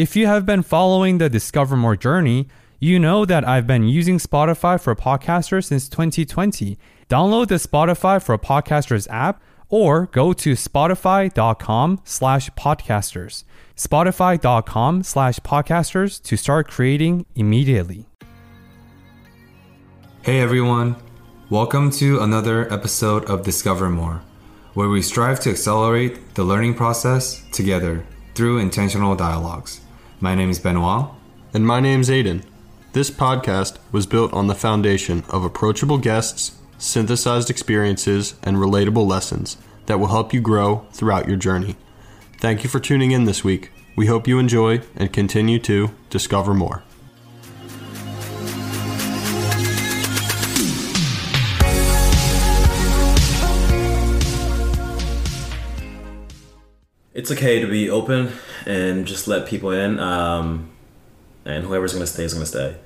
If 0.00 0.16
you 0.16 0.26
have 0.28 0.46
been 0.46 0.62
following 0.62 1.18
the 1.18 1.28
Discover 1.28 1.76
More 1.76 1.94
journey, 1.94 2.48
you 2.78 2.98
know 2.98 3.26
that 3.26 3.46
I've 3.46 3.66
been 3.66 3.86
using 3.86 4.16
Spotify 4.16 4.80
for 4.80 4.96
Podcasters 4.96 5.66
since 5.66 5.90
2020. 5.90 6.78
Download 7.10 7.46
the 7.46 7.56
Spotify 7.56 8.22
for 8.22 8.38
Podcasters 8.38 9.06
app 9.10 9.42
or 9.68 10.06
go 10.06 10.32
to 10.32 10.52
spotify.com 10.52 12.00
slash 12.04 12.48
podcasters. 12.52 13.44
Spotify.com 13.76 15.02
slash 15.02 15.38
podcasters 15.40 16.22
to 16.22 16.34
start 16.38 16.66
creating 16.66 17.26
immediately. 17.34 18.08
Hey 20.22 20.40
everyone, 20.40 20.96
welcome 21.50 21.90
to 21.90 22.20
another 22.20 22.72
episode 22.72 23.26
of 23.26 23.44
Discover 23.44 23.90
More, 23.90 24.22
where 24.72 24.88
we 24.88 25.02
strive 25.02 25.40
to 25.40 25.50
accelerate 25.50 26.36
the 26.36 26.44
learning 26.44 26.72
process 26.72 27.42
together 27.52 28.06
through 28.34 28.60
intentional 28.60 29.14
dialogues. 29.14 29.79
My 30.22 30.34
name 30.34 30.50
is 30.50 30.58
Benoit. 30.58 31.06
And 31.54 31.66
my 31.66 31.80
name's 31.80 32.10
Aiden. 32.10 32.42
This 32.92 33.10
podcast 33.10 33.78
was 33.90 34.04
built 34.04 34.34
on 34.34 34.48
the 34.48 34.54
foundation 34.54 35.24
of 35.30 35.44
approachable 35.44 35.96
guests, 35.96 36.58
synthesized 36.76 37.48
experiences, 37.48 38.34
and 38.42 38.58
relatable 38.58 39.08
lessons 39.08 39.56
that 39.86 39.98
will 39.98 40.08
help 40.08 40.34
you 40.34 40.42
grow 40.42 40.86
throughout 40.92 41.26
your 41.26 41.38
journey. 41.38 41.74
Thank 42.38 42.62
you 42.62 42.68
for 42.68 42.80
tuning 42.80 43.12
in 43.12 43.24
this 43.24 43.42
week. 43.42 43.72
We 43.96 44.08
hope 44.08 44.28
you 44.28 44.38
enjoy 44.38 44.82
and 44.94 45.10
continue 45.10 45.58
to 45.60 45.90
discover 46.10 46.52
more. 46.52 46.82
it's 57.12 57.30
okay 57.30 57.60
to 57.60 57.66
be 57.66 57.90
open 57.90 58.32
and 58.66 59.06
just 59.06 59.28
let 59.28 59.46
people 59.46 59.70
in. 59.70 59.98
Um, 59.98 60.70
and 61.44 61.64
whoever's 61.64 61.92
gonna 61.92 62.06
stay 62.06 62.24
is 62.24 62.34
gonna 62.34 62.46
stay. 62.46 62.76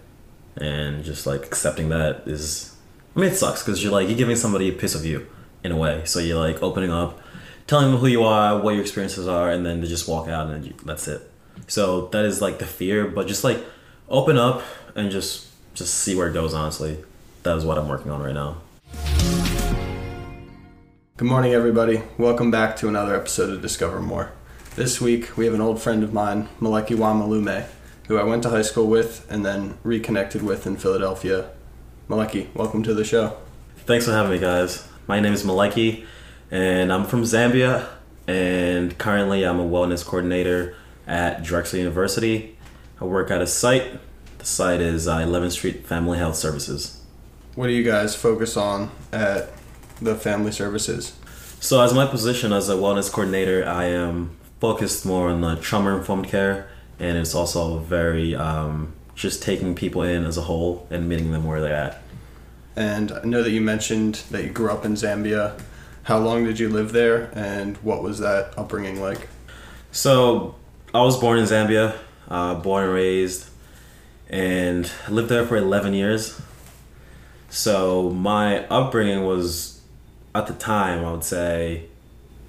And 0.56 1.04
just 1.04 1.26
like 1.26 1.44
accepting 1.44 1.88
that 1.88 2.22
is, 2.26 2.76
I 3.16 3.20
mean, 3.20 3.30
it 3.30 3.36
sucks 3.36 3.62
because 3.62 3.82
you're 3.82 3.92
like 3.92 4.08
you're 4.08 4.16
giving 4.16 4.36
somebody 4.36 4.68
a 4.68 4.72
piece 4.72 4.94
of 4.94 5.04
you 5.04 5.26
in 5.62 5.72
a 5.72 5.76
way. 5.76 6.02
So 6.04 6.20
you're 6.20 6.38
like 6.38 6.62
opening 6.62 6.90
up, 6.90 7.20
telling 7.66 7.90
them 7.90 8.00
who 8.00 8.06
you 8.06 8.22
are, 8.22 8.60
what 8.60 8.72
your 8.72 8.82
experiences 8.82 9.26
are, 9.26 9.50
and 9.50 9.66
then 9.66 9.80
they 9.80 9.86
just 9.86 10.08
walk 10.08 10.28
out 10.28 10.48
and 10.50 10.66
you, 10.66 10.74
that's 10.84 11.08
it. 11.08 11.30
So 11.66 12.06
that 12.08 12.24
is 12.24 12.40
like 12.40 12.58
the 12.58 12.66
fear, 12.66 13.06
but 13.06 13.26
just 13.26 13.44
like 13.44 13.64
open 14.08 14.36
up 14.36 14.62
and 14.94 15.10
just 15.10 15.48
just 15.74 15.94
see 15.94 16.14
where 16.14 16.28
it 16.28 16.34
goes. 16.34 16.54
Honestly, 16.54 16.98
that 17.42 17.56
is 17.56 17.64
what 17.64 17.78
I'm 17.78 17.88
working 17.88 18.10
on 18.10 18.22
right 18.22 18.34
now. 18.34 18.58
Good 21.16 21.28
morning, 21.28 21.52
everybody. 21.52 22.02
Welcome 22.18 22.50
back 22.50 22.76
to 22.76 22.88
another 22.88 23.14
episode 23.14 23.50
of 23.50 23.62
Discover 23.62 24.00
More. 24.00 24.32
This 24.76 25.00
week, 25.00 25.36
we 25.36 25.44
have 25.44 25.54
an 25.54 25.60
old 25.60 25.80
friend 25.80 26.02
of 26.02 26.12
mine, 26.12 26.48
Meleki 26.60 26.96
Wamalume, 26.96 27.64
who 28.08 28.18
I 28.18 28.24
went 28.24 28.42
to 28.42 28.50
high 28.50 28.62
school 28.62 28.88
with 28.88 29.24
and 29.30 29.46
then 29.46 29.78
reconnected 29.84 30.42
with 30.42 30.66
in 30.66 30.76
Philadelphia. 30.76 31.50
Meleki, 32.08 32.52
welcome 32.56 32.82
to 32.82 32.92
the 32.92 33.04
show. 33.04 33.36
Thanks 33.86 34.04
for 34.04 34.10
having 34.10 34.32
me, 34.32 34.40
guys. 34.40 34.88
My 35.06 35.20
name 35.20 35.32
is 35.32 35.44
Meleki, 35.44 36.04
and 36.50 36.92
I'm 36.92 37.04
from 37.04 37.22
Zambia, 37.22 37.86
and 38.26 38.98
currently 38.98 39.44
I'm 39.44 39.60
a 39.60 39.64
wellness 39.64 40.04
coordinator 40.04 40.74
at 41.06 41.44
Drexel 41.44 41.78
University. 41.78 42.58
I 43.00 43.04
work 43.04 43.30
at 43.30 43.40
a 43.40 43.46
site. 43.46 44.00
The 44.38 44.44
site 44.44 44.80
is 44.80 45.06
uh, 45.06 45.18
11th 45.18 45.52
Street 45.52 45.86
Family 45.86 46.18
Health 46.18 46.34
Services. 46.34 47.00
What 47.54 47.68
do 47.68 47.72
you 47.72 47.84
guys 47.84 48.16
focus 48.16 48.56
on 48.56 48.90
at 49.12 49.52
the 50.02 50.16
family 50.16 50.50
services? 50.50 51.16
So, 51.60 51.80
as 51.80 51.94
my 51.94 52.06
position 52.06 52.52
as 52.52 52.68
a 52.68 52.74
wellness 52.74 53.10
coordinator, 53.10 53.64
I 53.64 53.84
am 53.84 54.36
focused 54.64 55.04
more 55.04 55.28
on 55.28 55.42
the 55.42 55.56
trauma 55.56 55.94
informed 55.94 56.26
care, 56.26 56.66
and 56.98 57.18
it's 57.18 57.34
also 57.34 57.80
very 57.80 58.34
um, 58.34 58.94
just 59.14 59.42
taking 59.42 59.74
people 59.74 60.00
in 60.02 60.24
as 60.24 60.38
a 60.38 60.40
whole 60.40 60.86
and 60.88 61.06
meeting 61.06 61.32
them 61.32 61.44
where 61.44 61.60
they're 61.60 61.76
at. 61.76 62.02
And 62.74 63.12
I 63.12 63.24
know 63.24 63.42
that 63.42 63.50
you 63.50 63.60
mentioned 63.60 64.22
that 64.30 64.42
you 64.42 64.48
grew 64.48 64.70
up 64.70 64.86
in 64.86 64.94
Zambia. 64.94 65.60
How 66.04 66.18
long 66.18 66.44
did 66.44 66.58
you 66.58 66.70
live 66.70 66.92
there, 66.92 67.30
and 67.34 67.76
what 67.88 68.02
was 68.02 68.20
that 68.20 68.56
upbringing 68.56 69.02
like? 69.02 69.28
So, 69.92 70.54
I 70.94 71.02
was 71.02 71.20
born 71.20 71.38
in 71.38 71.44
Zambia, 71.44 71.94
uh, 72.28 72.54
born 72.54 72.84
and 72.84 72.94
raised, 72.94 73.50
and 74.30 74.90
lived 75.10 75.28
there 75.28 75.44
for 75.44 75.58
11 75.58 75.92
years. 75.92 76.40
So, 77.50 78.08
my 78.08 78.66
upbringing 78.68 79.26
was 79.26 79.82
at 80.34 80.46
the 80.46 80.54
time, 80.54 81.04
I 81.04 81.12
would 81.12 81.22
say 81.22 81.90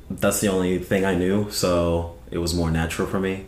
that's 0.09 0.41
the 0.41 0.47
only 0.47 0.79
thing 0.79 1.05
I 1.05 1.15
knew, 1.15 1.49
so 1.51 2.15
it 2.31 2.37
was 2.37 2.53
more 2.53 2.71
natural 2.71 3.07
for 3.07 3.19
me. 3.19 3.45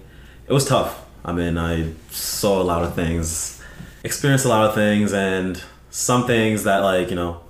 It 0.48 0.54
was 0.54 0.66
tough. 0.66 1.06
I 1.24 1.34
mean, 1.34 1.58
I 1.58 1.94
saw 2.10 2.62
a 2.62 2.64
lot 2.64 2.84
of 2.84 2.96
things, 2.96 3.62
experienced 4.04 4.46
a 4.46 4.50
lot 4.50 4.68
of 4.68 4.76
things, 4.76 5.14
and 5.14 5.62
some 5.90 6.26
things 6.26 6.64
that, 6.64 6.80
like, 6.80 7.10
you 7.10 7.16
know, 7.16 7.42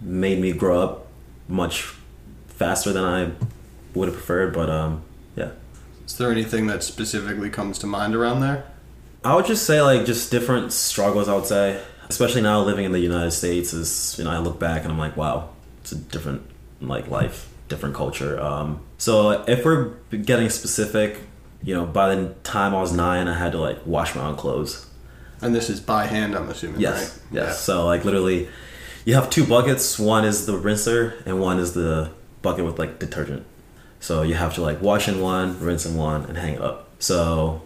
made 0.00 0.38
me 0.38 0.52
grow 0.52 0.82
up 0.82 1.06
much 1.48 1.82
faster 2.48 2.92
than 2.92 3.04
I 3.04 3.30
would 3.94 4.08
have 4.08 4.16
preferred, 4.16 4.52
but 4.52 4.68
um, 4.68 5.02
yeah. 5.36 5.50
Is 6.06 6.16
there 6.18 6.30
anything 6.30 6.66
that 6.66 6.82
specifically 6.82 7.50
comes 7.50 7.78
to 7.80 7.86
mind 7.86 8.14
around 8.14 8.40
there? 8.40 8.64
I 9.24 9.34
would 9.34 9.46
just 9.46 9.64
say, 9.64 9.80
like, 9.80 10.04
just 10.04 10.30
different 10.30 10.72
struggles, 10.72 11.28
I 11.28 11.34
would 11.34 11.46
say. 11.46 11.82
Especially 12.08 12.42
now 12.42 12.60
living 12.60 12.84
in 12.84 12.92
the 12.92 12.98
United 13.00 13.30
States, 13.30 13.72
is, 13.72 14.16
you 14.18 14.24
know, 14.24 14.30
I 14.30 14.38
look 14.38 14.58
back 14.58 14.82
and 14.82 14.92
I'm 14.92 14.98
like, 14.98 15.16
wow, 15.16 15.48
it's 15.80 15.92
a 15.92 15.96
different 15.96 16.42
like 16.80 17.08
life, 17.08 17.48
different 17.72 17.94
culture. 17.94 18.38
Um, 18.38 18.80
so 18.98 19.44
if 19.48 19.64
we're 19.64 19.94
getting 20.10 20.50
specific, 20.50 21.20
you 21.62 21.74
know, 21.74 21.86
by 21.86 22.14
the 22.14 22.34
time 22.44 22.74
I 22.74 22.80
was 22.80 22.92
nine, 22.92 23.28
I 23.28 23.38
had 23.38 23.52
to 23.52 23.58
like 23.58 23.78
wash 23.86 24.14
my 24.14 24.22
own 24.26 24.36
clothes. 24.36 24.86
And 25.40 25.54
this 25.54 25.70
is 25.70 25.80
by 25.80 26.06
hand, 26.06 26.34
I'm 26.34 26.48
assuming. 26.50 26.80
Yes. 26.80 27.00
Right? 27.00 27.26
Yes. 27.32 27.46
Yeah. 27.46 27.52
So 27.52 27.86
like 27.86 28.04
literally, 28.04 28.48
you 29.06 29.14
have 29.14 29.30
two 29.30 29.46
buckets. 29.46 29.98
One 29.98 30.24
is 30.24 30.44
the 30.46 30.52
rinser, 30.52 31.14
and 31.24 31.40
one 31.40 31.58
is 31.58 31.72
the 31.72 32.12
bucket 32.42 32.64
with 32.66 32.78
like 32.78 32.98
detergent. 32.98 33.46
So 34.00 34.22
you 34.22 34.34
have 34.34 34.54
to 34.54 34.60
like 34.60 34.82
wash 34.82 35.08
in 35.08 35.20
one, 35.20 35.58
rinse 35.58 35.86
in 35.86 35.96
one, 35.96 36.26
and 36.26 36.36
hang 36.36 36.54
it 36.54 36.60
up. 36.60 36.90
So. 36.98 37.62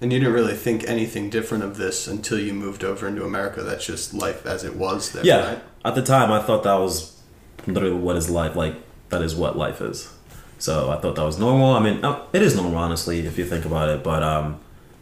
And 0.00 0.12
you 0.12 0.18
didn't 0.18 0.34
really 0.34 0.54
think 0.54 0.84
anything 0.84 1.30
different 1.30 1.62
of 1.64 1.76
this 1.78 2.08
until 2.08 2.38
you 2.38 2.52
moved 2.52 2.82
over 2.82 3.06
into 3.06 3.24
America. 3.24 3.62
That's 3.62 3.86
just 3.86 4.12
life 4.12 4.44
as 4.44 4.64
it 4.64 4.74
was 4.74 5.12
there. 5.12 5.24
Yeah. 5.24 5.48
Right? 5.48 5.62
At 5.84 5.94
the 5.94 6.02
time, 6.02 6.32
I 6.32 6.42
thought 6.42 6.64
that 6.64 6.74
was 6.74 7.22
literally 7.66 7.94
what 7.94 8.16
is 8.16 8.28
life 8.28 8.56
like 8.56 8.74
that 9.14 9.22
is 9.22 9.36
what 9.36 9.56
life 9.56 9.80
is. 9.80 10.12
So 10.58 10.90
i 10.90 10.96
thought 11.00 11.14
that 11.16 11.24
was 11.24 11.38
normal. 11.38 11.70
I 11.72 11.80
mean 11.86 12.04
uh, 12.04 12.26
it 12.32 12.42
is 12.42 12.56
normal 12.56 12.76
honestly 12.76 13.20
if 13.20 13.38
you 13.38 13.46
think 13.46 13.64
about 13.64 13.88
it 13.88 14.02
but 14.10 14.22
um, 14.22 14.46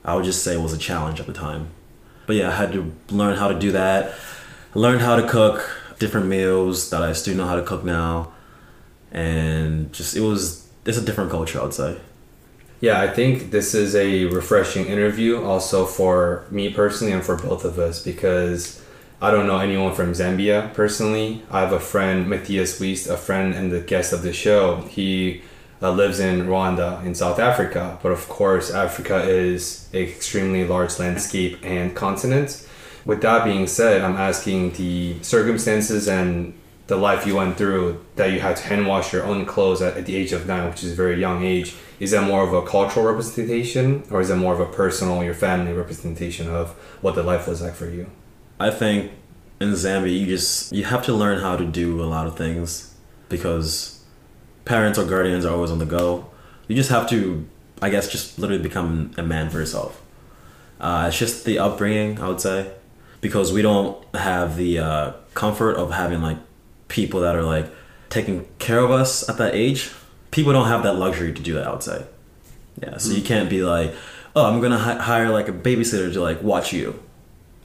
i 0.05 0.15
would 0.15 0.25
just 0.25 0.43
say 0.45 0.55
it 0.55 0.61
was 0.61 0.75
a 0.75 0.79
challenge 0.79 1.19
at 1.21 1.27
the 1.27 1.33
time. 1.47 1.63
But 2.27 2.37
yeah 2.37 2.49
i 2.53 2.55
had 2.63 2.73
to 2.73 2.93
learn 3.11 3.37
how 3.37 3.49
to 3.49 3.59
do 3.67 3.73
that 3.73 4.15
learn 4.75 4.99
how 5.07 5.17
to 5.17 5.25
cook 5.29 5.57
different 5.99 6.27
meals 6.27 6.91
that 6.91 7.03
i 7.03 7.13
still 7.13 7.37
know 7.37 7.47
how 7.47 7.57
to 7.57 7.63
cook 7.63 7.85
now 7.85 8.33
and 9.11 9.93
just 9.93 10.17
it 10.17 10.21
was 10.21 10.69
it's 10.87 10.99
a 10.99 11.05
different 11.09 11.31
culture 11.31 11.59
i 11.61 11.63
would 11.63 11.75
say. 11.75 11.93
Yeah 12.81 12.97
i 13.07 13.09
think 13.19 13.51
this 13.57 13.75
is 13.75 13.95
a 13.95 14.27
refreshing 14.27 14.87
interview 14.87 15.43
also 15.51 15.79
for 15.99 16.47
me 16.51 16.65
personally 16.81 17.13
and 17.17 17.25
for 17.29 17.37
both 17.37 17.65
of 17.65 17.79
us 17.79 18.03
because 18.11 18.83
I 19.23 19.31
don't 19.31 19.47
know 19.47 19.61
anyone 19.61 19.95
from 19.95 20.11
Zambia 20.15 20.75
personally. 20.75 21.45
I 21.49 21.61
have 21.61 21.71
a 21.71 21.79
friend, 21.79 22.29
Matthias 22.29 22.81
Wiest, 22.81 23.09
a 23.09 23.17
friend 23.17 23.55
and 23.55 23.71
the 23.71 23.79
guest 23.79 24.13
of 24.13 24.23
the 24.23 24.33
show. 24.33 24.81
He 24.91 25.43
uh, 25.81 25.93
lives 25.93 26.19
in 26.19 26.47
Rwanda 26.49 27.05
in 27.05 27.15
South 27.15 27.39
Africa, 27.39 28.01
but 28.03 28.11
of 28.11 28.29
course, 28.29 28.73
Africa 28.73 29.23
is 29.23 29.89
an 29.93 30.01
extremely 30.01 30.67
large 30.67 30.99
landscape 30.99 31.57
and 31.63 31.95
continent. 31.95 32.67
With 33.05 33.23
that 33.23 33.45
being 33.45 33.69
said, 33.69 34.03
I'm 34.03 34.17
asking 34.17 34.73
the 34.73 35.23
circumstances 35.23 36.09
and 36.09 36.55
the 36.89 36.97
life 36.97 37.25
you 37.25 37.37
went 37.37 37.57
through 37.57 38.05
that 38.17 38.33
you 38.33 38.41
had 38.41 38.57
to 38.57 38.65
hand 38.65 38.89
wash 38.89 39.13
your 39.13 39.23
own 39.23 39.47
clothes 39.47 39.81
at, 39.83 39.97
at 39.97 40.07
the 40.07 40.17
age 40.17 40.33
of 40.33 40.49
nine, 40.49 40.69
which 40.69 40.83
is 40.83 40.95
a 40.95 40.97
very 40.97 41.21
young 41.21 41.45
age. 41.45 41.77
Is 42.01 42.11
that 42.11 42.27
more 42.27 42.43
of 42.43 42.53
a 42.53 42.67
cultural 42.67 43.07
representation, 43.07 44.03
or 44.11 44.21
is 44.21 44.31
it 44.31 44.37
more 44.37 44.53
of 44.53 44.59
a 44.59 44.67
personal, 44.67 45.23
your 45.23 45.35
family 45.35 45.73
representation 45.73 46.51
of 46.51 46.71
what 47.03 47.15
the 47.15 47.23
life 47.23 47.47
was 47.47 47.63
like 47.63 47.75
for 47.75 47.89
you? 47.89 48.11
I 48.63 48.71
think 48.71 49.13
in 49.61 49.71
Zambia 49.73 50.19
you 50.19 50.27
just 50.27 50.73
you 50.73 50.85
have 50.85 51.05
to 51.05 51.13
learn 51.13 51.41
how 51.41 51.57
to 51.57 51.65
do 51.65 52.03
a 52.03 52.07
lot 52.07 52.27
of 52.27 52.37
things 52.37 52.95
because 53.29 54.03
parents 54.65 54.99
or 54.99 55.05
guardians 55.05 55.45
are 55.45 55.55
always 55.55 55.71
on 55.71 55.79
the 55.79 55.87
go. 55.87 56.31
You 56.69 56.77
just 56.77 56.91
have 56.91 57.09
to 57.11 57.47
I 57.81 57.91
guess 57.91 58.09
just 58.09 58.39
literally 58.39 58.63
become 58.63 59.13
a 59.19 59.23
man 59.23 59.51
for 59.51 59.59
yourself. 59.59 60.01
Uh, 60.81 61.07
it's 61.09 61.19
just 61.19 61.45
the 61.45 61.59
upbringing, 61.59 62.21
I 62.21 62.29
would 62.29 62.41
say, 62.41 62.73
because 63.21 63.53
we 63.53 63.63
don't 63.63 64.03
have 64.15 64.57
the 64.57 64.79
uh, 64.79 65.13
comfort 65.35 65.75
of 65.77 65.93
having 65.93 66.23
like 66.23 66.39
people 66.89 67.21
that 67.21 67.35
are 67.37 67.43
like 67.43 67.67
taking 68.09 68.47
care 68.59 68.79
of 68.79 68.91
us 68.91 69.29
at 69.29 69.39
that 69.39 69.55
age. 69.55 69.91
People 70.31 70.53
don't 70.53 70.69
have 70.69 70.83
that 70.85 70.95
luxury 70.95 71.33
to 71.33 71.43
do 71.43 71.55
that, 71.55 71.67
I 71.67 71.73
would 71.73 71.83
say. 71.83 72.05
Yeah, 72.83 72.97
so 72.99 73.13
you 73.13 73.23
can't 73.23 73.51
be 73.51 73.63
like, 73.63 73.95
oh, 74.35 74.47
I'm 74.47 74.61
gonna 74.61 74.79
hi- 74.79 74.97
hire 74.99 75.31
like 75.31 75.49
a 75.49 75.53
babysitter 75.53 76.13
to 76.13 76.21
like 76.21 76.43
watch 76.43 76.73
you. 76.73 77.03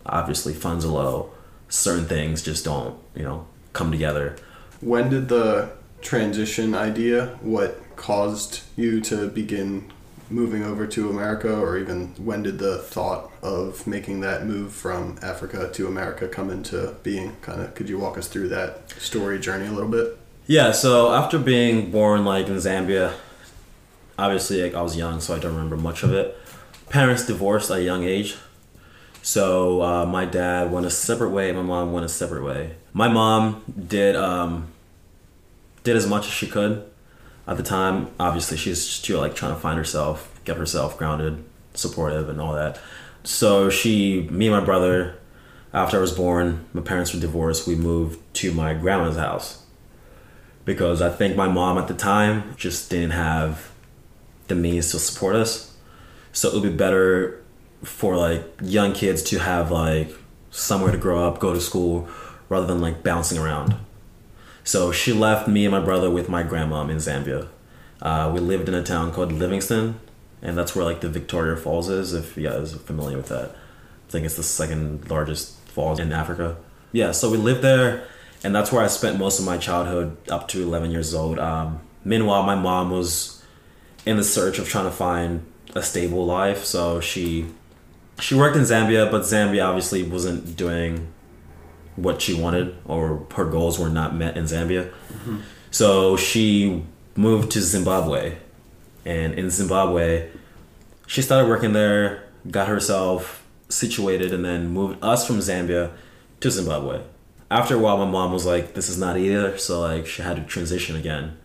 Obviously, 0.07 0.54
funds 0.54 0.86
are 0.86 0.89
low. 0.89 1.31
Certain 1.69 2.06
things 2.06 2.42
just 2.42 2.65
don't, 2.65 2.98
you 3.15 3.24
know, 3.24 3.45
come 3.74 3.92
together. 3.92 4.36
When 4.81 5.09
did 5.09 5.30
the 5.30 5.71
transition 6.01 6.74
idea, 6.74 7.38
what 7.42 7.81
caused 7.95 8.62
you 8.75 9.01
to 9.01 9.27
begin 9.27 9.92
moving 10.30 10.63
over 10.63 10.86
to 10.86 11.09
America, 11.09 11.57
or 11.57 11.77
even 11.77 12.07
when 12.18 12.44
did 12.44 12.59
the 12.59 12.77
thought 12.77 13.31
of 13.42 13.88
making 13.88 14.19
that 14.21 14.45
move 14.45 14.74
from 14.74 15.18
Africa 15.21 15.69
to 15.74 15.88
America 15.88 16.27
come 16.27 16.50
into 16.50 16.95
being? 17.03 17.36
Kind 17.42 17.62
of, 17.62 17.74
could 17.75 17.89
you 17.89 17.98
walk 17.98 18.18
us 18.18 18.27
through 18.27 18.50
that 18.50 18.89
story 19.00 19.39
journey 19.39 19.68
a 19.68 19.71
little 19.71 19.89
bit? 19.89 20.18
Yeah, 20.45 20.71
so 20.71 21.13
after 21.13 21.39
being 21.39 21.92
born 21.92 22.24
like 22.25 22.48
in 22.48 22.56
Zambia, 22.56 23.13
obviously 24.19 24.62
like, 24.62 24.74
I 24.74 24.81
was 24.81 24.95
young, 24.98 25.19
so 25.19 25.36
I 25.36 25.39
don't 25.39 25.53
remember 25.53 25.77
much 25.77 26.03
of 26.03 26.13
it. 26.13 26.38
Parents 26.89 27.25
divorced 27.25 27.71
at 27.71 27.80
a 27.80 27.83
young 27.83 28.03
age, 28.03 28.38
so 29.27 29.81
uh, 29.81 30.06
my 30.06 30.24
dad 30.24 30.71
went 30.71 30.85
a 30.85 30.89
separate 30.89 31.31
way. 31.31 31.51
My 31.51 31.62
mom 31.62 31.91
went 31.91 32.06
a 32.06 32.09
separate 32.09 32.45
way. 32.45 32.75
My 32.94 33.09
mom 33.09 33.62
did 33.77 34.15
um, 34.15 34.69
did 35.83 35.97
as 35.97 36.07
much 36.07 36.27
as 36.27 36.31
she 36.31 36.47
could 36.47 36.89
at 37.45 37.57
the 37.57 37.62
time. 37.62 38.07
Obviously, 38.21 38.56
she's 38.56 38.81
still 38.81 39.19
like 39.19 39.35
trying 39.35 39.53
to 39.53 39.59
find 39.59 39.77
herself, 39.77 40.39
get 40.45 40.56
herself 40.56 40.97
grounded, 40.97 41.44
supportive, 41.74 42.29
and 42.29 42.39
all 42.39 42.53
that. 42.53 42.79
So 43.25 43.69
she, 43.69 44.29
me, 44.31 44.47
and 44.47 44.56
my 44.56 44.63
brother, 44.63 45.19
after 45.74 45.97
I 45.97 46.00
was 46.00 46.13
born, 46.13 46.65
my 46.71 46.81
parents 46.81 47.13
were 47.13 47.19
divorced. 47.19 47.68
We 47.68 47.75
moved 47.75 48.21
to 48.35 48.53
my 48.53 48.74
grandma's 48.75 49.18
house 49.18 49.62
because 50.63 51.01
I 51.01 51.09
think 51.09 51.35
my 51.35 51.50
mom 51.50 51.77
at 51.77 51.89
the 51.89 51.94
time 51.94 52.56
just 52.56 52.89
didn't 52.89 53.12
have 53.12 53.71
the 54.47 54.56
means 54.56 54.91
to 54.91 55.00
support 55.00 55.35
us. 55.35 55.75
So 56.31 56.47
it 56.47 56.53
would 56.53 56.63
be 56.63 56.69
better 56.77 57.44
for 57.88 58.16
like 58.16 58.44
young 58.62 58.94
kids 58.94 59.24
to 59.24 59.39
have 59.39 59.72
like 59.72 60.12
somewhere 60.51 60.92
to 60.92 60.98
grow 60.98 61.28
up, 61.28 61.39
go 61.39 61.54
to 61.54 61.62
school, 61.62 62.07
rather 62.50 62.68
than 62.68 62.81
like 62.81 63.04
bouncing 63.04 63.38
around. 63.38 63.75
So 64.63 64.92
she 64.92 65.13
left 65.13 65.48
me 65.48 65.66
and 65.66 65.72
my 65.72 65.80
brother 65.80 66.10
with 66.10 66.30
my 66.30 66.44
grandmom 66.44 66.89
in 66.89 66.98
Zambia. 66.98 67.48
Uh, 68.01 68.31
we 68.34 68.39
lived 68.39 68.68
in 68.68 68.75
a 68.75 68.84
town 68.84 69.12
called 69.12 69.31
Livingstone, 69.31 70.00
and 70.42 70.57
that's 70.57 70.75
where 70.75 70.86
like 70.86 71.01
the 71.01 71.10
Victoria 71.10 71.56
Falls 71.56 71.89
is. 71.89 72.13
If 72.13 72.38
you 72.38 72.50
guys 72.50 72.74
are 72.74 72.80
familiar 72.80 73.18
with 73.18 73.30
that, 73.30 73.51
I 73.51 74.12
think 74.12 74.25
it's 74.25 74.36
the 74.36 74.44
second 74.44 75.10
largest 75.10 75.57
falls 75.69 76.00
in 76.00 76.12
Africa. 76.12 76.57
Yeah, 76.92 77.12
so 77.12 77.31
we 77.31 77.38
lived 77.38 77.62
there, 77.62 78.04
and 78.44 78.54
that's 78.54 78.72
where 78.72 78.84
I 78.84 78.88
spent 78.88 79.18
most 79.18 79.39
of 79.39 79.45
my 79.45 79.57
childhood 79.57 80.18
up 80.30 80.48
to 80.50 80.62
11 80.62 80.92
years 80.92 81.13
old. 81.13 81.39
Um, 81.39 81.80
meanwhile, 82.04 82.44
my 82.44 82.56
mom 82.56 82.92
was 82.92 83.44
in 84.06 84.18
the 84.18 84.24
search 84.24 84.60
of 84.60 84.68
trying 84.69 84.86
to 84.86 84.92
find 84.92 85.45
a 85.75 85.81
stable 85.81 86.25
life, 86.25 86.63
so 86.66 87.00
she 87.00 87.48
she 88.19 88.35
worked 88.35 88.55
in 88.55 88.63
Zambia, 88.63 89.09
but 89.09 89.23
Zambia 89.23 89.67
obviously 89.67 90.03
wasn't 90.03 90.55
doing 90.55 91.07
what 91.95 92.21
she 92.21 92.39
wanted 92.39 92.75
or 92.85 93.25
her 93.35 93.45
goals 93.45 93.79
were 93.79 93.89
not 93.89 94.15
met 94.15 94.37
in 94.37 94.45
Zambia. 94.45 94.89
Mm-hmm. 94.89 95.39
So 95.71 96.15
she 96.15 96.83
moved 97.15 97.51
to 97.51 97.61
Zimbabwe. 97.61 98.37
And 99.05 99.33
in 99.33 99.49
Zimbabwe, 99.49 100.29
she 101.05 101.21
started 101.21 101.47
working 101.47 101.73
there, 101.73 102.23
got 102.49 102.67
herself 102.67 103.45
situated, 103.69 104.33
and 104.33 104.43
then 104.43 104.69
moved 104.69 105.03
us 105.03 105.25
from 105.25 105.37
Zambia 105.37 105.91
to 106.39 106.51
Zimbabwe. 106.51 107.01
After 107.49 107.75
a 107.75 107.79
while, 107.79 107.97
my 107.97 108.05
mom 108.05 108.33
was 108.33 108.45
like, 108.45 108.73
this 108.73 108.89
is 108.89 108.99
not 108.99 109.17
either. 109.17 109.57
So, 109.57 109.79
like, 109.79 110.05
she 110.05 110.21
had 110.21 110.35
to 110.35 110.43
transition 110.43 110.95
again. 110.95 111.37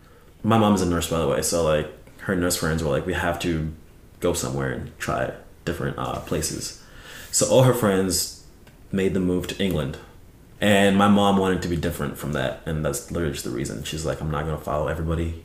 My 0.42 0.58
mom's 0.58 0.82
a 0.82 0.86
nurse, 0.86 1.08
by 1.08 1.18
the 1.18 1.28
way. 1.28 1.42
So, 1.42 1.62
like, 1.62 1.88
her 2.22 2.34
nurse 2.34 2.56
friends 2.56 2.82
were 2.82 2.90
like, 2.90 3.06
we 3.06 3.14
have 3.14 3.38
to 3.40 3.72
go 4.18 4.32
somewhere 4.32 4.72
and 4.72 4.98
try 4.98 5.32
different 5.64 5.98
uh, 5.98 6.20
places. 6.20 6.82
So, 7.30 7.48
all 7.48 7.62
her 7.62 7.74
friends 7.74 8.44
made 8.90 9.14
the 9.14 9.20
move 9.20 9.46
to 9.48 9.62
England. 9.62 9.98
And 10.60 10.96
my 10.96 11.08
mom 11.08 11.38
wanted 11.38 11.62
to 11.62 11.68
be 11.68 11.76
different 11.76 12.16
from 12.16 12.34
that. 12.34 12.62
And 12.66 12.84
that's 12.84 13.10
literally 13.10 13.32
just 13.32 13.44
the 13.44 13.50
reason. 13.50 13.82
She's 13.82 14.06
like, 14.06 14.20
I'm 14.20 14.30
not 14.30 14.44
going 14.44 14.56
to 14.56 14.62
follow 14.62 14.86
everybody. 14.86 15.44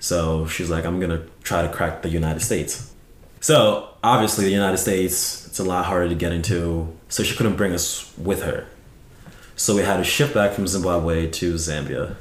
So 0.00 0.46
she's 0.46 0.68
like, 0.68 0.84
I'm 0.84 1.00
going 1.00 1.10
to 1.10 1.26
try 1.42 1.62
to 1.62 1.72
crack 1.72 2.02
the 2.02 2.10
United 2.10 2.40
States. 2.40 2.92
So 3.40 3.88
obviously, 4.02 4.44
the 4.44 4.50
United 4.50 4.76
States, 4.78 5.46
it's 5.46 5.58
a 5.58 5.64
lot 5.64 5.86
harder 5.86 6.10
to 6.10 6.14
get 6.14 6.32
into. 6.32 6.94
So 7.08 7.22
she 7.22 7.34
couldn't 7.34 7.56
bring 7.56 7.72
us 7.72 8.12
with 8.18 8.42
her. 8.42 8.66
So 9.56 9.76
we 9.76 9.82
had 9.82 9.96
to 9.96 10.04
ship 10.04 10.34
back 10.34 10.52
from 10.52 10.66
Zimbabwe 10.66 11.30
to 11.30 11.54
Zambia. 11.54 12.16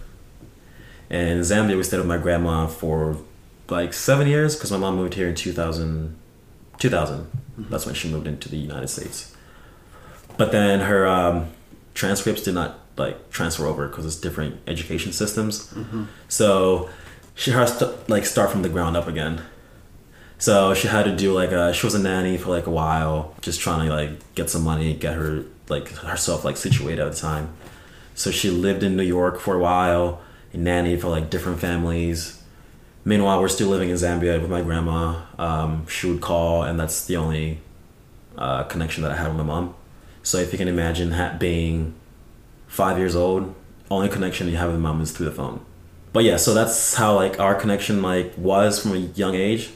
And 1.09 1.29
in 1.29 1.39
Zambia, 1.39 1.75
we 1.75 1.83
stayed 1.83 1.97
with 1.97 2.07
my 2.07 2.17
grandma 2.17 2.67
for 2.67 3.17
like 3.67 3.93
seven 3.93 4.27
years 4.27 4.55
because 4.55 4.71
my 4.71 4.77
mom 4.77 4.95
moved 4.95 5.15
here 5.15 5.27
in 5.27 5.35
2000. 5.35 6.17
2000. 6.79 7.27
That's 7.69 7.85
when 7.85 7.95
she 7.95 8.09
moved 8.09 8.27
into 8.27 8.49
the 8.49 8.57
United 8.57 8.87
States. 8.87 9.35
But 10.37 10.51
then 10.51 10.81
her 10.81 11.07
um, 11.07 11.47
transcripts 11.93 12.43
did 12.43 12.55
not 12.55 12.79
like 12.97 13.29
transfer 13.31 13.65
over 13.65 13.87
because 13.87 14.05
it's 14.05 14.15
different 14.15 14.57
education 14.67 15.13
systems. 15.13 15.73
So 16.27 16.89
she 17.35 17.51
has 17.51 17.77
to 17.77 17.95
like 18.07 18.25
start 18.25 18.51
from 18.51 18.61
the 18.61 18.69
ground 18.69 18.97
up 18.97 19.07
again. 19.07 19.41
So 20.37 20.73
she 20.73 20.87
had 20.87 21.03
to 21.05 21.15
do 21.15 21.31
like 21.33 21.51
a 21.51 21.73
she 21.73 21.85
was 21.85 21.95
a 21.95 21.99
nanny 21.99 22.37
for 22.37 22.49
like 22.49 22.67
a 22.67 22.71
while, 22.71 23.33
just 23.41 23.61
trying 23.61 23.87
to 23.87 23.95
like 23.95 24.35
get 24.35 24.49
some 24.49 24.63
money, 24.63 24.93
get 24.93 25.13
her 25.15 25.45
like 25.69 25.89
herself 25.89 26.43
like 26.43 26.57
situated 26.57 26.99
at 26.99 27.11
the 27.13 27.17
time. 27.17 27.53
So 28.15 28.29
she 28.29 28.49
lived 28.49 28.83
in 28.83 28.97
New 28.97 29.03
York 29.03 29.39
for 29.39 29.55
a 29.55 29.59
while, 29.59 30.21
nanny 30.53 30.97
for 30.97 31.07
like 31.07 31.29
different 31.29 31.59
families. 31.59 32.42
Meanwhile, 33.05 33.41
we're 33.41 33.49
still 33.49 33.69
living 33.69 33.89
in 33.89 33.95
Zambia 33.95 34.41
with 34.41 34.49
my 34.49 34.61
grandma. 34.61 35.23
Um, 35.37 35.85
she 35.87 36.09
would 36.09 36.21
call, 36.21 36.63
and 36.63 36.79
that's 36.79 37.05
the 37.05 37.17
only 37.17 37.59
uh, 38.37 38.63
connection 38.63 39.03
that 39.03 39.11
I 39.11 39.15
had 39.15 39.27
with 39.27 39.37
my 39.37 39.43
mom. 39.43 39.75
So 40.23 40.37
if 40.37 40.53
you 40.53 40.57
can 40.57 40.69
imagine 40.69 41.11
ha- 41.11 41.35
being 41.37 41.95
five 42.67 42.97
years 42.97 43.15
old, 43.15 43.53
only 43.91 44.07
connection 44.07 44.47
you 44.47 44.55
have 44.55 44.71
with 44.71 44.79
mom 44.79 45.01
is 45.01 45.11
through 45.11 45.25
the 45.25 45.35
phone. 45.35 45.65
But 46.13 46.23
yeah, 46.23 46.37
so 46.37 46.53
that's 46.53 46.93
how 46.93 47.15
like 47.15 47.39
our 47.39 47.55
connection 47.55 48.01
like 48.01 48.33
was 48.37 48.81
from 48.81 48.93
a 48.93 48.97
young 48.97 49.35
age. 49.35 49.71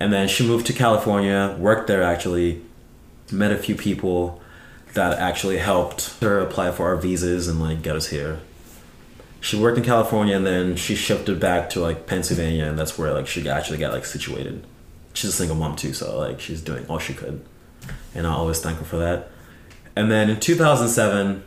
And 0.00 0.12
then 0.12 0.28
she 0.28 0.46
moved 0.46 0.66
to 0.66 0.72
California, 0.72 1.56
worked 1.58 1.88
there 1.88 2.02
actually, 2.02 2.62
met 3.30 3.50
a 3.50 3.56
few 3.56 3.74
people 3.74 4.40
that 4.94 5.18
actually 5.18 5.58
helped 5.58 6.14
her 6.20 6.40
apply 6.40 6.70
for 6.70 6.86
our 6.86 6.96
visas 6.96 7.48
and 7.48 7.60
like 7.60 7.82
get 7.82 7.96
us 7.96 8.08
here. 8.08 8.40
She 9.46 9.56
worked 9.56 9.78
in 9.78 9.84
California 9.84 10.34
and 10.34 10.44
then 10.44 10.74
she 10.74 10.96
shifted 10.96 11.38
back 11.38 11.70
to 11.70 11.80
like 11.80 12.08
Pennsylvania 12.08 12.64
and 12.64 12.76
that's 12.76 12.98
where 12.98 13.12
like 13.12 13.28
she 13.28 13.48
actually 13.48 13.78
got 13.78 13.92
like 13.92 14.04
situated. 14.04 14.66
She's 15.14 15.30
a 15.30 15.32
single 15.32 15.54
mom 15.54 15.76
too, 15.76 15.92
so 15.92 16.18
like 16.18 16.40
she's 16.40 16.60
doing 16.60 16.84
all 16.88 16.98
she 16.98 17.14
could. 17.14 17.44
And 18.12 18.26
I 18.26 18.32
always 18.32 18.60
thank 18.60 18.78
her 18.78 18.84
for 18.84 18.96
that. 18.96 19.30
And 19.94 20.10
then 20.10 20.30
in 20.30 20.40
2007, 20.40 21.44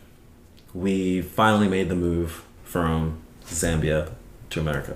we 0.73 1.21
finally 1.21 1.67
made 1.67 1.89
the 1.89 1.95
move 1.95 2.45
from 2.63 3.21
Zambia 3.43 4.13
to 4.51 4.61
America. 4.61 4.95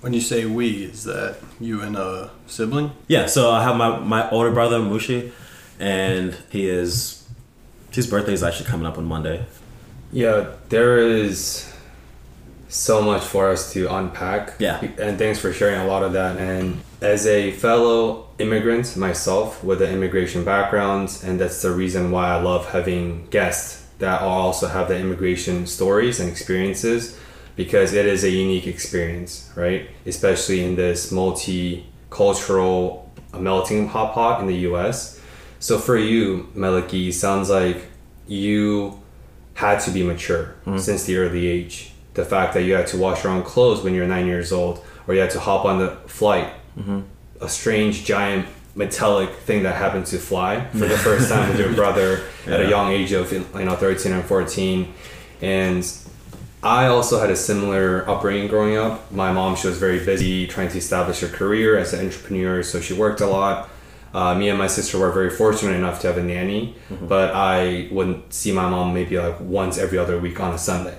When 0.00 0.14
you 0.14 0.22
say 0.22 0.46
we, 0.46 0.84
is 0.84 1.04
that 1.04 1.36
you 1.60 1.82
and 1.82 1.94
a 1.94 2.30
sibling? 2.46 2.92
Yeah, 3.06 3.26
so 3.26 3.50
I 3.50 3.62
have 3.64 3.76
my, 3.76 3.98
my 3.98 4.30
older 4.30 4.50
brother 4.50 4.78
Mushi, 4.78 5.30
and 5.78 6.34
he 6.48 6.70
is 6.70 7.28
his 7.90 8.06
birthday 8.06 8.32
is 8.32 8.42
actually 8.42 8.70
coming 8.70 8.86
up 8.86 8.96
on 8.96 9.04
Monday. 9.04 9.44
Yeah, 10.10 10.54
there 10.70 10.96
is 10.96 11.70
so 12.70 13.02
much 13.02 13.24
for 13.24 13.50
us 13.50 13.72
to 13.72 13.92
unpack. 13.92 14.54
Yeah. 14.58 14.80
And 14.98 15.18
thanks 15.18 15.38
for 15.38 15.52
sharing 15.52 15.80
a 15.80 15.86
lot 15.86 16.02
of 16.02 16.12
that. 16.14 16.38
And 16.38 16.80
as 17.02 17.26
a 17.26 17.50
fellow 17.50 18.28
immigrant 18.38 18.96
myself 18.96 19.62
with 19.62 19.82
an 19.82 19.92
immigration 19.92 20.44
background, 20.44 21.20
and 21.24 21.38
that's 21.38 21.60
the 21.62 21.72
reason 21.72 22.10
why 22.10 22.28
I 22.28 22.40
love 22.40 22.70
having 22.70 23.26
guests 23.26 23.86
that 23.98 24.22
also 24.22 24.68
have 24.68 24.88
the 24.88 24.98
immigration 24.98 25.66
stories 25.66 26.20
and 26.20 26.30
experiences 26.30 27.18
because 27.56 27.92
it 27.92 28.06
is 28.06 28.24
a 28.24 28.30
unique 28.30 28.66
experience, 28.66 29.50
right? 29.56 29.90
Especially 30.06 30.64
in 30.64 30.76
this 30.76 31.12
multicultural 31.12 33.06
melting 33.38 33.88
hot 33.88 34.14
pot 34.14 34.40
in 34.40 34.46
the 34.46 34.56
US. 34.70 35.20
So 35.58 35.78
for 35.78 35.98
you, 35.98 36.48
Meleki, 36.54 37.12
sounds 37.12 37.50
like 37.50 37.84
you 38.26 39.00
had 39.54 39.80
to 39.80 39.90
be 39.90 40.02
mature 40.02 40.54
mm-hmm. 40.64 40.78
since 40.78 41.04
the 41.04 41.16
early 41.18 41.46
age. 41.46 41.89
The 42.14 42.24
fact 42.24 42.54
that 42.54 42.62
you 42.62 42.74
had 42.74 42.86
to 42.88 42.96
wash 42.96 43.22
your 43.24 43.32
own 43.32 43.42
clothes 43.42 43.82
when 43.82 43.94
you're 43.94 44.06
nine 44.06 44.26
years 44.26 44.52
old, 44.52 44.84
or 45.06 45.14
you 45.14 45.20
had 45.20 45.30
to 45.30 45.40
hop 45.40 45.64
on 45.64 45.78
the 45.78 45.90
flight, 46.06 46.52
a 47.40 47.48
strange 47.48 48.04
giant 48.04 48.46
metallic 48.74 49.30
thing 49.30 49.62
that 49.64 49.74
happened 49.74 50.06
to 50.06 50.18
fly 50.18 50.64
for 50.70 50.86
the 50.86 50.96
first 50.98 51.28
time 51.28 51.48
with 51.48 51.58
your 51.58 51.72
brother 51.80 52.22
at 52.46 52.60
a 52.60 52.68
young 52.68 52.90
age 52.92 53.12
of 53.12 53.32
you 53.32 53.44
know 53.64 53.76
13 53.76 54.12
and 54.12 54.24
14, 54.24 54.92
and 55.40 55.84
I 56.62 56.86
also 56.86 57.18
had 57.20 57.30
a 57.30 57.36
similar 57.36 58.08
upbringing 58.08 58.48
growing 58.48 58.76
up. 58.76 59.10
My 59.10 59.32
mom, 59.32 59.56
she 59.56 59.66
was 59.66 59.78
very 59.78 60.04
busy 60.04 60.46
trying 60.46 60.68
to 60.70 60.78
establish 60.78 61.20
her 61.20 61.28
career 61.28 61.78
as 61.78 61.92
an 61.94 62.04
entrepreneur, 62.04 62.62
so 62.62 62.80
she 62.80 62.92
worked 62.92 63.20
a 63.20 63.26
lot. 63.26 63.68
Uh, 64.12 64.34
me 64.34 64.48
and 64.48 64.58
my 64.58 64.66
sister 64.66 64.98
were 64.98 65.12
very 65.12 65.30
fortunate 65.30 65.74
enough 65.76 66.00
to 66.00 66.08
have 66.08 66.18
a 66.18 66.22
nanny, 66.22 66.74
but 67.00 67.32
I 67.32 67.88
wouldn't 67.92 68.34
see 68.34 68.50
my 68.52 68.68
mom 68.68 68.92
maybe 68.92 69.18
like 69.18 69.38
once 69.40 69.78
every 69.78 69.98
other 69.98 70.18
week 70.18 70.40
on 70.40 70.52
a 70.52 70.58
Sunday 70.58 70.98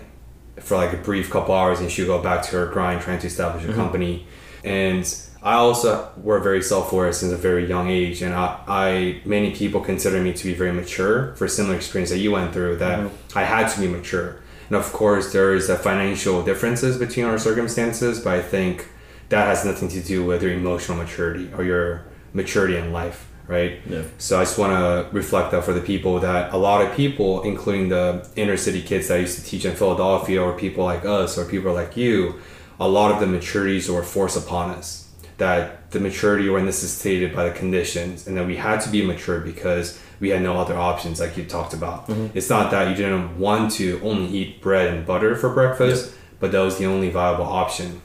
for 0.61 0.77
like 0.77 0.93
a 0.93 0.97
brief 0.97 1.29
couple 1.29 1.53
hours, 1.53 1.79
and 1.79 1.91
she'd 1.91 2.07
go 2.07 2.21
back 2.21 2.43
to 2.43 2.51
her 2.51 2.65
grind 2.67 3.01
trying 3.01 3.19
to 3.19 3.27
establish 3.27 3.63
a 3.63 3.67
mm-hmm. 3.67 3.75
company. 3.75 4.27
And 4.63 5.05
I 5.43 5.55
also 5.55 6.11
were 6.17 6.39
very 6.39 6.61
self-aware 6.61 7.11
since 7.13 7.31
a 7.31 7.37
very 7.37 7.67
young 7.67 7.89
age, 7.89 8.21
and 8.21 8.33
I, 8.33 8.59
I 8.67 9.21
many 9.25 9.55
people 9.55 9.81
consider 9.81 10.21
me 10.21 10.33
to 10.33 10.43
be 10.43 10.53
very 10.53 10.71
mature 10.71 11.35
for 11.35 11.47
similar 11.47 11.75
experience 11.75 12.11
that 12.11 12.19
you 12.19 12.31
went 12.31 12.53
through. 12.53 12.77
That 12.77 12.99
mm-hmm. 12.99 13.37
I 13.37 13.43
had 13.43 13.67
to 13.69 13.81
be 13.81 13.87
mature, 13.87 14.39
and 14.69 14.77
of 14.77 14.93
course 14.93 15.33
there 15.33 15.53
is 15.53 15.69
a 15.69 15.77
financial 15.77 16.43
differences 16.43 16.97
between 16.97 17.25
our 17.25 17.39
circumstances, 17.39 18.19
but 18.19 18.33
I 18.33 18.41
think 18.41 18.87
that 19.29 19.47
has 19.47 19.65
nothing 19.65 19.87
to 19.89 20.01
do 20.01 20.25
with 20.25 20.43
your 20.43 20.51
emotional 20.51 20.97
maturity 20.97 21.49
or 21.57 21.63
your 21.63 22.05
maturity 22.33 22.77
in 22.77 22.91
life, 22.93 23.27
right? 23.47 23.79
Yeah. 23.87 24.03
So 24.17 24.39
I 24.39 24.43
just 24.43 24.57
want 24.57 24.73
to 24.73 25.13
reflect 25.15 25.51
that 25.51 25.63
for 25.63 25.73
the 25.73 25.81
people 25.81 26.19
that 26.19 26.53
a 26.53 26.57
lot 26.57 26.85
of 26.85 26.95
people, 26.95 27.41
including 27.43 27.89
the 27.89 28.27
inner 28.35 28.57
city 28.57 28.81
kids 28.81 29.07
that 29.07 29.15
I 29.15 29.19
used 29.21 29.39
to 29.39 29.45
teach 29.45 29.65
in 29.65 29.75
Philadelphia, 29.75 30.41
or 30.41 30.57
people 30.57 30.83
like 30.83 31.05
us, 31.05 31.37
or 31.37 31.45
people 31.45 31.73
like 31.73 31.97
you, 31.97 32.39
a 32.79 32.87
lot 32.87 33.11
of 33.11 33.19
the 33.19 33.25
maturities 33.25 33.89
were 33.93 34.03
forced 34.03 34.37
upon 34.37 34.71
us. 34.71 35.09
That 35.37 35.91
the 35.91 35.99
maturity 35.99 36.49
were 36.49 36.61
necessitated 36.61 37.35
by 37.35 37.49
the 37.49 37.51
conditions, 37.51 38.27
and 38.27 38.37
that 38.37 38.45
we 38.45 38.57
had 38.57 38.81
to 38.81 38.89
be 38.89 39.05
mature 39.05 39.39
because 39.39 39.99
we 40.19 40.29
had 40.29 40.41
no 40.43 40.55
other 40.57 40.77
options, 40.77 41.19
like 41.19 41.35
you 41.35 41.45
talked 41.45 41.73
about. 41.73 42.07
Mm-hmm. 42.07 42.37
It's 42.37 42.49
not 42.49 42.71
that 42.71 42.89
you 42.89 42.95
didn't 42.95 43.39
want 43.39 43.71
to 43.73 43.99
only 44.03 44.27
eat 44.37 44.61
bread 44.61 44.93
and 44.93 45.05
butter 45.05 45.35
for 45.35 45.49
breakfast, 45.49 46.13
but 46.39 46.51
that 46.51 46.59
was 46.59 46.77
the 46.77 46.85
only 46.85 47.09
viable 47.09 47.45
option. 47.45 48.01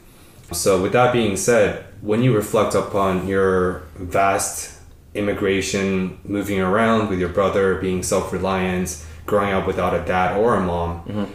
So, 0.51 0.81
with 0.81 0.93
that 0.93 1.13
being 1.13 1.37
said, 1.37 1.85
when 2.01 2.23
you 2.23 2.35
reflect 2.35 2.73
upon 2.73 3.27
your 3.27 3.83
vast 3.95 4.76
immigration, 5.17 6.19
moving 6.23 6.59
around 6.59 7.09
with 7.09 7.19
your 7.19 7.29
brother, 7.29 7.75
being 7.75 8.03
self 8.03 8.31
reliant, 8.31 9.03
growing 9.25 9.53
up 9.53 9.67
without 9.67 9.93
a 9.93 10.03
dad 10.05 10.37
or 10.37 10.55
a 10.55 10.61
mom, 10.61 11.03
mm-hmm. 11.03 11.25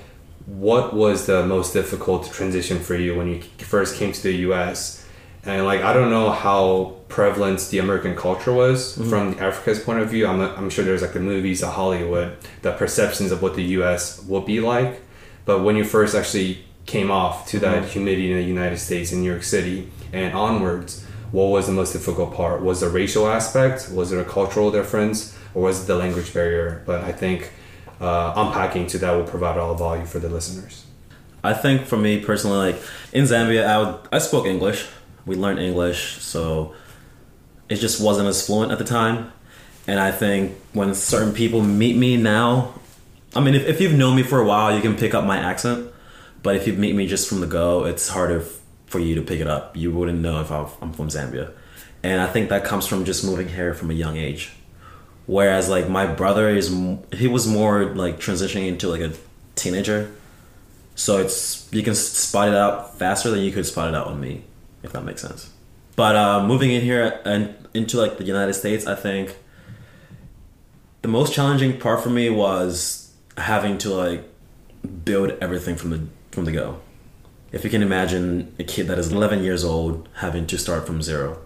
what 0.47 0.95
was 0.95 1.27
the 1.27 1.47
most 1.47 1.73
difficult 1.73 2.33
transition 2.33 2.79
for 2.79 2.97
you 2.97 3.17
when 3.17 3.29
you 3.29 3.43
first 3.59 3.97
came 3.97 4.13
to 4.13 4.23
the 4.23 4.35
US? 4.49 5.07
And, 5.45 5.67
like, 5.67 5.83
I 5.83 5.93
don't 5.93 6.11
know 6.11 6.31
how 6.31 6.97
prevalent 7.09 7.61
the 7.71 7.79
American 7.79 8.17
culture 8.17 8.53
was 8.53 8.97
mm-hmm. 8.97 9.11
from 9.11 9.39
Africa's 9.41 9.81
point 9.81 9.99
of 9.99 10.09
view. 10.09 10.27
I'm, 10.27 10.41
I'm 10.41 10.71
sure 10.71 10.85
there's 10.85 11.03
like 11.03 11.13
the 11.13 11.21
movies 11.21 11.63
of 11.63 11.71
Hollywood, 11.71 12.37
the 12.63 12.73
perceptions 12.73 13.33
of 13.33 13.43
what 13.43 13.55
the 13.57 13.65
US 13.79 14.25
will 14.25 14.41
be 14.41 14.61
like. 14.61 15.03
But 15.45 15.63
when 15.63 15.77
you 15.77 15.85
first 15.85 16.15
actually 16.15 16.65
came 16.87 17.11
off 17.11 17.49
to 17.49 17.59
that 17.59 17.83
mm-hmm. 17.83 17.91
humidity 17.91 18.31
in 18.31 18.39
the 18.39 18.45
United 18.45 18.79
States 18.79 19.13
in 19.13 19.21
New 19.21 19.31
York 19.31 19.43
City 19.43 19.91
and 20.13 20.35
onwards, 20.35 21.05
what 21.33 21.47
was 21.47 21.67
the 21.67 21.73
most 21.73 21.93
difficult 21.93 22.35
part? 22.35 22.63
Was 22.63 22.81
the 22.81 22.89
racial 22.89 23.27
aspect? 23.27 23.91
Was 23.91 24.13
it 24.13 24.21
a 24.21 24.25
cultural 24.25 24.71
difference? 24.71 25.37
Or 25.55 25.63
was 25.63 25.83
it 25.83 25.87
the 25.87 25.97
language 25.97 26.33
barrier? 26.33 26.83
But 26.87 27.03
I 27.05 27.13
think 27.13 27.51
uh, 28.01 28.35
unpacking 28.37 28.87
to 28.89 28.99
that 28.99 29.13
will 29.13 29.25
provide 29.25 29.59
all 29.59 29.75
the 29.75 29.83
value 29.83 30.05
for 30.05 30.19
the 30.19 30.29
listeners. 30.29 30.85
I 31.43 31.55
think 31.55 31.87
for 31.87 31.97
me 31.97 32.21
personally, 32.21 32.73
like 32.73 32.83
in 33.13 33.25
Zambia, 33.25 33.67
I 33.67 33.79
would, 33.79 34.09
I 34.13 34.19
spoke 34.19 34.47
English. 34.47 34.87
We 35.25 35.37
learned 35.37 35.59
English, 35.59 36.21
so 36.21 36.75
it 37.69 37.77
just 37.77 38.01
wasn't 38.01 38.29
as 38.29 38.47
fluent 38.47 38.71
at 38.71 38.79
the 38.79 38.85
time. 38.85 39.33
And 39.87 39.99
I 39.99 40.13
think 40.13 40.57
when 40.73 40.95
certain 40.95 41.33
people 41.33 41.63
meet 41.63 41.97
me 41.97 42.17
now, 42.17 42.75
I 43.35 43.41
mean, 43.41 43.55
if, 43.55 43.67
if 43.67 43.81
you've 43.81 43.95
known 43.95 44.17
me 44.17 44.23
for 44.23 44.39
a 44.39 44.45
while, 44.45 44.75
you 44.75 44.83
can 44.83 44.97
pick 44.97 45.15
up 45.15 45.25
my 45.25 45.39
accent. 45.39 45.91
But 46.43 46.57
if 46.57 46.67
you 46.67 46.75
meet 46.75 46.95
me 46.95 47.07
just 47.07 47.29
from 47.29 47.41
the 47.41 47.47
go, 47.47 47.85
it's 47.85 48.09
harder 48.09 48.45
for 48.93 48.99
you 48.99 49.15
to 49.15 49.23
pick 49.23 49.41
it 49.41 49.47
up. 49.47 49.75
You 49.75 49.91
wouldn't 49.91 50.21
know 50.21 50.41
if 50.43 50.53
I'm 50.53 50.93
from 50.93 51.09
Zambia. 51.09 51.51
And 52.03 52.21
I 52.21 52.27
think 52.27 52.51
that 52.51 52.65
comes 52.65 52.87
from 52.87 53.05
just 53.05 53.25
moving 53.25 53.49
here 53.49 53.73
from 53.73 53.91
a 53.91 53.95
young 53.95 54.19
age. 54.19 54.53
Whereas 55.27 55.69
like 55.69 55.89
my 55.89 56.07
brother 56.07 56.51
is, 56.51 56.69
he 57.13 57.27
was 57.27 57.47
more 57.47 57.87
like 57.87 58.21
transitioning 58.21 58.69
into 58.69 58.89
like 58.89 59.01
a 59.01 59.15
teenager. 59.55 60.13
So 60.95 61.19
it's 61.19 61.73
you 61.73 61.83
can 61.83 61.95
spot 61.95 62.49
it 62.49 62.55
out 62.55 62.99
faster 62.99 63.31
than 63.31 63.41
you 63.41 63.51
could 63.51 63.65
spot 63.65 63.89
it 63.89 63.95
out 63.95 64.09
on 64.09 64.21
me, 64.21 64.45
if 64.83 64.93
that 64.93 65.05
makes 65.05 65.23
sense. 65.23 65.51
But 65.97 66.17
uh, 66.17 66.47
moving 66.47 66.71
in 66.71 66.83
here 66.83 67.21
and 67.25 67.55
into 67.73 67.97
like 67.97 68.19
the 68.19 68.25
United 68.25 68.53
States, 68.53 68.87
I 68.87 68.95
think 68.95 69.37
the 71.01 71.09
most 71.09 71.33
challenging 71.33 71.79
part 71.79 72.03
for 72.03 72.11
me 72.11 72.29
was 72.29 73.11
having 73.39 73.79
to 73.79 73.91
like 73.95 74.29
build 75.05 75.31
everything 75.41 75.77
from 75.77 75.91
the 75.91 76.07
from 76.31 76.45
the 76.45 76.53
go. 76.53 76.81
If 77.53 77.65
you 77.65 77.71
can 77.71 77.83
imagine 77.83 78.55
a 78.59 78.65
kid 78.65 78.87
that 78.89 78.99
is 78.99 79.13
11 79.13 79.45
years 79.45 79.63
old 79.63 80.09
having 80.17 80.47
to 80.47 80.59
start 80.59 80.87
from 80.87 81.03
zero, 81.03 81.39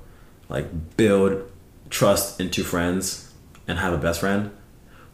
like 0.49 0.97
build 0.97 1.51
trust 1.91 2.41
into 2.41 2.63
friends 2.63 3.35
and 3.67 3.79
have 3.79 3.93
a 3.93 3.99
best 3.99 4.21
friend, 4.21 4.53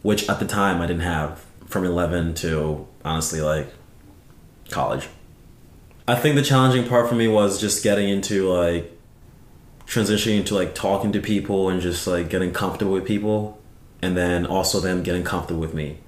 which 0.03 0.29
at 0.29 0.39
the 0.39 0.45
time 0.45 0.81
I 0.81 0.87
didn't 0.87 1.01
have 1.01 1.43
from 1.65 1.83
11 1.83 2.35
to 2.35 2.87
honestly 3.03 3.41
like 3.41 3.73
college. 4.69 5.09
I 6.07 6.15
think 6.15 6.35
the 6.35 6.43
challenging 6.43 6.87
part 6.87 7.09
for 7.09 7.15
me 7.15 7.27
was 7.27 7.59
just 7.59 7.83
getting 7.83 8.09
into 8.09 8.51
like 8.51 8.91
transitioning 9.87 10.39
into 10.39 10.53
like 10.53 10.75
talking 10.75 11.11
to 11.11 11.19
people 11.19 11.69
and 11.69 11.81
just 11.81 12.05
like 12.05 12.29
getting 12.29 12.51
comfortable 12.51 12.93
with 12.93 13.05
people 13.05 13.59
and 14.01 14.15
then 14.15 14.45
also 14.45 14.79
them 14.79 15.01
getting 15.01 15.23
comfortable 15.23 15.61
with 15.61 15.73
me. 15.73 15.99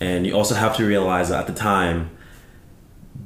And 0.00 0.26
you 0.26 0.34
also 0.34 0.54
have 0.54 0.76
to 0.76 0.84
realize 0.84 1.30
that 1.30 1.40
at 1.40 1.46
the 1.46 1.58
time 1.58 2.10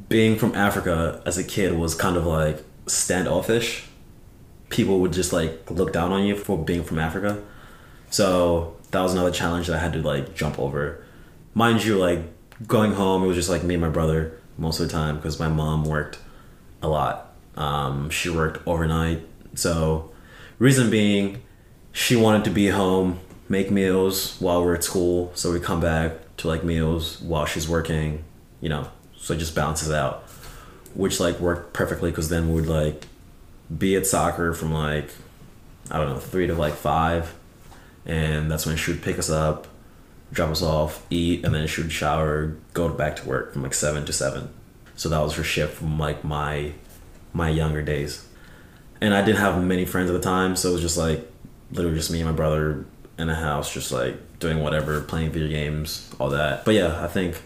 being 0.08 0.36
from 0.36 0.54
Africa 0.54 1.22
as 1.26 1.38
a 1.38 1.44
kid 1.44 1.78
was 1.78 1.94
kind 1.94 2.16
of 2.16 2.26
like 2.26 2.64
standoffish. 2.86 3.84
People 4.68 5.00
would 5.00 5.12
just 5.12 5.32
like 5.32 5.70
look 5.70 5.92
down 5.92 6.12
on 6.12 6.24
you 6.24 6.36
for 6.36 6.58
being 6.58 6.84
from 6.84 6.98
Africa. 6.98 7.42
So 8.10 8.76
that 8.90 9.00
was 9.00 9.12
another 9.12 9.30
challenge 9.30 9.66
that 9.66 9.76
I 9.76 9.78
had 9.78 9.92
to 9.94 10.02
like 10.02 10.34
jump 10.34 10.58
over. 10.58 11.04
Mind 11.54 11.84
you, 11.84 11.98
like 11.98 12.20
going 12.66 12.92
home, 12.92 13.24
it 13.24 13.26
was 13.26 13.36
just 13.36 13.48
like 13.48 13.62
me 13.62 13.74
and 13.74 13.80
my 13.80 13.88
brother 13.88 14.38
most 14.58 14.80
of 14.80 14.86
the 14.86 14.92
time 14.92 15.16
because 15.16 15.38
my 15.38 15.48
mom 15.48 15.84
worked 15.84 16.18
a 16.82 16.88
lot. 16.88 17.32
Um, 17.56 18.10
she 18.10 18.28
worked 18.30 18.66
overnight. 18.66 19.26
So, 19.54 20.10
reason 20.58 20.90
being, 20.90 21.42
she 21.92 22.16
wanted 22.16 22.44
to 22.44 22.50
be 22.50 22.68
home, 22.68 23.20
make 23.48 23.70
meals 23.70 24.36
while 24.40 24.64
we're 24.64 24.74
at 24.74 24.84
school. 24.84 25.30
So 25.34 25.52
we 25.52 25.60
come 25.60 25.80
back 25.80 26.36
to 26.38 26.48
like 26.48 26.64
meals 26.64 27.20
while 27.20 27.44
she's 27.44 27.68
working, 27.68 28.24
you 28.60 28.68
know, 28.68 28.88
so 29.22 29.34
it 29.34 29.38
just 29.38 29.54
balances 29.54 29.90
out. 29.90 30.24
Which 30.94 31.20
like 31.20 31.38
worked 31.38 31.72
perfectly 31.72 32.10
because 32.10 32.28
then 32.28 32.48
we 32.48 32.60
would 32.60 32.68
like 32.68 33.06
be 33.74 33.96
at 33.96 34.06
soccer 34.06 34.52
from 34.52 34.74
like, 34.74 35.10
I 35.90 35.96
don't 35.96 36.08
know, 36.10 36.18
three 36.18 36.48
to 36.48 36.54
like 36.54 36.74
five. 36.74 37.34
And 38.04 38.50
that's 38.50 38.66
when 38.66 38.76
she 38.76 38.90
would 38.90 39.00
pick 39.00 39.18
us 39.18 39.30
up, 39.30 39.68
drop 40.32 40.50
us 40.50 40.60
off, 40.60 41.06
eat, 41.08 41.44
and 41.44 41.54
then 41.54 41.68
she 41.68 41.82
would 41.82 41.92
shower, 41.92 42.56
go 42.74 42.88
back 42.88 43.16
to 43.16 43.28
work 43.28 43.52
from 43.52 43.62
like 43.62 43.74
seven 43.74 44.04
to 44.04 44.12
seven. 44.12 44.52
So 44.96 45.08
that 45.08 45.20
was 45.20 45.36
her 45.36 45.44
shift 45.44 45.74
from 45.74 45.98
like 45.98 46.24
my 46.24 46.72
my 47.32 47.48
younger 47.48 47.80
days. 47.80 48.26
And 49.00 49.14
I 49.14 49.24
didn't 49.24 49.38
have 49.38 49.62
many 49.62 49.84
friends 49.84 50.10
at 50.10 50.14
the 50.14 50.20
time, 50.20 50.56
so 50.56 50.70
it 50.70 50.72
was 50.72 50.82
just 50.82 50.98
like 50.98 51.30
literally 51.70 51.96
just 51.96 52.10
me 52.10 52.20
and 52.20 52.28
my 52.28 52.36
brother 52.36 52.84
in 53.18 53.30
a 53.30 53.34
house, 53.36 53.72
just 53.72 53.92
like 53.92 54.16
doing 54.40 54.60
whatever, 54.60 55.00
playing 55.00 55.30
video 55.30 55.48
games, 55.48 56.10
all 56.18 56.30
that. 56.30 56.64
But 56.64 56.74
yeah, 56.74 57.02
I 57.02 57.06
think 57.06 57.40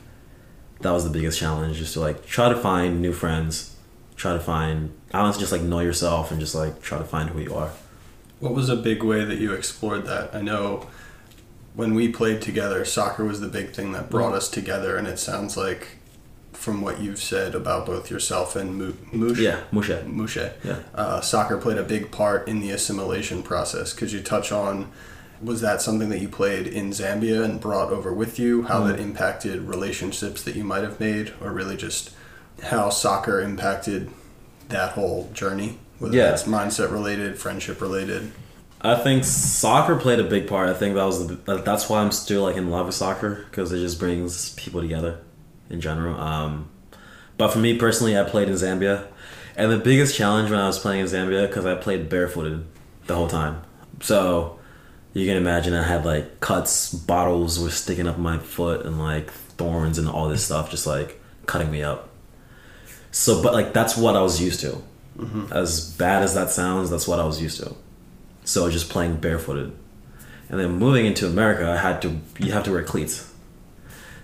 that 0.81 0.91
was 0.91 1.05
the 1.05 1.11
biggest 1.11 1.39
challenge, 1.39 1.79
just 1.79 1.95
to 1.95 2.01
like 2.01 2.27
try 2.27 2.49
to 2.49 2.57
find 2.57 3.01
new 3.01 3.13
friends, 3.13 3.75
try 4.17 4.33
to 4.35 4.41
find 4.41 4.93
honestly 5.15 5.41
just 5.41 5.53
like 5.53 5.63
know 5.63 5.81
yourself 5.81 6.31
and 6.31 6.41
just 6.41 6.55
like 6.55 6.83
try 6.83 6.99
to 6.99 7.05
find 7.05 7.31
who 7.31 7.41
you 7.41 7.55
are. 7.55 7.71
What 8.41 8.53
was 8.55 8.69
a 8.69 8.77
big 8.77 9.03
way 9.03 9.25
that 9.25 9.39
you 9.39 9.53
explored 9.55 10.05
that? 10.07 10.35
I 10.35 10.43
know 10.43 10.87
when 11.75 11.95
we 11.95 12.09
played 12.09 12.43
together, 12.43 12.85
soccer 12.85 13.25
was 13.25 13.41
the 13.41 13.49
big 13.49 13.71
thing 13.71 13.93
that 13.93 14.11
brought 14.11 14.35
us 14.35 14.49
together, 14.49 14.97
and 14.97 15.07
it 15.07 15.19
sounds 15.19 15.57
like 15.57 15.89
from 16.53 16.81
what 16.81 17.01
you've 17.01 17.19
said 17.21 17.55
about 17.55 17.85
both 17.87 18.11
yourself 18.11 18.57
and 18.57 18.77
Mu- 18.77 18.95
Mush, 19.13 19.39
Yeah, 19.39 19.61
Musha. 19.71 20.03
Mushe, 20.07 20.53
Yeah. 20.65 20.79
uh, 20.95 21.21
soccer 21.21 21.59
played 21.59 21.77
a 21.77 21.83
big 21.83 22.11
part 22.11 22.49
in 22.49 22.61
the 22.61 22.71
assimilation 22.71 23.43
process. 23.43 23.93
Could 23.93 24.11
you 24.13 24.21
touch 24.23 24.51
on 24.53 24.91
was 25.43 25.61
that 25.61 25.83
something 25.83 26.09
that 26.11 26.21
you 26.21 26.29
played 26.29 26.67
in 26.67 26.91
Zambia 26.91 27.45
and 27.45 27.61
brought 27.61 27.91
over 27.93 28.13
with 28.13 28.39
you? 28.39 28.63
How 28.63 28.81
Mm. 28.83 28.89
that 28.89 29.01
impacted 29.01 29.63
relationships 29.69 30.43
that 30.43 30.57
you 30.57 30.65
might 30.65 30.83
have 30.83 30.99
made, 31.01 31.33
or 31.43 31.51
really 31.53 31.77
just 31.77 32.11
how 32.63 32.89
soccer 32.91 33.41
impacted 33.41 34.11
that 34.69 34.93
whole 34.93 35.31
journey? 35.35 35.79
Whether 35.99 36.17
Yeah. 36.17 36.31
that's 36.31 36.45
mindset 36.45 36.91
related, 36.93 37.39
friendship 37.39 37.81
related. 37.81 38.33
I 38.83 38.95
think 38.95 39.25
soccer 39.25 39.97
played 39.97 40.21
a 40.21 40.25
big 40.25 40.47
part. 40.47 40.69
I 40.69 40.75
think 40.75 40.95
that 40.95 41.05
was 41.05 41.27
the, 41.27 41.63
that's 41.65 41.89
why 41.89 42.01
I'm 42.01 42.13
still 42.13 42.43
like 42.43 42.57
in 42.57 42.71
love 42.71 42.87
with 42.87 42.95
soccer 42.95 43.45
because 43.51 43.73
it 43.73 43.79
just 43.81 43.99
brings 43.99 44.51
people 44.51 44.81
together 44.81 45.17
in 45.71 45.81
general. 45.81 46.21
Um, 46.21 46.69
but 47.39 47.49
for 47.49 47.59
me 47.59 47.77
personally, 47.79 48.19
I 48.19 48.23
played 48.25 48.49
in 48.49 48.55
Zambia, 48.55 49.05
and 49.57 49.73
the 49.73 49.79
biggest 49.79 50.15
challenge 50.15 50.51
when 50.51 50.61
I 50.61 50.67
was 50.67 50.79
playing 50.79 51.01
in 51.01 51.07
Zambia 51.07 51.47
because 51.49 51.65
I 51.65 51.75
played 51.75 52.09
barefooted 52.11 52.65
the 53.07 53.15
whole 53.15 53.29
time. 53.29 53.63
So 54.01 54.56
you 55.17 55.27
can 55.27 55.39
imagine 55.39 55.73
I 55.73 55.83
had 55.83 56.05
like 56.05 56.41
cuts, 56.41 56.93
bottles 56.93 57.59
were 57.59 57.71
sticking 57.71 58.07
up 58.07 58.19
my 58.19 58.37
foot, 58.37 58.85
and 58.85 58.99
like 58.99 59.31
thorns 59.31 59.97
and 59.97 60.07
all 60.11 60.29
this 60.29 60.45
stuff 60.45 60.71
just 60.71 60.87
like 60.87 61.19
cutting 61.47 61.71
me 61.71 61.83
up. 61.83 62.11
So, 63.13 63.43
but 63.43 63.55
like 63.55 63.73
that's 63.73 63.97
what 63.97 64.15
I 64.15 64.21
was 64.21 64.43
used 64.43 64.61
to. 64.61 64.83
Mm-hmm. 65.17 65.51
As 65.55 65.91
bad 65.97 66.23
as 66.23 66.35
that 66.35 66.51
sounds, 66.51 66.91
that's 66.91 67.09
what 67.09 67.19
I 67.19 67.25
was 67.25 67.41
used 67.41 67.59
to. 67.61 67.75
So 68.45 68.71
just 68.71 68.91
playing 68.91 69.17
barefooted, 69.17 69.73
and 70.51 70.61
then 70.61 70.73
moving 70.73 71.07
into 71.07 71.27
America, 71.27 71.67
I 71.67 71.79
had 71.79 72.03
to 72.03 72.21
you 72.39 72.53
have 72.53 72.65
to 72.65 72.71
wear 72.71 72.83
cleats. 72.83 73.33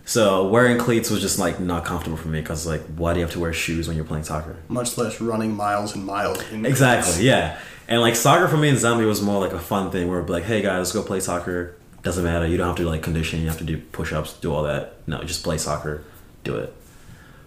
So 0.04 0.46
wearing 0.46 0.76
cleats 0.76 1.08
was 1.08 1.22
just 1.22 1.38
like 1.38 1.58
not 1.58 1.86
comfortable 1.86 2.18
for 2.18 2.28
me 2.28 2.42
because 2.42 2.66
like 2.66 2.82
why 2.96 3.14
do 3.14 3.20
you 3.20 3.24
have 3.24 3.32
to 3.32 3.40
wear 3.40 3.54
shoes 3.54 3.88
when 3.88 3.96
you're 3.96 4.04
playing 4.04 4.24
soccer? 4.24 4.58
Much 4.68 4.98
less 4.98 5.22
running 5.22 5.56
miles 5.56 5.94
and 5.94 6.04
miles. 6.04 6.42
In 6.50 6.66
Exactly, 6.66 7.24
yeah. 7.24 7.58
And 7.88 8.00
like 8.00 8.16
soccer 8.16 8.48
for 8.48 8.56
me 8.56 8.68
and 8.68 8.78
Zambia 8.78 9.06
was 9.06 9.20
more 9.20 9.40
like 9.40 9.52
a 9.52 9.58
fun 9.58 9.90
thing 9.90 10.08
where 10.08 10.22
like, 10.22 10.44
hey 10.44 10.62
guys, 10.62 10.78
let's 10.78 10.92
go 10.92 11.02
play 11.02 11.20
soccer. 11.20 11.76
Doesn't 12.02 12.24
matter. 12.24 12.46
You 12.46 12.56
don't 12.56 12.68
have 12.68 12.76
to 12.76 12.88
like 12.88 13.02
condition. 13.02 13.40
You 13.40 13.48
have 13.48 13.58
to 13.58 13.64
do 13.64 13.78
push 13.78 14.12
ups, 14.12 14.34
do 14.34 14.52
all 14.52 14.62
that. 14.64 14.94
No, 15.06 15.22
just 15.24 15.44
play 15.44 15.58
soccer. 15.58 16.04
Do 16.44 16.56
it. 16.56 16.74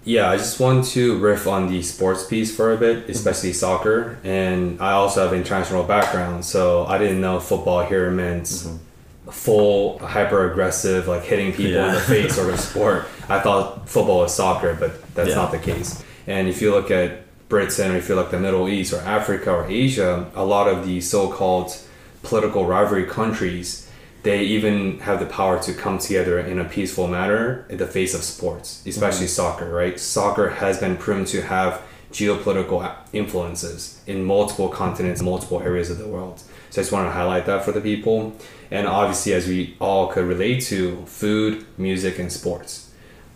Yeah, 0.06 0.30
I 0.30 0.38
just 0.38 0.60
want 0.60 0.86
to 0.90 1.18
riff 1.18 1.48
on 1.48 1.68
the 1.68 1.82
sports 1.82 2.26
piece 2.28 2.56
for 2.56 2.72
a 2.72 2.78
bit, 2.78 3.00
mm-hmm. 3.00 3.12
especially 3.12 3.54
soccer. 3.54 4.20
And 4.24 4.80
I 4.80 4.92
also 4.92 5.24
have 5.24 5.34
an 5.34 5.40
international 5.40 5.84
background, 5.84 6.46
so 6.46 6.86
I 6.86 7.00
didn't 7.00 7.20
know 7.20 7.40
football 7.40 7.84
here 7.84 8.12
meant 8.12 8.44
mm-hmm. 8.44 9.30
full 9.32 9.98
hyper 9.98 10.52
aggressive, 10.52 11.08
like 11.08 11.24
hitting 11.24 11.52
people 11.52 11.84
in 11.84 11.96
the 11.96 12.02
face 12.02 12.36
sort 12.36 12.54
of 12.54 12.60
sport. 12.60 13.08
I 13.28 13.40
thought 13.40 13.90
football 13.90 14.20
was 14.20 14.34
soccer, 14.34 14.76
but 14.80 15.14
that's 15.16 15.30
Yeah. 15.30 15.36
not 15.36 15.52
the 15.52 15.58
case. 15.58 16.04
And 16.28 16.48
if 16.48 16.62
you 16.62 16.70
look 16.72 16.92
at 16.92 17.25
Britain, 17.48 17.92
or 17.92 17.98
if 17.98 18.10
you 18.10 18.20
at 18.20 18.32
the 18.32 18.40
Middle 18.40 18.68
East 18.68 18.94
or 18.94 19.02
Africa 19.02 19.52
or 19.52 19.66
Asia, 19.66 20.30
a 20.34 20.46
lot 20.46 20.68
of 20.68 20.86
the 20.86 21.02
so-called 21.02 21.78
political 22.24 22.66
rivalry 22.66 23.06
countries, 23.06 23.90
they 24.24 24.44
even 24.44 25.00
have 25.02 25.20
the 25.20 25.26
power 25.28 25.62
to 25.62 25.74
come 25.74 26.00
together 26.00 26.40
in 26.40 26.58
a 26.58 26.66
peaceful 26.66 27.08
manner 27.08 27.66
in 27.70 27.78
the 27.78 27.86
face 27.86 28.16
of 28.16 28.24
sports, 28.24 28.82
especially 28.88 29.28
mm-hmm. 29.28 29.42
soccer, 29.42 29.70
right? 29.70 30.00
Soccer 30.00 30.50
has 30.50 30.80
been 30.80 30.98
proven 30.98 31.26
to 31.26 31.44
have 31.44 31.82
geopolitical 32.12 32.92
influences 33.14 34.02
in 34.08 34.24
multiple 34.24 34.70
continents, 34.70 35.22
multiple 35.22 35.62
areas 35.62 35.92
of 35.92 36.00
the 36.00 36.08
world. 36.08 36.40
So 36.72 36.82
I 36.82 36.84
just 36.84 36.92
want 36.92 37.08
to 37.08 37.12
highlight 37.12 37.46
that 37.46 37.64
for 37.64 37.72
the 37.72 37.82
people. 37.82 38.36
And 38.72 38.88
obviously, 38.88 39.34
as 39.34 39.48
we 39.48 39.76
all 39.80 40.08
could 40.08 40.26
relate 40.26 40.62
to, 40.64 41.06
food, 41.06 41.66
music, 41.78 42.18
and 42.18 42.32
sports. 42.32 42.92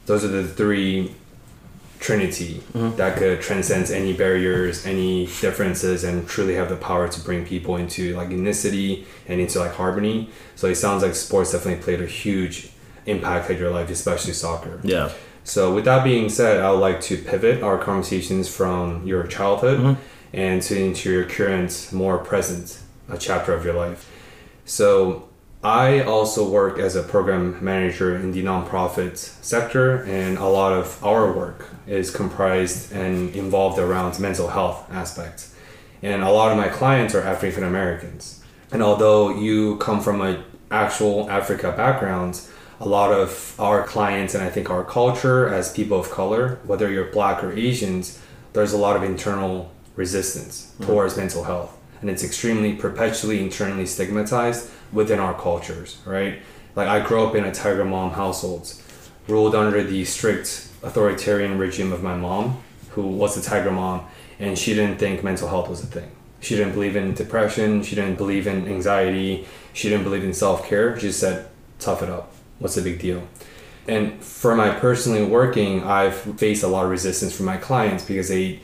Those 0.08 0.25
are 0.25 0.30
the 0.30 0.48
three 0.48 1.13
trinity 2.00 2.63
that 2.74 3.18
could 3.18 3.41
transcend 3.41 3.89
any 3.91 4.13
barriers, 4.13 4.86
any 4.86 5.25
differences, 5.25 6.03
and 6.03 6.27
truly 6.27 6.56
have 6.56 6.70
the 6.70 6.75
power 6.75 7.08
to 7.08 7.22
bring 7.22 7.46
people 7.46 7.75
into 7.75 8.15
like 8.15 8.29
unicity 8.29 9.06
and 9.27 9.41
into 9.41 9.60
like 9.60 9.74
harmony. 9.74 10.29
So 10.56 10.68
it 10.68 10.75
sounds 10.75 11.03
like 11.03 11.15
sports 11.15 11.51
definitely 11.51 11.84
played 11.84 12.01
a 12.01 12.06
huge 12.06 12.70
impact 13.06 13.50
at 13.50 13.60
your 13.60 13.72
life, 13.72 13.89
especially 13.89 14.34
soccer. 14.34 14.79
Yeah. 14.84 15.12
So 15.44 15.74
with 15.74 15.86
that 15.86 16.03
being 16.03 16.29
said, 16.29 16.62
I 16.62 16.72
would 16.72 16.79
like 16.79 17.01
to 17.01 17.18
pivot 17.18 17.63
our 17.63 17.77
conversations 17.77 18.53
from 18.53 19.06
your 19.06 19.25
childhood 19.25 19.98
and 20.32 20.62
to 20.62 20.79
into 20.79 21.12
your 21.12 21.25
current, 21.25 21.89
more 21.91 22.20
present 22.20 22.79
uh, 23.10 23.18
chapter 23.18 23.53
of 23.53 23.65
your 23.65 23.74
life. 23.74 24.10
So 24.65 25.28
I 25.63 26.04
also 26.04 26.50
work 26.50 26.80
as 26.80 26.96
a 26.96 27.04
program 27.04 27.62
manager 27.62 28.16
in 28.16 28.32
the 28.32 28.42
nonprofit 28.42 29.18
sector, 29.18 30.04
and 30.06 30.38
a 30.38 30.46
lot 30.46 30.72
of 30.72 31.04
our 31.04 31.34
work 31.34 31.68
is 31.86 32.12
comprised 32.12 32.94
and 32.94 33.36
involved 33.36 33.78
around 33.78 34.18
mental 34.22 34.48
health 34.48 34.89
aspects. 34.89 35.54
And 36.01 36.24
a 36.24 36.32
lot 36.32 36.51
of 36.51 36.58
my 36.58 36.70
clients 36.70 37.13
are 37.13 37.22
African 37.22 37.66
Americans. 37.66 38.42
And 38.72 38.82
although 38.82 39.38
you 39.38 39.75
come 39.78 40.00
from 40.00 40.22
an 40.22 40.44
actual 40.72 41.30
Africa 41.30 41.74
background, 41.74 42.39
a 42.80 42.88
lot 42.88 43.12
of 43.12 43.54
our 43.60 43.84
clients 43.84 44.36
and 44.36 44.42
I 44.42 44.50
think 44.50 44.70
our 44.70 44.86
culture 44.86 45.54
as 45.54 45.74
people 45.74 46.00
of 46.00 46.10
color, 46.10 46.60
whether 46.63 46.89
you're 46.89 47.12
black 47.12 47.44
or 47.44 47.51
Asians, 47.51 48.18
there's 48.54 48.72
a 48.72 48.78
lot 48.78 48.96
of 48.96 49.04
internal 49.04 49.72
resistance 49.98 50.72
mm-hmm. 50.75 50.86
towards 50.86 51.18
mental 51.18 51.44
health. 51.44 51.78
And 52.00 52.10
it's 52.10 52.24
extremely 52.24 52.75
perpetually 52.75 53.44
internally 53.44 53.86
stigmatized 53.86 54.72
within 54.91 55.19
our 55.19 55.34
cultures, 55.34 55.98
right? 56.05 56.41
Like 56.75 56.88
I 56.88 57.05
grew 57.05 57.24
up 57.24 57.36
in 57.36 57.43
a 57.43 57.53
tiger 57.53 57.86
mom 57.86 58.12
household, 58.12 58.74
ruled 59.27 59.55
under 59.55 59.83
the 59.83 60.05
strict 60.05 60.70
authoritarian 60.83 61.57
regime 61.57 61.92
of 61.92 62.03
my 62.03 62.16
mom, 62.16 62.61
who 62.92 63.07
was 63.07 63.37
a 63.37 63.42
tiger 63.42 63.72
mom, 63.72 64.05
and 64.40 64.57
she 64.57 64.74
didn't 64.74 64.98
think 64.98 65.24
mental 65.24 65.48
health 65.48 65.70
was 65.70 65.83
a 65.83 65.87
thing. 65.87 66.11
She 66.42 66.55
didn't 66.55 66.74
believe 66.74 66.96
in 66.96 67.14
depression, 67.14 67.83
she 67.83 67.96
didn't 67.96 68.16
believe 68.16 68.48
in 68.48 68.68
anxiety, 68.68 69.46
she 69.74 69.90
didn't 69.90 70.05
believe 70.05 70.24
in 70.24 70.33
self 70.33 70.66
care. 70.66 70.98
She 70.98 71.07
just 71.07 71.20
said, 71.20 71.48
tough 71.79 72.01
it 72.01 72.09
up. 72.09 72.31
What's 72.59 72.75
the 72.75 72.81
big 72.81 73.00
deal? 73.00 73.27
And 73.87 74.24
for 74.24 74.55
my 74.55 74.70
personally 74.70 75.24
working, 75.24 75.83
I've 75.83 76.16
faced 76.16 76.64
a 76.64 76.68
lot 76.68 76.85
of 76.85 76.92
resistance 76.92 77.35
from 77.35 77.46
my 77.48 77.57
clients 77.57 78.05
because 78.05 78.29
they 78.29 78.61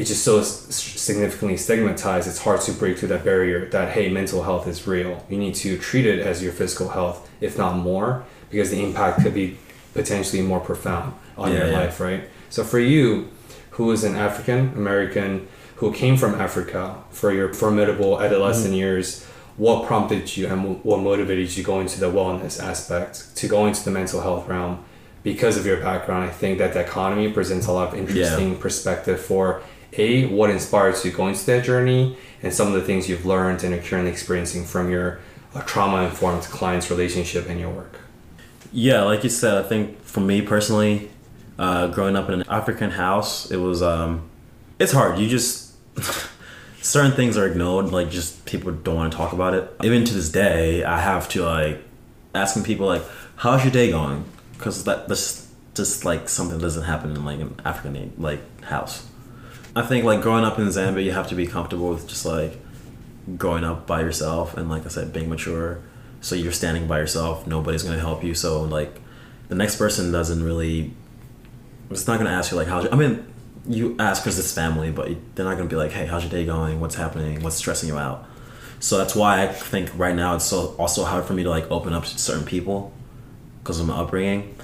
it's 0.00 0.08
just 0.08 0.24
so 0.24 0.40
significantly 0.40 1.58
stigmatized. 1.58 2.26
It's 2.26 2.38
hard 2.38 2.62
to 2.62 2.72
break 2.72 2.96
through 2.96 3.08
that 3.08 3.22
barrier 3.22 3.68
that 3.68 3.92
hey, 3.92 4.08
mental 4.08 4.42
health 4.42 4.66
is 4.66 4.86
real. 4.86 5.22
You 5.28 5.36
need 5.36 5.54
to 5.56 5.76
treat 5.76 6.06
it 6.06 6.20
as 6.20 6.42
your 6.42 6.52
physical 6.52 6.88
health, 6.88 7.28
if 7.42 7.58
not 7.58 7.76
more, 7.76 8.24
because 8.50 8.70
the 8.70 8.82
impact 8.82 9.22
could 9.22 9.34
be 9.34 9.58
potentially 9.92 10.40
more 10.40 10.60
profound 10.60 11.12
on 11.36 11.52
Yeah, 11.52 11.58
your 11.58 11.66
yeah. 11.68 11.78
life, 11.80 12.00
right? 12.00 12.24
So 12.48 12.64
for 12.64 12.78
you, 12.78 13.28
who 13.72 13.92
is 13.92 14.02
an 14.02 14.16
African 14.16 14.72
American 14.74 15.46
who 15.76 15.92
came 15.92 16.16
from 16.16 16.34
Africa 16.34 16.96
for 17.10 17.30
your 17.30 17.52
formidable 17.52 18.22
adolescent 18.22 18.68
mm-hmm. 18.68 18.76
years, 18.76 19.26
what 19.58 19.86
prompted 19.86 20.34
you 20.34 20.46
and 20.46 20.82
what 20.82 21.00
motivated 21.00 21.48
you 21.48 21.62
to 21.62 21.62
go 21.62 21.80
into 21.80 22.00
the 22.00 22.10
wellness 22.10 22.58
aspect, 22.62 23.36
to 23.36 23.46
go 23.48 23.66
into 23.66 23.84
the 23.84 23.90
mental 23.90 24.22
health 24.22 24.48
realm? 24.48 24.82
Because 25.22 25.58
of 25.58 25.66
your 25.66 25.76
background, 25.76 26.24
I 26.24 26.30
think 26.30 26.56
that 26.56 26.72
the 26.72 26.80
economy 26.80 27.30
presents 27.30 27.66
a 27.66 27.72
lot 27.72 27.88
of 27.88 27.94
interesting 27.94 28.56
perspective 28.56 29.20
for 29.20 29.62
a 29.94 30.26
what 30.26 30.50
inspires 30.50 31.04
you 31.04 31.10
going 31.10 31.34
to 31.34 31.46
that 31.46 31.64
journey 31.64 32.16
and 32.42 32.52
some 32.52 32.68
of 32.68 32.74
the 32.74 32.82
things 32.82 33.08
you've 33.08 33.26
learned 33.26 33.64
and 33.64 33.74
are 33.74 33.82
currently 33.82 34.10
experiencing 34.10 34.64
from 34.64 34.90
your 34.90 35.20
uh, 35.54 35.62
trauma 35.62 36.02
informed 36.02 36.42
clients 36.44 36.90
relationship 36.90 37.48
and 37.48 37.58
your 37.58 37.70
work. 37.70 37.98
Yeah, 38.72 39.02
like 39.02 39.24
you 39.24 39.30
said, 39.30 39.64
I 39.64 39.66
think 39.66 40.00
for 40.02 40.20
me 40.20 40.42
personally, 40.42 41.10
uh, 41.58 41.88
growing 41.88 42.16
up 42.16 42.28
in 42.28 42.40
an 42.40 42.48
African 42.48 42.90
house, 42.90 43.50
it 43.50 43.56
was 43.56 43.82
um, 43.82 44.30
it's 44.78 44.92
hard. 44.92 45.18
You 45.18 45.28
just 45.28 45.74
certain 46.82 47.12
things 47.12 47.36
are 47.36 47.46
ignored. 47.46 47.86
Like 47.86 48.10
just 48.10 48.44
people 48.46 48.72
don't 48.72 48.96
want 48.96 49.12
to 49.12 49.18
talk 49.18 49.32
about 49.32 49.54
it. 49.54 49.70
Even 49.82 50.04
to 50.04 50.14
this 50.14 50.30
day, 50.30 50.84
I 50.84 51.00
have 51.00 51.28
to 51.30 51.44
like 51.44 51.82
asking 52.34 52.62
people 52.62 52.86
like, 52.86 53.02
"How's 53.36 53.64
your 53.64 53.72
day 53.72 53.90
going?" 53.90 54.24
Because 54.52 54.84
that 54.84 55.08
that's 55.08 55.48
just 55.74 56.04
like 56.04 56.28
something 56.28 56.58
that 56.58 56.62
doesn't 56.62 56.84
happen 56.84 57.10
in 57.10 57.24
like 57.24 57.40
an 57.40 57.60
African 57.64 58.12
like 58.18 58.62
house. 58.62 59.09
I 59.74 59.82
think 59.82 60.04
like 60.04 60.22
growing 60.22 60.44
up 60.44 60.58
in 60.58 60.66
Zambia, 60.66 61.04
you 61.04 61.12
have 61.12 61.28
to 61.28 61.34
be 61.34 61.46
comfortable 61.46 61.90
with 61.90 62.08
just 62.08 62.26
like 62.26 62.58
growing 63.36 63.64
up 63.64 63.86
by 63.86 64.00
yourself 64.00 64.56
and 64.56 64.68
like 64.68 64.84
I 64.84 64.88
said, 64.88 65.12
being 65.12 65.28
mature. 65.28 65.80
So 66.20 66.34
you're 66.34 66.52
standing 66.52 66.86
by 66.86 66.98
yourself. 66.98 67.46
Nobody's 67.46 67.82
gonna 67.82 67.98
help 67.98 68.24
you. 68.24 68.34
So 68.34 68.62
like, 68.62 69.00
the 69.48 69.54
next 69.54 69.76
person 69.76 70.12
doesn't 70.12 70.42
really. 70.42 70.92
It's 71.90 72.06
not 72.06 72.18
gonna 72.18 72.30
ask 72.30 72.50
you 72.50 72.56
like 72.56 72.68
how's. 72.68 72.84
Your, 72.84 72.92
I 72.92 72.96
mean, 72.96 73.24
you 73.66 73.96
ask 73.98 74.22
because 74.22 74.38
it's 74.38 74.52
family, 74.52 74.90
but 74.90 75.08
they're 75.34 75.44
not 75.44 75.56
gonna 75.56 75.68
be 75.68 75.76
like, 75.76 75.92
hey, 75.92 76.06
how's 76.06 76.24
your 76.24 76.30
day 76.30 76.44
going? 76.44 76.80
What's 76.80 76.96
happening? 76.96 77.42
What's 77.42 77.56
stressing 77.56 77.88
you 77.88 77.98
out? 77.98 78.26
So 78.80 78.98
that's 78.98 79.14
why 79.14 79.42
I 79.42 79.48
think 79.48 79.90
right 79.96 80.14
now 80.14 80.36
it's 80.36 80.46
so 80.46 80.74
also 80.78 81.04
hard 81.04 81.24
for 81.26 81.34
me 81.34 81.42
to 81.44 81.50
like 81.50 81.70
open 81.70 81.92
up 81.92 82.04
to 82.04 82.18
certain 82.18 82.44
people 82.44 82.92
because 83.62 83.78
of 83.78 83.86
my 83.86 83.94
upbringing. 83.94 84.56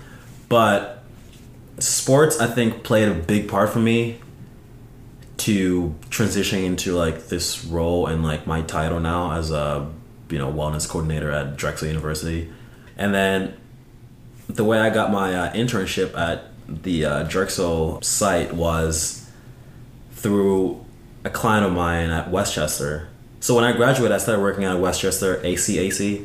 But 0.49 1.05
sports, 1.79 2.41
I 2.41 2.47
think, 2.47 2.83
played 2.83 3.09
a 3.09 3.15
big 3.15 3.49
part 3.49 3.71
for 3.71 3.79
me 3.79 4.21
to 5.39 5.95
transitioning 6.09 6.65
into 6.65 6.95
like 6.95 7.29
this 7.29 7.65
role 7.65 8.07
and 8.07 8.25
like 8.25 8.47
my 8.47 8.63
title 8.63 9.01
now 9.01 9.33
as 9.33 9.51
a 9.51 9.91
you 10.31 10.39
know 10.39 10.51
wellness 10.53 10.89
coordinator 10.89 11.31
at 11.31 11.57
Drexel 11.57 11.89
University, 11.89 12.51
and 12.97 13.15
then 13.15 13.57
the 14.49 14.65
way 14.65 14.79
I 14.79 14.91
got 14.91 15.11
my 15.13 15.35
uh, 15.35 15.53
internship 15.53 16.17
at 16.17 16.45
the 16.69 17.05
uh, 17.05 17.23
Drexel 17.25 18.01
site 18.03 18.55
was 18.55 19.29
through 20.13 20.85
a 21.25 21.31
client 21.31 21.67
of 21.67 21.73
mine 21.73 22.11
at 22.11 22.31
Westchester. 22.31 23.09
So 23.41 23.55
when 23.55 23.65
I 23.65 23.73
graduated, 23.73 24.13
I 24.13 24.19
started 24.19 24.41
working 24.41 24.65
at 24.65 24.79
Westchester 24.81 25.37
ACAC, 25.39 26.25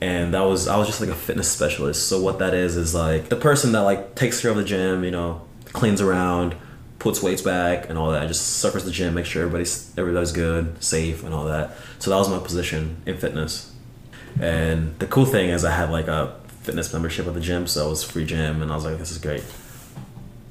and 0.00 0.34
that 0.34 0.40
was 0.42 0.66
I 0.68 0.76
was 0.76 0.86
just 0.86 1.00
like 1.00 1.10
a 1.10 1.14
fitness 1.14 1.50
specialist. 1.50 2.08
So 2.08 2.20
what 2.20 2.38
that 2.38 2.54
is 2.54 2.76
is 2.76 2.94
like 2.94 3.28
the 3.28 3.36
person 3.36 3.72
that 3.72 3.80
like 3.80 4.14
takes 4.14 4.40
care 4.40 4.50
of 4.50 4.56
the 4.56 4.64
gym, 4.64 5.04
you 5.04 5.10
know, 5.10 5.42
cleans 5.66 6.00
around, 6.00 6.56
puts 6.98 7.22
weights 7.22 7.42
back, 7.42 7.88
and 7.88 7.98
all 7.98 8.10
that. 8.10 8.22
I 8.22 8.26
just 8.26 8.58
circles 8.58 8.84
the 8.84 8.90
gym, 8.90 9.14
make 9.14 9.26
sure 9.26 9.42
everybody's 9.42 9.92
everybody's 9.96 10.32
good, 10.32 10.82
safe, 10.82 11.24
and 11.24 11.32
all 11.34 11.44
that. 11.46 11.76
So 11.98 12.10
that 12.10 12.16
was 12.16 12.28
my 12.28 12.38
position 12.38 13.02
in 13.06 13.16
fitness. 13.16 13.72
And 14.40 14.98
the 14.98 15.06
cool 15.06 15.24
thing 15.24 15.50
is 15.50 15.64
I 15.64 15.72
had 15.72 15.90
like 15.90 16.08
a 16.08 16.38
fitness 16.62 16.92
membership 16.92 17.26
at 17.26 17.34
the 17.34 17.40
gym, 17.40 17.66
so 17.66 17.86
it 17.86 17.90
was 17.90 18.04
free 18.04 18.24
gym, 18.24 18.62
and 18.62 18.70
I 18.70 18.74
was 18.74 18.84
like, 18.84 18.98
this 18.98 19.10
is 19.10 19.18
great. 19.18 19.44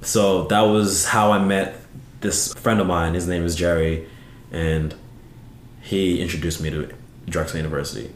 So 0.02 0.46
that 0.46 0.62
was 0.62 1.06
how 1.06 1.32
I 1.32 1.40
met 1.40 1.80
this 2.22 2.54
friend 2.54 2.80
of 2.80 2.88
mine. 2.88 3.14
His 3.14 3.28
name 3.28 3.44
is 3.44 3.56
Jerry, 3.56 4.08
and 4.52 4.96
he 5.82 6.22
introduced 6.22 6.62
me 6.62 6.70
to 6.70 6.90
Drexel 7.28 7.58
University. 7.58 8.12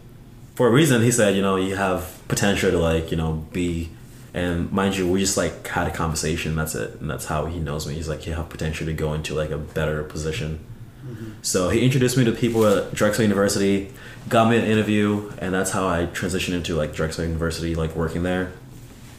For 0.55 0.67
a 0.67 0.71
reason, 0.71 1.01
he 1.01 1.11
said, 1.11 1.35
you 1.35 1.41
know, 1.41 1.55
you 1.55 1.75
have 1.75 2.21
potential 2.27 2.71
to 2.71 2.77
like, 2.77 3.11
you 3.11 3.17
know, 3.17 3.45
be 3.51 3.89
And 4.33 4.71
mind 4.71 4.95
you, 4.95 5.09
we 5.09 5.19
just 5.19 5.35
like 5.35 5.67
had 5.67 5.87
a 5.87 5.91
conversation. 5.91 6.55
That's 6.55 6.75
it, 6.75 7.01
and 7.01 7.09
that's 7.09 7.25
how 7.25 7.45
he 7.45 7.59
knows 7.59 7.87
me. 7.87 7.95
He's 7.95 8.07
like, 8.07 8.25
you 8.25 8.33
have 8.33 8.49
potential 8.49 8.85
to 8.85 8.93
go 8.93 9.13
into 9.13 9.33
like 9.33 9.49
a 9.49 9.57
better 9.57 10.03
position. 10.03 10.63
Mm-hmm. 11.05 11.31
So 11.41 11.69
he 11.69 11.83
introduced 11.83 12.17
me 12.17 12.23
to 12.25 12.31
people 12.31 12.65
at 12.65 12.93
Drexel 12.93 13.23
University, 13.23 13.91
got 14.29 14.49
me 14.49 14.57
an 14.57 14.63
interview, 14.63 15.31
and 15.39 15.53
that's 15.53 15.71
how 15.71 15.87
I 15.87 16.05
transitioned 16.05 16.53
into 16.53 16.75
like 16.75 16.93
Drexel 16.93 17.25
University, 17.25 17.75
like 17.75 17.95
working 17.95 18.23
there. 18.23 18.53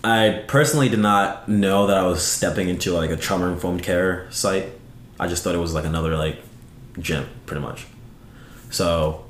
I 0.05 0.45
personally 0.49 0.89
did 0.89 0.99
not 0.99 1.49
know 1.49 1.87
that 1.87 1.97
I 1.97 2.05
was 2.05 2.25
stepping 2.25 2.69
into 2.69 2.93
like 2.93 3.11
a 3.11 3.17
trauma 3.17 3.47
informed 3.47 3.83
care 3.83 4.31
site. 4.31 4.67
I 5.21 5.29
just 5.29 5.45
thought 5.45 5.55
it 5.55 5.59
was 5.59 5.75
like 5.75 5.85
another 5.85 6.17
like 6.17 6.43
gym, 6.99 7.29
pretty 7.47 7.63
much. 7.63 7.87
So 8.71 9.25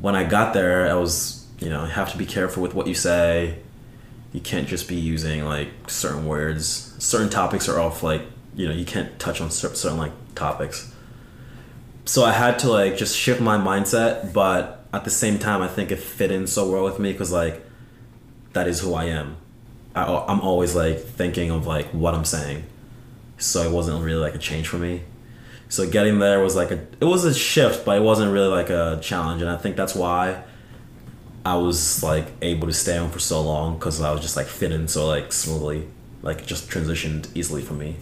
when 0.00 0.14
I 0.14 0.24
got 0.24 0.54
there, 0.54 0.90
I 0.90 0.94
was 0.94 1.46
you 1.60 1.70
know 1.70 1.84
have 1.84 2.12
to 2.12 2.18
be 2.18 2.26
careful 2.26 2.62
with 2.62 2.74
what 2.74 2.86
you 2.86 2.94
say. 2.94 3.58
You 4.34 4.40
can't 4.40 4.66
just 4.66 4.88
be 4.88 4.96
using 4.96 5.44
like 5.44 5.68
certain 5.88 6.26
words. 6.26 6.96
Certain 6.98 7.30
topics 7.30 7.68
are 7.68 7.78
off 7.78 8.02
like 8.02 8.22
you 8.56 8.66
know 8.66 8.74
you 8.74 8.84
can't 8.84 9.16
touch 9.20 9.40
on 9.40 9.50
certain 9.52 9.96
like 9.96 10.10
topics. 10.34 10.92
So 12.04 12.24
I 12.24 12.32
had 12.32 12.58
to 12.58 12.68
like 12.68 12.96
just 12.96 13.16
shift 13.16 13.40
my 13.40 13.56
mindset, 13.56 14.32
but 14.32 14.86
at 14.92 15.04
the 15.04 15.10
same 15.10 15.38
time, 15.38 15.62
I 15.62 15.68
think 15.68 15.92
it 15.92 16.00
fit 16.00 16.32
in 16.32 16.48
so 16.48 16.68
well 16.68 16.82
with 16.82 16.98
me 16.98 17.12
because 17.12 17.30
like 17.30 17.64
that 18.54 18.66
is 18.66 18.80
who 18.80 18.92
I 18.94 19.04
am. 19.04 19.36
I, 19.94 20.02
I'm 20.02 20.40
always 20.40 20.74
like 20.74 20.98
thinking 20.98 21.52
of 21.52 21.68
like 21.68 21.86
what 21.92 22.12
I'm 22.12 22.24
saying, 22.24 22.64
so 23.38 23.62
it 23.62 23.70
wasn't 23.70 24.02
really 24.04 24.20
like 24.20 24.34
a 24.34 24.38
change 24.38 24.66
for 24.66 24.78
me. 24.78 25.04
So 25.68 25.88
getting 25.88 26.18
there 26.18 26.40
was 26.42 26.56
like 26.56 26.72
a 26.72 26.84
it 27.00 27.04
was 27.04 27.24
a 27.24 27.32
shift, 27.32 27.84
but 27.84 27.98
it 27.98 28.02
wasn't 28.02 28.32
really 28.32 28.48
like 28.48 28.70
a 28.70 28.98
challenge, 29.00 29.42
and 29.42 29.50
I 29.50 29.56
think 29.58 29.76
that's 29.76 29.94
why 29.94 30.42
I 31.46 31.56
was 31.56 32.02
like 32.02 32.26
able 32.42 32.66
to 32.68 32.72
stay 32.72 32.96
on 32.96 33.10
for 33.10 33.18
so 33.18 33.42
long 33.42 33.74
because 33.78 34.00
I 34.00 34.10
was 34.12 34.22
just 34.22 34.36
like 34.36 34.46
fitting 34.46 34.88
so 34.88 35.06
like 35.06 35.32
smoothly, 35.32 35.86
like 36.22 36.46
just 36.46 36.70
transitioned 36.70 37.28
easily 37.34 37.62
for 37.62 37.74
me. 37.74 37.96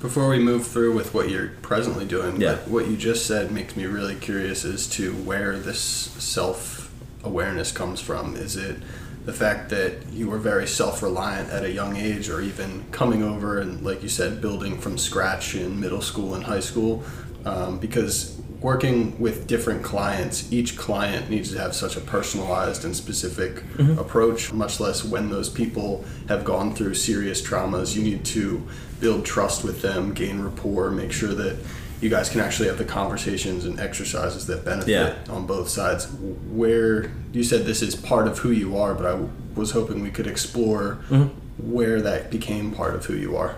Before 0.00 0.28
we 0.28 0.38
move 0.38 0.66
through 0.66 0.94
with 0.94 1.14
what 1.14 1.30
you're 1.30 1.52
presently 1.62 2.04
doing, 2.04 2.40
Yeah. 2.40 2.52
what- 2.54 2.68
what 2.68 2.88
you 2.88 2.96
just 2.96 3.24
said 3.26 3.52
makes 3.52 3.76
me 3.76 3.86
really 3.86 4.16
curious 4.16 4.64
as 4.64 4.86
to 4.88 5.12
where 5.12 5.58
this 5.58 5.78
self 6.18 6.90
awareness 7.24 7.70
comes 7.72 8.00
from. 8.00 8.34
Is 8.36 8.56
it 8.56 8.76
the 9.24 9.32
fact 9.32 9.70
that 9.70 9.92
you 10.12 10.28
were 10.28 10.38
very 10.38 10.66
self 10.66 11.02
reliant 11.02 11.48
at 11.50 11.62
a 11.64 11.70
young 11.70 11.96
age, 11.96 12.28
or 12.28 12.40
even 12.42 12.82
coming 12.90 13.22
over 13.22 13.60
and, 13.60 13.80
like 13.82 14.02
you 14.02 14.08
said, 14.08 14.40
building 14.42 14.76
from 14.78 14.98
scratch 14.98 15.54
in 15.54 15.78
middle 15.80 16.02
school 16.02 16.34
and 16.34 16.44
high 16.44 16.60
school? 16.60 17.04
Um, 17.46 17.78
because 17.78 18.32
working 18.62 19.18
with 19.18 19.46
different 19.46 19.82
clients, 19.82 20.52
each 20.52 20.76
client 20.76 21.28
needs 21.28 21.52
to 21.52 21.58
have 21.58 21.74
such 21.74 21.96
a 21.96 22.00
personalized 22.00 22.84
and 22.84 22.94
specific 22.94 23.56
mm-hmm. 23.56 23.98
approach, 23.98 24.52
much 24.52 24.78
less 24.78 25.04
when 25.04 25.30
those 25.30 25.48
people 25.48 26.04
have 26.28 26.44
gone 26.44 26.74
through 26.74 26.94
serious 26.94 27.42
traumas. 27.42 27.96
You 27.96 28.02
need 28.02 28.24
to 28.26 28.66
build 29.00 29.24
trust 29.24 29.64
with 29.64 29.82
them, 29.82 30.14
gain 30.14 30.40
rapport, 30.40 30.90
make 30.90 31.12
sure 31.12 31.34
that 31.34 31.58
you 32.00 32.08
guys 32.08 32.28
can 32.28 32.40
actually 32.40 32.68
have 32.68 32.78
the 32.78 32.84
conversations 32.84 33.64
and 33.64 33.78
exercises 33.78 34.46
that 34.46 34.64
benefit 34.64 34.88
Yeah. 34.88 35.14
on 35.32 35.46
both 35.46 35.68
sides. 35.68 36.08
Where 36.50 37.10
you 37.32 37.44
said 37.44 37.64
this 37.64 37.82
is 37.82 37.94
part 37.94 38.26
of 38.26 38.38
who 38.38 38.50
you 38.50 38.76
are, 38.76 38.94
but 38.94 39.06
I 39.06 39.18
was 39.54 39.72
hoping 39.72 40.02
we 40.02 40.10
could 40.10 40.26
explore 40.26 40.98
mm-hmm. 41.08 41.28
where 41.72 42.00
that 42.00 42.30
became 42.30 42.72
part 42.72 42.94
of 42.94 43.06
who 43.06 43.14
you 43.14 43.36
are. 43.36 43.56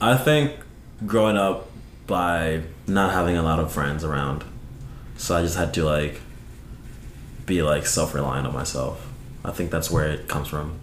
I 0.00 0.16
think 0.16 0.52
growing 1.04 1.36
up 1.36 1.68
by 2.06 2.62
not 2.86 3.12
having 3.12 3.36
a 3.36 3.42
lot 3.42 3.58
of 3.58 3.72
friends 3.72 4.04
around, 4.04 4.44
so 5.16 5.36
I 5.36 5.42
just 5.42 5.56
had 5.56 5.72
to 5.74 5.84
like 5.84 6.20
be 7.46 7.62
like 7.62 7.86
self 7.86 8.14
reliant 8.14 8.46
on 8.46 8.52
myself. 8.54 9.08
I 9.44 9.50
think 9.50 9.70
that's 9.70 9.90
where 9.90 10.08
it 10.08 10.28
comes 10.28 10.48
from, 10.48 10.78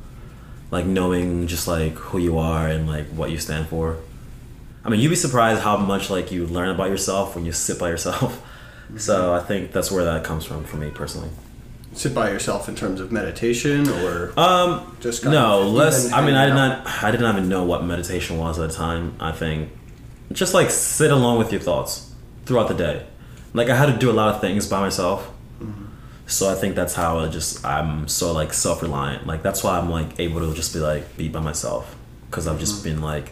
like 0.72 0.86
knowing 0.86 1.48
just 1.48 1.68
like 1.68 1.94
who 1.94 2.18
you 2.20 2.38
are 2.38 2.68
and 2.68 2.88
like 2.88 3.08
what 3.08 3.32
you 3.32 3.38
stand 3.38 3.68
for. 3.68 3.98
I 4.84 4.90
mean, 4.90 5.00
you'd 5.02 5.10
be 5.10 5.16
surprised 5.16 5.62
how 5.62 5.78
much 5.78 6.10
like 6.10 6.32
you 6.32 6.46
learn 6.48 6.70
about 6.70 6.90
yourself 6.90 7.36
when 7.36 7.46
you 7.46 7.52
sit 7.52 7.80
by 7.80 7.90
yourself. 7.90 8.46
So 8.98 9.36
I 9.36 9.40
think 9.42 9.72
that's 9.72 9.92
where 9.92 10.04
that 10.06 10.24
comes 10.24 10.46
from 10.46 10.64
for 10.64 10.78
me 10.78 10.90
personally. 10.90 11.30
Sit 11.94 12.16
by 12.16 12.32
yourself 12.32 12.68
in 12.68 12.76
terms 12.76 13.00
of 13.00 13.12
meditation 13.12 13.88
or 13.88 14.34
Um, 14.36 14.98
just 15.00 15.22
kind 15.22 15.34
no, 15.36 15.62
less. 15.70 16.12
I 16.12 16.26
mean, 16.26 16.34
I 16.34 16.46
did 16.48 16.56
out? 16.58 16.84
not. 16.86 17.04
I 17.04 17.12
did 17.12 17.20
not 17.22 17.36
even 17.36 17.48
know 17.50 17.64
what 17.66 17.84
meditation 17.84 18.40
was 18.40 18.58
at 18.58 18.68
the 18.68 18.76
time. 18.76 19.14
I 19.20 19.32
think 19.32 19.70
just 20.32 20.54
like 20.54 20.70
sit 20.70 21.12
alone 21.12 21.38
with 21.38 21.52
your 21.52 21.62
thoughts 21.62 22.14
throughout 22.46 22.68
the 22.68 22.74
day. 22.74 23.06
Like 23.54 23.70
I 23.70 23.76
had 23.76 23.88
to 23.88 23.98
do 23.98 24.12
a 24.12 24.14
lot 24.14 24.36
of 24.36 24.42
things 24.42 24.68
by 24.68 24.80
myself, 24.80 25.32
mm-hmm. 25.60 25.86
so 26.28 26.50
I 26.52 26.56
think 26.56 26.76
that's 26.76 26.94
how 26.94 27.20
I 27.20 27.30
just 27.30 27.66
I'm 27.66 28.08
so 28.08 28.32
like 28.32 28.54
self 28.54 28.82
reliant. 28.82 29.26
Like 29.26 29.42
that's 29.42 29.64
why 29.64 29.78
I'm 29.80 29.90
like 29.90 30.20
able 30.20 30.48
to 30.48 30.54
just 30.56 30.74
be 30.74 30.80
like 30.80 31.18
be 31.18 31.30
by 31.30 31.40
myself 31.40 31.96
because 32.30 32.48
I've 32.48 32.60
just 32.60 32.76
mm-hmm. 32.76 32.96
been 32.96 33.02
like 33.02 33.32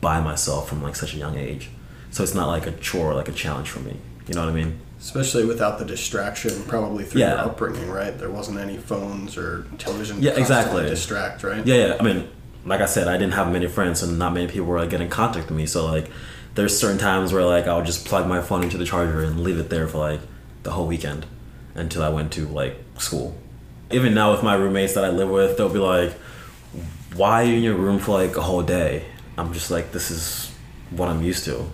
by 0.00 0.20
myself 0.20 0.68
from 0.68 0.82
like 0.82 0.96
such 0.96 1.14
a 1.14 1.16
young 1.16 1.36
age. 1.38 1.70
So 2.10 2.22
it's 2.22 2.34
not 2.34 2.48
like 2.48 2.66
a 2.66 2.72
chore, 2.72 3.14
like 3.14 3.28
a 3.28 3.32
challenge 3.32 3.70
for 3.70 3.80
me. 3.80 3.96
You 4.26 4.34
know 4.34 4.44
what 4.44 4.50
I 4.50 4.54
mean? 4.54 4.80
Especially 4.98 5.46
without 5.46 5.78
the 5.78 5.84
distraction, 5.84 6.62
probably 6.64 7.04
through 7.04 7.22
Yeah. 7.22 7.36
your 7.36 7.46
upbringing, 7.46 7.90
right? 7.90 8.16
There 8.18 8.30
wasn't 8.30 8.58
any 8.58 8.76
phones 8.76 9.38
or 9.38 9.64
television. 9.78 10.20
Yeah, 10.20 10.32
exactly. 10.32 10.82
Distract, 10.82 11.42
right? 11.42 11.66
Yeah, 11.66 11.86
yeah. 11.86 11.96
I 11.98 12.02
mean, 12.02 12.28
like 12.64 12.80
I 12.80 12.86
said, 12.86 13.08
I 13.08 13.16
didn't 13.16 13.34
have 13.34 13.50
many 13.50 13.66
friends, 13.66 14.02
and 14.02 14.18
not 14.18 14.32
many 14.32 14.46
people 14.46 14.66
were 14.66 14.78
like 14.78 14.90
getting 14.90 15.06
in 15.06 15.10
contact 15.10 15.48
with 15.48 15.56
me. 15.56 15.66
So 15.66 15.86
like, 15.86 16.10
there's 16.54 16.78
certain 16.78 16.98
times 16.98 17.32
where 17.32 17.44
like 17.44 17.66
I'll 17.66 17.84
just 17.84 18.04
plug 18.04 18.26
my 18.26 18.40
phone 18.40 18.62
into 18.62 18.76
the 18.76 18.84
charger 18.84 19.22
and 19.22 19.42
leave 19.42 19.58
it 19.58 19.70
there 19.70 19.88
for 19.88 19.98
like 19.98 20.20
the 20.62 20.72
whole 20.72 20.86
weekend 20.86 21.26
until 21.74 22.02
I 22.02 22.08
went 22.08 22.32
to 22.32 22.46
like 22.46 22.76
school. 22.98 23.36
Even 23.90 24.14
now 24.14 24.32
with 24.32 24.42
my 24.42 24.54
roommates 24.54 24.94
that 24.94 25.04
I 25.04 25.10
live 25.10 25.30
with, 25.30 25.56
they'll 25.56 25.68
be 25.68 25.78
like, 25.78 26.12
"Why 27.14 27.42
are 27.42 27.46
you 27.46 27.54
in 27.54 27.62
your 27.62 27.76
room 27.76 27.98
for 27.98 28.12
like 28.12 28.36
a 28.36 28.42
whole 28.42 28.62
day?" 28.62 29.06
I'm 29.38 29.52
just 29.52 29.70
like, 29.70 29.92
"This 29.92 30.10
is 30.10 30.52
what 30.90 31.08
I'm 31.08 31.22
used 31.22 31.44
to." 31.46 31.66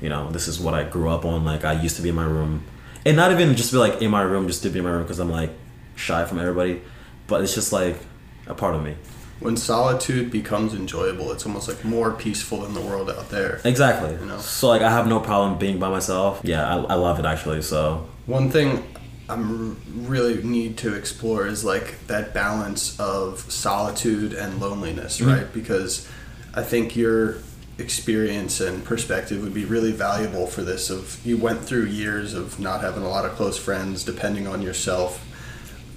You 0.00 0.08
know, 0.08 0.30
this 0.30 0.48
is 0.48 0.58
what 0.58 0.74
I 0.74 0.82
grew 0.84 1.08
up 1.08 1.24
on. 1.24 1.44
Like 1.44 1.64
I 1.64 1.80
used 1.80 1.96
to 1.96 2.02
be 2.02 2.08
in 2.08 2.14
my 2.14 2.24
room, 2.24 2.64
and 3.04 3.16
not 3.16 3.32
even 3.32 3.54
just 3.54 3.70
be 3.70 3.78
like 3.78 4.00
in 4.00 4.10
my 4.10 4.22
room, 4.22 4.46
just 4.46 4.62
to 4.62 4.70
be 4.70 4.78
in 4.78 4.84
my 4.84 4.90
room 4.90 5.02
because 5.02 5.18
I'm 5.18 5.30
like 5.30 5.50
shy 5.94 6.24
from 6.24 6.38
everybody. 6.38 6.80
But 7.26 7.42
it's 7.42 7.54
just 7.54 7.72
like 7.72 7.98
a 8.46 8.54
part 8.54 8.74
of 8.74 8.82
me. 8.82 8.96
When 9.42 9.56
solitude 9.56 10.30
becomes 10.30 10.74
enjoyable, 10.74 11.32
it's 11.32 11.44
almost 11.46 11.68
like 11.68 11.84
more 11.84 12.12
peaceful 12.12 12.58
than 12.62 12.74
the 12.74 12.80
world 12.80 13.10
out 13.10 13.28
there. 13.30 13.60
Exactly. 13.64 14.12
You 14.12 14.26
know? 14.26 14.38
So 14.38 14.68
like 14.68 14.82
I 14.82 14.90
have 14.90 15.06
no 15.06 15.20
problem 15.20 15.58
being 15.58 15.78
by 15.78 15.88
myself. 15.88 16.40
Yeah, 16.44 16.66
I, 16.66 16.76
I 16.82 16.94
love 16.94 17.18
it 17.18 17.24
actually. 17.24 17.62
So 17.62 18.06
One 18.26 18.50
thing 18.50 18.84
I'm 19.28 19.76
really 20.06 20.42
need 20.42 20.76
to 20.78 20.94
explore 20.94 21.46
is 21.46 21.64
like 21.64 22.06
that 22.06 22.34
balance 22.34 22.98
of 23.00 23.40
solitude 23.52 24.32
and 24.32 24.60
loneliness, 24.60 25.20
Mm-hmm. 25.20 25.30
right? 25.30 25.52
Because 25.52 26.08
I 26.54 26.62
think 26.62 26.96
your 26.96 27.36
experience 27.78 28.60
and 28.60 28.84
perspective 28.84 29.42
would 29.42 29.54
be 29.54 29.64
really 29.64 29.92
valuable 29.92 30.46
for 30.46 30.62
this 30.62 30.90
of 30.90 31.18
you 31.24 31.36
went 31.38 31.60
through 31.64 31.86
years 31.86 32.34
of 32.34 32.60
not 32.60 32.80
having 32.82 33.02
a 33.02 33.08
lot 33.08 33.24
of 33.24 33.32
close 33.32 33.58
friends, 33.58 34.04
depending 34.04 34.46
on 34.46 34.60
yourself. 34.62 35.26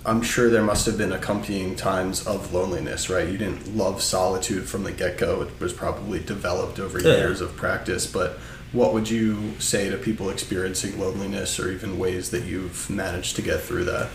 I'm 0.06 0.22
sure 0.22 0.50
there 0.50 0.63
must 0.63 0.86
have 0.86 0.98
been 0.98 1.12
accompanying 1.12 1.76
times 1.76 2.26
of 2.28 2.54
loneliness, 2.54 3.10
right? 3.10 3.28
You 3.28 3.38
didn't 3.38 3.76
love 3.76 4.02
solitude 4.02 4.68
from 4.70 4.84
the 4.84 4.91
get 4.91 5.18
go. 5.18 5.41
It 5.41 5.60
was 5.60 5.74
probably 5.74 6.20
developed 6.20 6.80
over 6.80 7.00
Yeah. 7.00 7.18
years 7.18 7.41
of 7.41 7.56
practice. 7.56 8.06
But 8.06 8.38
what 8.72 8.94
would 8.94 9.10
you 9.10 9.54
say 9.60 9.89
to 9.89 9.98
people 9.98 10.30
experiencing 10.30 11.00
loneliness 11.00 11.60
or 11.60 11.72
even 11.72 11.98
ways 11.98 12.30
that 12.32 12.44
you've 12.44 12.89
managed 12.89 13.36
to 13.38 13.41
get 13.41 13.62
through 13.62 13.86
that? 13.86 14.08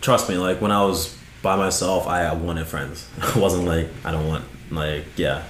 trust 0.00 0.28
me, 0.28 0.36
like 0.38 0.60
when 0.60 0.70
I 0.70 0.84
was 0.84 1.16
by 1.42 1.56
myself, 1.56 2.06
I 2.06 2.32
wanted 2.32 2.66
friends. 2.68 3.06
I 3.20 3.38
wasn't 3.38 3.64
like 3.64 3.88
I 4.04 4.12
don't 4.12 4.26
want 4.28 4.44
like 4.70 5.04
yeah. 5.16 5.42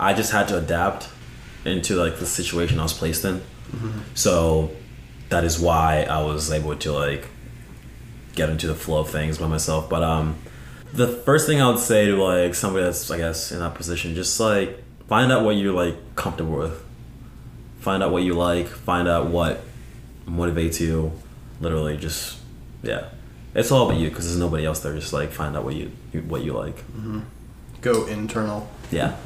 I 0.00 0.12
just 0.14 0.32
had 0.32 0.48
to 0.48 0.58
adapt 0.58 1.08
into 1.64 1.94
like 1.96 2.18
the 2.18 2.26
situation 2.26 2.78
I 2.80 2.82
was 2.84 2.92
placed 2.94 3.24
in. 3.24 3.40
Mm-hmm. 3.40 4.00
So 4.14 4.70
that 5.28 5.44
is 5.44 5.58
why 5.60 6.02
I 6.04 6.22
was 6.22 6.50
able 6.52 6.74
to 6.76 6.92
like 6.92 7.28
get 8.34 8.50
into 8.50 8.66
the 8.66 8.74
flow 8.74 9.00
of 9.00 9.10
things 9.10 9.38
by 9.38 9.46
myself. 9.46 9.88
But 9.88 10.02
um 10.02 10.36
the 10.92 11.08
first 11.08 11.46
thing 11.46 11.60
I 11.60 11.68
would 11.68 11.80
say 11.80 12.06
to 12.06 12.22
like 12.22 12.54
somebody 12.54 12.84
that's 12.84 13.10
I 13.10 13.18
guess 13.18 13.52
in 13.52 13.58
that 13.60 13.74
position, 13.74 14.14
just 14.14 14.38
like 14.38 14.82
find 15.08 15.32
out 15.32 15.44
what 15.44 15.56
you're 15.56 15.74
like 15.74 16.14
comfortable 16.14 16.56
with. 16.58 16.82
Find 17.80 18.02
out 18.02 18.12
what 18.12 18.22
you 18.22 18.34
like, 18.34 18.68
find 18.68 19.08
out 19.08 19.28
what 19.28 19.62
motivates 20.26 20.80
you. 20.80 21.12
Literally 21.60 21.96
just 21.96 22.38
yeah. 22.82 23.08
It's 23.54 23.70
all 23.70 23.88
about 23.88 24.00
you 24.00 24.08
because 24.08 24.26
there's 24.26 24.38
nobody 24.38 24.66
else 24.66 24.80
there. 24.80 24.94
Just 24.94 25.12
like 25.12 25.30
find 25.30 25.56
out 25.56 25.64
what 25.64 25.74
you, 25.74 25.92
you 26.12 26.22
what 26.22 26.42
you 26.42 26.52
like. 26.54 26.82
Go 27.80 28.06
internal. 28.06 28.68
Yeah. 28.90 29.16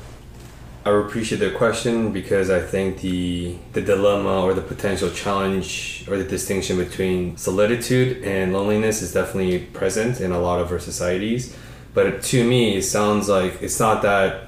I 0.85 0.91
appreciate 0.91 1.39
the 1.39 1.51
question 1.51 2.13
because 2.13 2.51
I 2.51 2.61
think 2.61 3.01
the 3.01 3.57
the 3.73 3.83
dilemma 3.83 4.41
or 4.43 4.55
the 4.55 4.63
potential 4.63 5.11
challenge 5.11 6.05
or 6.09 6.17
the 6.17 6.25
distinction 6.25 6.79
between 6.79 7.37
solitude 7.37 8.25
and 8.25 8.53
loneliness 8.53 9.03
is 9.03 9.13
definitely 9.13 9.59
present 9.59 10.21
in 10.21 10.33
a 10.33 10.41
lot 10.41 10.61
of 10.61 10.73
our 10.73 10.79
societies. 10.79 11.55
But 11.95 12.23
to 12.23 12.49
me, 12.49 12.77
it 12.77 12.83
sounds 12.83 13.29
like 13.29 13.61
it's 13.61 13.79
not 13.81 14.03
that 14.03 14.47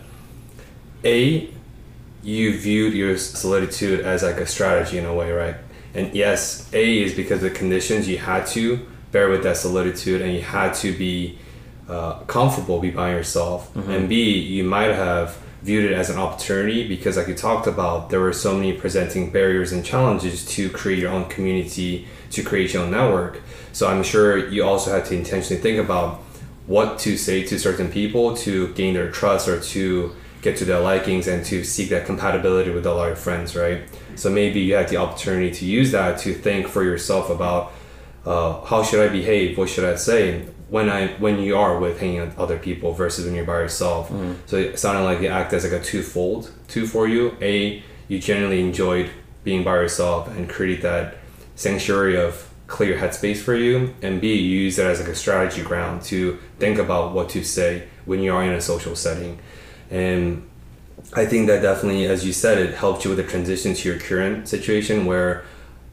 a 1.04 1.50
you 2.22 2.58
viewed 2.58 2.94
your 2.94 3.16
solitude 3.16 4.00
as 4.00 4.22
like 4.22 4.36
a 4.36 4.46
strategy 4.46 4.98
in 4.98 5.06
a 5.06 5.14
way, 5.14 5.32
right? 5.32 5.56
And 5.94 6.14
yes, 6.14 6.68
A 6.72 7.02
is 7.02 7.14
because 7.14 7.42
of 7.42 7.52
the 7.52 7.58
conditions 7.58 8.08
you 8.08 8.18
had 8.18 8.46
to 8.48 8.86
bear 9.10 9.28
with 9.28 9.42
that 9.42 9.56
solitude 9.56 10.22
and 10.22 10.32
you 10.32 10.42
had 10.42 10.74
to 10.74 10.96
be 10.96 11.38
uh, 11.88 12.20
comfortable 12.20 12.78
be 12.78 12.90
by 12.90 13.10
yourself, 13.10 13.74
and 13.74 14.08
B, 14.08 14.38
you 14.38 14.62
might 14.62 14.92
have 14.92 15.36
viewed 15.62 15.90
it 15.90 15.92
as 15.92 16.10
an 16.10 16.18
opportunity 16.18 16.88
because, 16.88 17.16
like 17.16 17.28
you 17.28 17.34
talked 17.34 17.66
about, 17.66 18.10
there 18.10 18.20
were 18.20 18.32
so 18.32 18.54
many 18.54 18.72
presenting 18.72 19.30
barriers 19.30 19.72
and 19.72 19.84
challenges 19.84 20.44
to 20.46 20.70
create 20.70 20.98
your 20.98 21.10
own 21.10 21.26
community, 21.26 22.06
to 22.30 22.42
create 22.42 22.72
your 22.72 22.84
own 22.84 22.90
network. 22.90 23.42
So 23.72 23.88
I'm 23.88 24.02
sure 24.02 24.48
you 24.48 24.64
also 24.64 24.92
had 24.92 25.04
to 25.06 25.14
intentionally 25.14 25.60
think 25.62 25.78
about 25.78 26.20
what 26.66 26.98
to 27.00 27.16
say 27.16 27.42
to 27.44 27.58
certain 27.58 27.90
people 27.90 28.36
to 28.38 28.72
gain 28.74 28.94
their 28.94 29.10
trust 29.10 29.48
or 29.48 29.60
to 29.60 30.14
get 30.40 30.56
to 30.56 30.64
their 30.64 30.80
likings 30.80 31.26
and 31.26 31.44
to 31.44 31.64
seek 31.64 31.90
that 31.90 32.06
compatibility 32.06 32.70
with 32.70 32.86
all 32.86 33.06
your 33.06 33.16
friends, 33.16 33.54
right? 33.54 33.82
So 34.14 34.30
maybe 34.30 34.60
you 34.60 34.74
had 34.74 34.88
the 34.88 34.96
opportunity 34.96 35.50
to 35.50 35.64
use 35.66 35.92
that 35.92 36.18
to 36.20 36.32
think 36.32 36.68
for 36.68 36.82
yourself 36.82 37.28
about 37.28 37.72
uh, 38.24 38.64
how 38.64 38.82
should 38.82 39.00
I 39.00 39.12
behave, 39.12 39.58
what 39.58 39.68
should 39.68 39.84
I 39.84 39.96
say 39.96 40.46
when 40.70 40.88
I 40.88 41.08
when 41.18 41.40
you 41.40 41.56
are 41.56 41.78
with 41.78 42.00
hanging 42.00 42.20
out 42.20 42.28
with 42.28 42.38
other 42.38 42.58
people 42.58 42.92
versus 42.92 43.26
when 43.26 43.34
you're 43.34 43.44
by 43.44 43.58
yourself. 43.58 44.08
Mm. 44.08 44.36
So 44.46 44.56
it 44.56 44.78
sounded 44.78 45.02
like 45.02 45.20
it 45.20 45.26
acted 45.26 45.56
as 45.56 45.64
like 45.64 45.80
a 45.80 45.84
twofold 45.84 46.50
two 46.68 46.86
for 46.86 47.06
you. 47.06 47.36
A, 47.40 47.82
you 48.08 48.18
genuinely 48.18 48.60
enjoyed 48.60 49.10
being 49.44 49.64
by 49.64 49.74
yourself 49.74 50.28
and 50.28 50.48
created 50.48 50.82
that 50.82 51.16
sanctuary 51.56 52.16
of 52.16 52.50
clear 52.66 52.96
headspace 52.96 53.38
for 53.38 53.54
you, 53.54 53.94
and 54.00 54.20
B, 54.20 54.32
you 54.34 54.60
use 54.60 54.78
it 54.78 54.86
as 54.86 55.00
like 55.00 55.08
a 55.08 55.14
strategy 55.14 55.62
ground 55.62 56.02
to 56.02 56.38
think 56.58 56.78
about 56.78 57.12
what 57.12 57.28
to 57.30 57.42
say 57.42 57.88
when 58.04 58.20
you 58.20 58.32
are 58.32 58.44
in 58.44 58.52
a 58.52 58.60
social 58.60 58.94
setting. 58.94 59.40
And 59.90 60.48
I 61.14 61.26
think 61.26 61.48
that 61.48 61.62
definitely, 61.62 62.06
as 62.06 62.24
you 62.24 62.32
said, 62.32 62.58
it 62.58 62.74
helped 62.74 63.04
you 63.04 63.10
with 63.10 63.18
the 63.18 63.24
transition 63.24 63.74
to 63.74 63.88
your 63.88 63.98
current 63.98 64.46
situation 64.46 65.04
where 65.04 65.44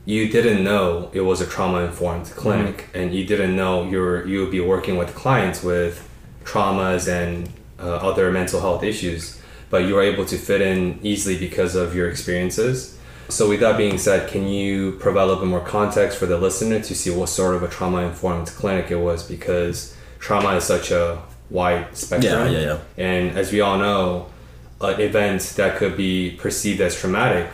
you 0.08 0.30
didn't 0.30 0.64
know 0.64 1.10
it 1.12 1.20
was 1.20 1.42
a 1.42 1.46
trauma 1.46 1.80
informed 1.80 2.28
clinic 2.28 2.88
and 2.94 3.14
you 3.14 3.26
didn't 3.26 3.54
know 3.54 3.84
you're 3.84 4.26
you 4.26 4.40
would 4.40 4.52
be 4.52 4.62
working 4.62 4.96
with 4.96 5.14
clients 5.14 5.62
with 5.62 6.10
traumas 6.46 7.10
and 7.10 7.50
uh, 7.78 7.98
other 7.98 8.32
mental 8.32 8.62
health 8.62 8.84
issues 8.84 9.40
but 9.70 9.80
you 9.80 9.94
were 9.94 10.02
able 10.02 10.24
to 10.24 10.38
fit 10.38 10.62
in 10.62 10.98
easily 11.04 11.38
because 11.38 11.76
of 11.76 11.94
your 11.94 12.10
experiences. 12.10 12.98
So 13.28 13.50
with 13.50 13.60
that 13.60 13.76
being 13.76 13.98
said 13.98 14.30
can 14.30 14.48
you 14.48 14.94
provide 14.94 15.24
a 15.24 15.26
little 15.26 15.42
bit 15.44 15.50
more 15.50 15.66
context 15.66 16.18
for 16.18 16.26
the 16.26 16.38
listener 16.38 16.80
to 16.80 16.96
see 16.96 17.10
what 17.10 17.28
sort 17.28 17.56
of 17.56 17.64
a 17.64 17.68
trauma 17.68 17.98
informed 18.04 18.48
clinic 18.48 18.90
it 18.90 18.96
was? 18.96 19.28
Because 19.28 19.94
trauma 20.20 20.56
is 20.56 20.64
such 20.64 20.90
a 20.90 21.22
wide 21.50 21.98
spectrum. 21.98 22.32
Yeah, 22.32 22.50
yeah, 22.50 22.60
yeah. 22.60 22.80
and 22.96 23.38
as 23.38 23.52
we 23.52 23.60
all 23.60 23.78
know 23.78 24.28
an 24.80 25.02
event 25.02 25.42
that 25.58 25.76
could 25.76 25.98
be 25.98 26.38
perceived 26.40 26.80
as 26.80 26.98
traumatic 26.98 27.50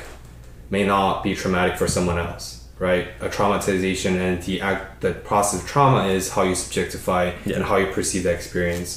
may 0.74 0.84
not 0.96 1.22
be 1.26 1.32
traumatic 1.42 1.78
for 1.78 1.88
someone 1.88 2.18
else, 2.28 2.46
right? 2.88 3.06
A 3.22 3.30
traumatization 3.38 4.14
and 4.26 4.42
the 4.48 4.56
act, 4.72 5.02
the 5.06 5.12
process 5.30 5.62
of 5.62 5.68
trauma 5.74 6.02
is 6.18 6.24
how 6.36 6.42
you 6.50 6.56
subjectify 6.66 7.24
Yeah. 7.46 7.56
and 7.58 7.64
how 7.70 7.78
you 7.78 7.88
perceive 7.98 8.24
the 8.28 8.32
experience. 8.40 8.90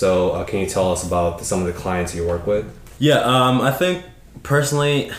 So, 0.00 0.08
uh, 0.36 0.44
can 0.44 0.58
you 0.62 0.66
tell 0.76 0.92
us 0.94 1.00
about 1.10 1.38
the, 1.38 1.44
some 1.50 1.60
of 1.62 1.66
the 1.72 1.76
clients 1.84 2.14
you 2.14 2.24
work 2.34 2.44
with? 2.46 2.64
Yeah, 2.98 3.20
um, 3.34 3.60
I 3.62 3.72
think 3.80 4.04
personally, 4.42 5.10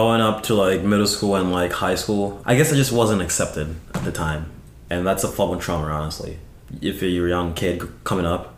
going 0.00 0.20
up 0.28 0.42
to 0.44 0.54
like 0.54 0.82
middle 0.82 1.06
school 1.06 1.36
and 1.36 1.52
like 1.52 1.72
high 1.72 1.94
school, 2.02 2.24
I 2.50 2.52
guess 2.56 2.72
I 2.72 2.76
just 2.76 2.92
wasn't 2.92 3.22
accepted 3.22 3.76
at 3.94 4.02
the 4.04 4.12
time, 4.12 4.42
and 4.90 5.06
that's 5.06 5.24
a 5.24 5.28
form 5.28 5.50
of 5.56 5.60
trauma, 5.62 5.86
honestly. 5.88 6.38
If 6.80 7.02
you're 7.02 7.26
a 7.26 7.30
young 7.36 7.52
kid 7.54 7.82
coming 8.04 8.26
up, 8.34 8.54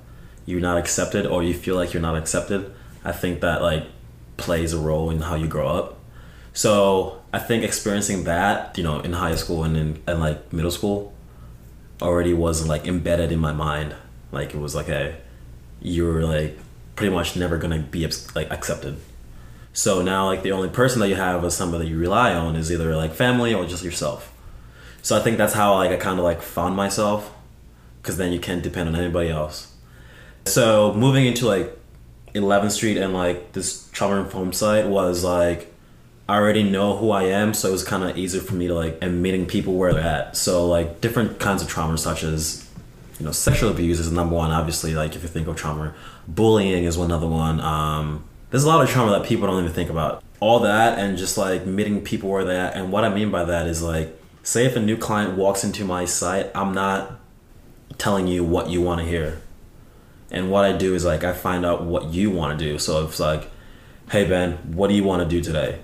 you're 0.46 0.60
not 0.70 0.78
accepted, 0.78 1.26
or 1.26 1.42
you 1.42 1.54
feel 1.54 1.76
like 1.80 1.92
you're 1.92 2.02
not 2.10 2.16
accepted. 2.22 2.60
I 3.04 3.12
think 3.12 3.40
that 3.40 3.62
like 3.62 3.84
plays 4.36 4.72
a 4.72 4.78
role 4.78 5.10
in 5.10 5.20
how 5.22 5.34
you 5.34 5.48
grow 5.48 5.68
up. 5.68 5.98
So 6.52 7.20
I 7.32 7.38
think 7.38 7.64
experiencing 7.64 8.24
that, 8.24 8.76
you 8.76 8.84
know, 8.84 9.00
in 9.00 9.14
high 9.14 9.34
school 9.36 9.64
and 9.64 9.76
in 9.76 10.02
and 10.06 10.20
like 10.20 10.52
middle 10.52 10.70
school, 10.70 11.14
already 12.00 12.34
was 12.34 12.66
like 12.66 12.86
embedded 12.86 13.32
in 13.32 13.38
my 13.38 13.52
mind. 13.52 13.94
Like 14.30 14.54
it 14.54 14.58
was 14.58 14.74
like 14.74 14.88
a, 14.88 15.16
you're 15.80 16.24
like 16.24 16.58
pretty 16.96 17.14
much 17.14 17.36
never 17.36 17.56
gonna 17.56 17.78
be 17.78 18.06
like 18.34 18.50
accepted. 18.50 18.98
So 19.72 20.02
now 20.02 20.26
like 20.26 20.42
the 20.42 20.52
only 20.52 20.68
person 20.68 21.00
that 21.00 21.08
you 21.08 21.14
have 21.14 21.42
as 21.44 21.56
somebody 21.56 21.88
you 21.88 21.98
rely 21.98 22.34
on 22.34 22.56
is 22.56 22.70
either 22.70 22.94
like 22.96 23.12
family 23.14 23.54
or 23.54 23.64
just 23.64 23.82
yourself. 23.82 24.32
So 25.00 25.16
I 25.16 25.20
think 25.20 25.38
that's 25.38 25.54
how 25.54 25.74
like 25.74 25.90
I 25.90 25.96
kind 25.96 26.18
of 26.18 26.24
like 26.24 26.42
found 26.42 26.76
myself, 26.76 27.32
because 28.00 28.18
then 28.18 28.32
you 28.32 28.38
can't 28.38 28.62
depend 28.62 28.88
on 28.88 28.96
anybody 28.96 29.30
else. 29.30 29.74
So 30.44 30.92
moving 30.94 31.24
into 31.24 31.46
like 31.46 31.78
11th 32.34 32.72
Street 32.72 32.98
and 32.98 33.14
like 33.14 33.52
this 33.52 33.88
trauma 33.92 34.16
informed 34.16 34.54
site 34.54 34.86
was 34.86 35.24
like 35.24 35.71
I 36.32 36.36
already 36.36 36.62
know 36.62 36.96
who 36.96 37.10
I 37.10 37.24
am, 37.24 37.52
so 37.52 37.68
it 37.68 37.72
was 37.72 37.84
kind 37.84 38.02
of 38.02 38.16
easier 38.16 38.40
for 38.40 38.54
me 38.54 38.66
to 38.66 38.74
like 38.74 38.96
and 39.02 39.22
meeting 39.22 39.44
people 39.44 39.74
where 39.74 39.92
they're 39.92 40.02
at. 40.02 40.34
So 40.34 40.66
like 40.66 41.02
different 41.02 41.38
kinds 41.38 41.60
of 41.60 41.68
trauma, 41.68 41.98
such 41.98 42.22
as 42.22 42.66
you 43.20 43.26
know 43.26 43.32
sexual 43.32 43.70
abuse 43.70 44.00
is 44.00 44.10
number 44.10 44.34
one. 44.34 44.50
Obviously, 44.50 44.94
like 44.94 45.14
if 45.14 45.22
you 45.22 45.28
think 45.28 45.46
of 45.46 45.56
trauma, 45.56 45.92
bullying 46.26 46.84
is 46.84 46.96
another 46.96 47.26
one. 47.26 47.60
Um, 47.60 48.24
there's 48.48 48.64
a 48.64 48.66
lot 48.66 48.82
of 48.82 48.88
trauma 48.88 49.10
that 49.10 49.28
people 49.28 49.46
don't 49.46 49.62
even 49.62 49.74
think 49.74 49.90
about. 49.90 50.24
All 50.40 50.60
that 50.60 50.98
and 50.98 51.18
just 51.18 51.36
like 51.36 51.66
meeting 51.66 52.00
people 52.00 52.30
where 52.30 52.46
they're 52.46 52.68
at. 52.68 52.76
And 52.76 52.90
what 52.90 53.04
I 53.04 53.10
mean 53.10 53.30
by 53.30 53.44
that 53.44 53.66
is 53.66 53.82
like, 53.82 54.18
say 54.42 54.64
if 54.64 54.74
a 54.74 54.80
new 54.80 54.96
client 54.96 55.36
walks 55.36 55.64
into 55.64 55.84
my 55.84 56.06
site, 56.06 56.50
I'm 56.54 56.72
not 56.72 57.20
telling 57.98 58.26
you 58.26 58.42
what 58.42 58.70
you 58.70 58.80
want 58.80 59.02
to 59.02 59.06
hear. 59.06 59.42
And 60.30 60.50
what 60.50 60.64
I 60.64 60.72
do 60.72 60.94
is 60.94 61.04
like 61.04 61.24
I 61.24 61.34
find 61.34 61.66
out 61.66 61.84
what 61.84 62.06
you 62.06 62.30
want 62.30 62.58
to 62.58 62.64
do. 62.64 62.78
So 62.78 63.04
it's 63.04 63.20
like, 63.20 63.50
hey 64.10 64.26
Ben, 64.26 64.52
what 64.72 64.88
do 64.88 64.94
you 64.94 65.04
want 65.04 65.22
to 65.22 65.28
do 65.28 65.42
today? 65.42 65.78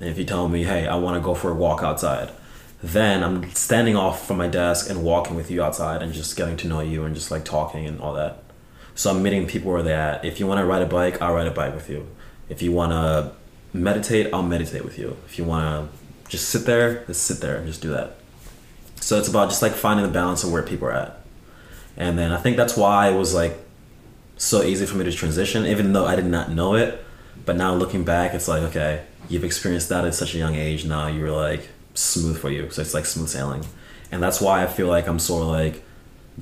And 0.00 0.08
if 0.08 0.18
you 0.18 0.24
tell 0.24 0.48
me, 0.48 0.64
hey, 0.64 0.86
I 0.86 0.96
want 0.96 1.16
to 1.16 1.24
go 1.24 1.34
for 1.34 1.50
a 1.50 1.54
walk 1.54 1.82
outside, 1.82 2.30
then 2.82 3.22
I'm 3.22 3.50
standing 3.50 3.96
off 3.96 4.26
from 4.26 4.36
my 4.36 4.48
desk 4.48 4.90
and 4.90 5.02
walking 5.02 5.36
with 5.36 5.50
you 5.50 5.62
outside 5.62 6.02
and 6.02 6.12
just 6.12 6.36
getting 6.36 6.56
to 6.58 6.68
know 6.68 6.80
you 6.80 7.04
and 7.04 7.14
just 7.14 7.30
like 7.30 7.44
talking 7.44 7.86
and 7.86 8.00
all 8.00 8.12
that. 8.14 8.42
So 8.94 9.10
I'm 9.10 9.22
meeting 9.22 9.46
people 9.46 9.72
where 9.72 9.82
they're 9.82 10.00
at. 10.00 10.24
If 10.24 10.40
you 10.40 10.46
want 10.46 10.60
to 10.60 10.64
ride 10.64 10.82
a 10.82 10.86
bike, 10.86 11.20
I'll 11.20 11.34
ride 11.34 11.46
a 11.46 11.50
bike 11.50 11.74
with 11.74 11.88
you. 11.88 12.06
If 12.48 12.62
you 12.62 12.72
want 12.72 12.92
to 12.92 13.32
meditate, 13.72 14.32
I'll 14.32 14.42
meditate 14.42 14.84
with 14.84 14.98
you. 14.98 15.16
If 15.26 15.38
you 15.38 15.44
want 15.44 15.90
to 15.90 16.30
just 16.30 16.48
sit 16.48 16.66
there, 16.66 17.04
just 17.06 17.24
sit 17.24 17.40
there 17.40 17.56
and 17.56 17.66
just 17.66 17.82
do 17.82 17.90
that. 17.90 18.16
So 19.00 19.18
it's 19.18 19.28
about 19.28 19.50
just 19.50 19.62
like 19.62 19.72
finding 19.72 20.06
the 20.06 20.12
balance 20.12 20.44
of 20.44 20.52
where 20.52 20.62
people 20.62 20.88
are 20.88 20.92
at. 20.92 21.20
And 21.96 22.18
then 22.18 22.32
I 22.32 22.36
think 22.36 22.56
that's 22.56 22.76
why 22.76 23.10
it 23.10 23.16
was 23.16 23.34
like 23.34 23.56
so 24.36 24.62
easy 24.62 24.86
for 24.86 24.96
me 24.96 25.04
to 25.04 25.12
transition, 25.12 25.66
even 25.66 25.92
though 25.92 26.06
I 26.06 26.16
did 26.16 26.26
not 26.26 26.50
know 26.50 26.74
it. 26.74 27.02
But 27.44 27.56
now 27.56 27.74
looking 27.74 28.04
back, 28.04 28.34
it's 28.34 28.48
like, 28.48 28.62
okay, 28.64 29.04
you've 29.28 29.44
experienced 29.44 29.88
that 29.88 30.04
at 30.04 30.14
such 30.14 30.34
a 30.34 30.38
young 30.38 30.54
age. 30.54 30.84
Now 30.84 31.06
you're 31.06 31.32
like 31.32 31.68
smooth 31.94 32.38
for 32.38 32.50
you. 32.50 32.70
So 32.70 32.82
it's 32.82 32.94
like 32.94 33.06
smooth 33.06 33.28
sailing. 33.28 33.64
And 34.12 34.22
that's 34.22 34.40
why 34.40 34.62
I 34.62 34.66
feel 34.66 34.88
like 34.88 35.08
I'm 35.08 35.18
sort 35.18 35.42
of 35.42 35.48
like 35.48 35.82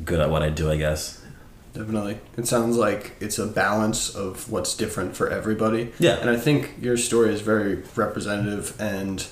good 0.05 0.21
at 0.21 0.31
what 0.31 0.43
I 0.43 0.51
do, 0.51 0.71
I 0.71 0.77
guess. 0.77 1.23
Definitely. 1.73 2.21
It 2.37 2.47
sounds 2.47 2.77
like 2.77 3.17
it's 3.21 3.39
a 3.39 3.47
balance 3.47 4.15
of 4.15 4.51
what's 4.51 4.77
different 4.77 5.17
for 5.17 5.29
everybody. 5.29 5.93
Yeah. 5.99 6.17
And 6.19 6.31
I 6.31 6.37
think 6.37 6.75
your 6.81 6.97
story 6.97 7.33
is 7.33 7.41
very 7.41 7.83
representative 7.97 8.81
and 8.81 9.27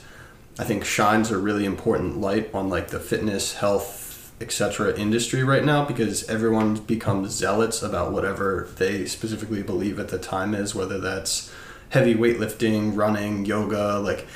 I 0.59 0.65
think 0.65 0.85
shines 0.85 1.31
a 1.31 1.39
really 1.39 1.65
important 1.65 2.21
light 2.21 2.53
on 2.53 2.69
like 2.69 2.89
the 2.89 2.99
fitness, 2.99 3.55
health, 3.55 4.33
etc. 4.41 4.99
industry 4.99 5.45
right 5.45 5.65
now 5.65 5.85
because 5.85 6.29
everyone 6.29 6.75
becomes 6.75 7.31
zealots 7.31 7.81
about 7.81 8.11
whatever 8.11 8.69
they 8.77 9.07
specifically 9.07 9.63
believe 9.63 10.01
at 10.01 10.09
the 10.09 10.19
time 10.19 10.53
is, 10.53 10.75
whether 10.75 10.99
that's 10.99 11.52
heavy 11.93 12.15
weightlifting, 12.15 12.97
running, 12.97 13.45
yoga, 13.45 13.99
like 13.99 14.27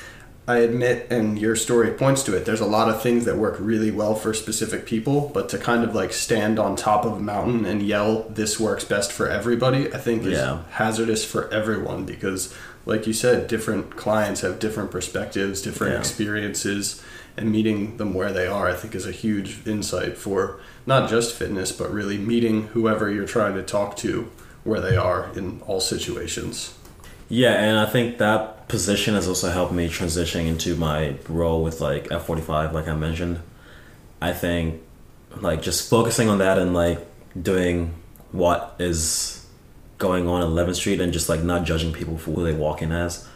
I 0.47 0.59
admit, 0.59 1.07
and 1.09 1.37
your 1.39 1.55
story 1.55 1.91
points 1.91 2.21
to 2.23 2.37
it, 2.37 2.45
there's 2.45 2.61
a 2.61 2.65
lot 2.67 2.87
of 2.87 3.01
things 3.01 3.25
that 3.25 3.35
work 3.35 3.57
really 3.59 3.89
well 3.91 4.13
for 4.15 4.31
specific 4.33 4.85
people, 4.85 5.29
but 5.33 5.49
to 5.49 5.57
kind 5.57 5.83
of 5.83 5.93
like 5.95 6.13
stand 6.13 6.59
on 6.59 6.75
top 6.75 7.03
of 7.03 7.13
a 7.13 7.19
mountain 7.19 7.65
and 7.65 7.81
yell, 7.81 8.27
this 8.29 8.59
works 8.59 8.85
best 8.85 9.11
for 9.11 9.27
everybody, 9.27 9.91
I 9.93 9.97
think 9.97 10.23
is 10.23 10.33
Yeah. 10.37 10.59
hazardous 10.69 11.25
for 11.25 11.51
everyone 11.51 12.05
because, 12.05 12.53
like 12.85 13.07
you 13.07 13.13
said, 13.13 13.47
different 13.47 13.95
clients 13.97 14.41
have 14.41 14.59
different 14.59 14.91
perspectives, 14.91 15.61
different 15.61 15.93
Yeah. 15.93 15.99
experiences, 15.99 17.01
and 17.35 17.51
meeting 17.51 17.97
them 17.97 18.13
where 18.13 18.31
they 18.31 18.45
are, 18.47 18.67
I 18.69 18.73
think, 18.73 18.93
is 18.95 19.05
a 19.07 19.11
huge 19.11 19.59
insight 19.65 20.15
for 20.17 20.59
not 20.85 21.09
just 21.09 21.33
fitness, 21.35 21.71
but 21.71 21.91
really 21.91 22.17
meeting 22.19 22.69
whoever 22.73 23.11
you're 23.11 23.25
trying 23.25 23.55
to 23.55 23.63
talk 23.63 23.97
to 23.97 24.27
where 24.63 24.79
they 24.79 24.95
are 24.95 25.27
in 25.35 25.59
all 25.67 25.79
situations. 25.81 26.71
Yeah, 27.29 27.53
and 27.53 27.77
I 27.77 27.85
think 27.85 28.19
that 28.19 28.67
position 28.67 29.15
has 29.15 29.27
also 29.27 29.49
helped 29.49 29.73
me 29.73 29.89
transitioning 29.89 30.47
into 30.47 30.75
my 30.75 31.15
role 31.27 31.63
with 31.63 31.81
like 31.81 32.05
F45, 32.05 32.71
like 32.71 32.87
I 32.87 32.95
mentioned. 32.95 33.39
I 34.21 34.33
think 34.33 34.81
like 35.41 35.61
just 35.61 35.89
focusing 35.89 36.29
on 36.29 36.37
that 36.39 36.57
and 36.57 36.73
like 36.73 37.05
doing 37.39 37.93
what 38.31 38.75
is 38.79 39.45
going 39.97 40.27
on 40.27 40.41
at 40.41 40.47
11th 40.47 40.75
Street 40.75 41.01
and 41.01 41.11
just 41.11 41.27
like 41.29 41.43
not 41.43 41.65
judging 41.65 41.91
people 41.91 42.17
for 42.17 42.31
who 42.31 42.43
they 42.43 42.53
walk 42.53 42.81
in 42.81 42.91
as 42.91 43.27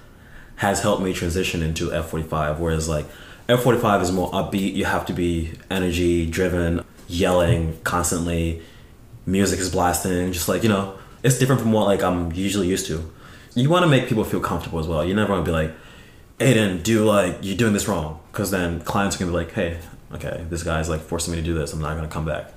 has 0.58 0.82
helped 0.82 1.02
me 1.02 1.12
transition 1.12 1.64
into 1.64 1.90
F45. 1.90 2.60
Whereas 2.60 2.88
like 2.88 3.06
F45 3.50 4.02
is 4.04 4.12
more 4.12 4.32
upbeat, 4.32 4.74
you 4.74 4.86
have 4.86 5.06
to 5.08 5.14
be 5.14 5.54
energy 5.70 6.30
driven, 6.30 6.86
yelling 7.08 7.80
constantly, 7.84 8.62
music 9.26 9.60
is 9.60 9.72
blasting, 9.72 10.32
just 10.32 10.48
like, 10.48 10.64
you 10.64 10.70
know, 10.70 10.98
it's 11.24 11.40
different 11.40 11.62
from 11.62 11.72
what 11.72 11.88
like 11.88 12.04
I'm 12.04 12.32
usually 12.32 12.68
used 12.68 12.86
to. 12.88 13.12
You 13.56 13.70
want 13.70 13.84
to 13.84 13.90
make 13.90 14.08
people 14.08 14.24
feel 14.24 14.40
comfortable 14.40 14.80
as 14.80 14.88
well. 14.88 15.06
You 15.06 15.14
never 15.14 15.34
want 15.34 15.46
to 15.46 15.52
be 15.52 15.54
like, 15.54 15.74
Aiden, 16.40 16.84
do 16.84 17.06
like 17.06 17.38
you're 17.42 17.58
doing 17.58 17.74
this 17.74 17.88
wrong, 17.88 18.20
because 18.32 18.50
then 18.50 18.82
clients 18.82 19.16
are 19.16 19.20
gonna 19.20 19.32
be 19.32 19.38
like, 19.38 19.52
hey, 19.52 19.78
okay, 20.14 20.46
this 20.50 20.64
guy's 20.64 20.90
like 20.90 21.02
forcing 21.02 21.34
me 21.34 21.40
to 21.40 21.46
do 21.46 21.54
this. 21.54 21.74
I'm 21.74 21.82
not 21.82 21.96
gonna 21.96 22.08
come 22.08 22.26
back. 22.26 22.52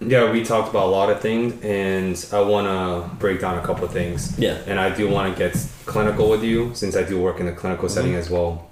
Yeah, 0.00 0.32
we 0.32 0.44
talked 0.44 0.68
about 0.70 0.86
a 0.86 0.90
lot 0.90 1.10
of 1.10 1.20
things, 1.20 1.62
and 1.62 2.26
I 2.32 2.40
want 2.40 2.66
to 2.66 3.14
break 3.16 3.40
down 3.40 3.58
a 3.58 3.62
couple 3.62 3.84
of 3.84 3.92
things. 3.92 4.36
Yeah. 4.36 4.58
And 4.66 4.80
I 4.80 4.92
do 4.92 5.08
want 5.08 5.32
to 5.32 5.38
get 5.38 5.54
clinical 5.86 6.28
with 6.28 6.42
you 6.42 6.74
since 6.74 6.96
I 6.96 7.04
do 7.04 7.20
work 7.20 7.38
in 7.38 7.46
the 7.46 7.52
clinical 7.52 7.86
mm-hmm. 7.86 7.94
setting 7.94 8.14
as 8.16 8.28
well. 8.28 8.68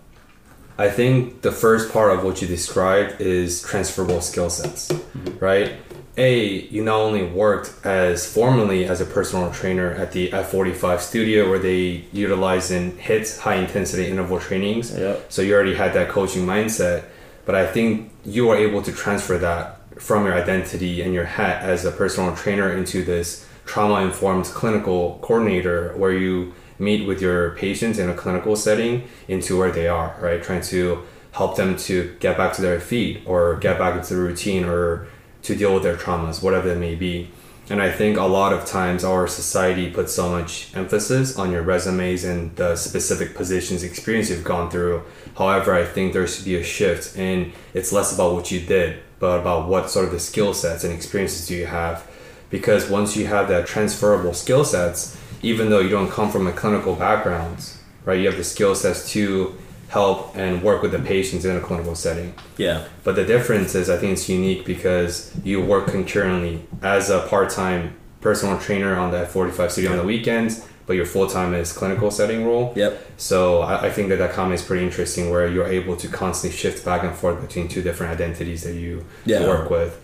I 0.77 0.91
think 0.91 1.43
the 1.43 1.53
first 1.53 1.93
part 1.93 2.11
of 2.11 2.25
what 2.25 2.43
you 2.43 2.49
described 2.49 3.21
is 3.21 3.63
transferable 3.63 4.21
skill 4.23 4.51
sets, 4.51 4.89
mm-hmm. 4.89 5.39
right? 5.39 5.75
A, 6.17 6.67
you 6.67 6.83
not 6.83 6.97
only 6.97 7.25
worked 7.25 7.75
as 7.85 8.31
formerly 8.31 8.85
as 8.85 9.01
a 9.01 9.05
personal 9.05 9.51
trainer 9.53 9.93
at 9.93 10.13
the 10.13 10.31
F45 10.31 11.01
studio 11.01 11.49
where 11.49 11.59
they 11.59 12.05
utilize 12.13 12.71
and 12.71 12.99
HIIT 12.99 13.39
high 13.39 13.57
intensity 13.57 14.09
interval 14.09 14.41
trainings. 14.41 14.97
Yep. 14.97 15.33
So 15.33 15.43
you 15.43 15.55
already 15.55 15.75
had 15.75 15.95
that 15.95 16.09
coaching 16.09 16.45
mindset, 16.45 17.05
but 17.47 17.55
I 17.55 17.67
think 17.67 18.13
you 18.25 18.51
are 18.51 18.57
able 18.57 18.83
to 18.83 18.93
transfer 18.93 19.39
that 19.39 19.81
from 20.01 20.25
your 20.25 20.35
identity 20.35 21.03
and 21.03 21.15
your 21.15 21.25
hat 21.25 21.63
as 21.63 21.85
a 21.85 21.93
personal 21.93 22.35
trainer 22.35 22.73
into 22.73 23.05
this 23.05 23.47
trauma 23.65 24.01
informed 24.01 24.47
clinical 24.47 25.19
coordinator 25.23 25.93
where 25.97 26.13
you 26.13 26.53
meet 26.79 27.07
with 27.07 27.21
your 27.21 27.51
patients 27.53 27.99
in 27.99 28.09
a 28.09 28.15
clinical 28.15 28.57
setting 28.57 29.07
into 29.29 29.59
where 29.59 29.71
they 29.71 29.87
are, 29.87 30.17
right? 30.21 30.43
Trying 30.43 30.63
to 30.63 31.03
help 31.33 31.57
them 31.57 31.77
to 31.77 32.17
get 32.19 32.37
back 32.37 32.53
to 32.55 32.63
their 32.63 32.81
feet 32.81 33.23
or 33.27 33.57
get 33.57 33.79
back 33.79 33.97
into 33.97 34.15
the 34.15 34.21
routine 34.21 34.65
or 34.65 35.07
to 35.43 35.55
deal 35.55 35.75
with 35.75 35.83
their 35.83 35.97
traumas, 35.97 36.43
whatever 36.43 36.71
it 36.71 36.79
may 36.79 36.95
be. 36.95 37.31
And 37.71 37.81
I 37.81 37.93
think 37.93 38.19
a 38.19 38.25
lot 38.25 38.53
of 38.53 38.65
times 38.65 39.05
our 39.05 39.29
society 39.29 39.91
puts 39.91 40.13
so 40.13 40.29
much 40.29 40.75
emphasis 40.75 41.39
on 41.39 41.53
your 41.53 41.63
resumes 41.63 42.25
and 42.25 42.55
the 42.57 42.75
specific 42.75 43.37
positions, 43.37 43.85
experience 43.85 44.29
you've 44.29 44.43
gone 44.43 44.71
through. 44.71 45.05
However, 45.39 45.73
I 45.73 45.85
think 45.85 46.13
there 46.13 46.27
should 46.27 46.45
be 46.45 46.57
a 46.57 46.65
shift 46.65 47.17
and 47.17 47.53
it's 47.73 47.93
less 47.93 48.13
about 48.13 48.35
what 48.35 48.51
you 48.51 48.59
did, 48.59 48.99
but 49.21 49.41
about 49.41 49.69
what 49.69 49.89
sort 49.89 50.07
of 50.07 50.11
the 50.11 50.19
skill 50.19 50.53
sets 50.53 50.83
and 50.83 50.93
experiences 50.93 51.47
do 51.47 51.55
you 51.55 51.67
have. 51.67 52.11
Because 52.51 52.91
once 52.91 53.17
you 53.17 53.27
have 53.29 53.47
that 53.47 53.69
transferable 53.69 54.35
skill 54.35 54.65
sets, 54.65 55.17
even 55.41 55.71
though 55.71 55.79
you 55.79 55.89
don't 55.89 56.11
come 56.11 56.31
from 56.31 56.49
a 56.49 56.53
clinical 56.53 56.97
background, 56.97 57.73
right, 58.05 58.19
you 58.19 58.27
have 58.27 58.37
the 58.37 58.43
skill 58.43 58.75
sets 58.75 59.13
to 59.13 59.57
help 59.91 60.37
and 60.37 60.63
work 60.63 60.83
with 60.83 60.93
the 60.93 60.99
patients 61.01 61.45
in 61.45 61.57
a 61.57 61.61
clinical 61.61 61.95
setting. 61.95 62.33
Yeah. 62.57 62.85
But 63.05 63.17
the 63.17 63.25
difference 63.25 63.75
is, 63.75 63.91
I 63.91 63.97
think 63.99 64.13
it's 64.13 64.29
unique 64.29 64.65
because 64.65 65.33
you 65.45 65.61
work 65.61 65.89
concurrently 65.89 66.63
as 66.81 67.11
a 67.11 67.27
part-time 67.27 67.97
personal 68.21 68.57
trainer 68.59 68.95
on 68.97 69.11
the 69.11 69.27
45 69.27 69.73
studio 69.73 69.91
on 69.91 69.97
the 69.99 70.05
weekends, 70.05 70.65
but 70.87 70.95
your 70.95 71.07
full-time 71.07 71.55
is 71.55 71.73
clinical 71.73 72.11
setting 72.13 72.47
role. 72.47 72.73
Yep. 72.77 73.05
So 73.17 73.63
I, 73.63 73.87
I 73.87 73.91
think 73.91 74.11
that 74.11 74.17
that 74.19 74.33
comment 74.33 74.61
is 74.61 74.65
pretty 74.67 74.85
interesting, 74.85 75.29
where 75.31 75.49
you're 75.49 75.67
able 75.67 75.97
to 75.97 76.07
constantly 76.09 76.57
shift 76.57 76.85
back 76.85 77.03
and 77.03 77.15
forth 77.15 77.41
between 77.41 77.67
two 77.67 77.83
different 77.83 78.13
identities 78.13 78.63
that 78.63 78.75
you 78.75 79.05
Yeah. 79.25 79.45
work 79.47 79.71
with. 79.71 80.01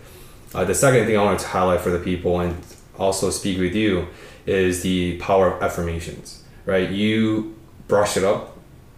Uh, 0.53 0.65
the 0.65 0.75
second 0.75 1.05
thing 1.05 1.17
I 1.17 1.23
wanted 1.23 1.39
to 1.39 1.47
highlight 1.47 1.79
for 1.81 1.91
the 1.91 1.99
people 1.99 2.39
and 2.41 2.55
also 2.97 3.29
speak 3.29 3.57
with 3.59 3.73
you 3.75 4.07
is 4.45 4.81
the 4.81 5.17
power 5.19 5.53
of 5.53 5.61
affirmations. 5.63 6.43
Right? 6.65 6.89
You 6.89 7.55
brush 7.87 8.17
it 8.17 8.25
up, 8.25 8.56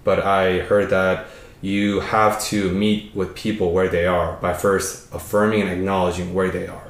but 0.10 0.26
I 0.26 0.62
heard 0.72 0.90
that 0.90 1.28
you 1.62 2.00
have 2.00 2.42
to 2.46 2.72
meet 2.72 3.14
with 3.14 3.36
people 3.36 3.68
where 3.74 3.90
they 3.90 4.08
are 4.08 4.30
by 4.38 4.54
first 4.56 5.14
affirming 5.14 5.62
and 5.62 5.70
acknowledging 5.70 6.34
where 6.34 6.50
they 6.58 6.66
are. 6.66 6.88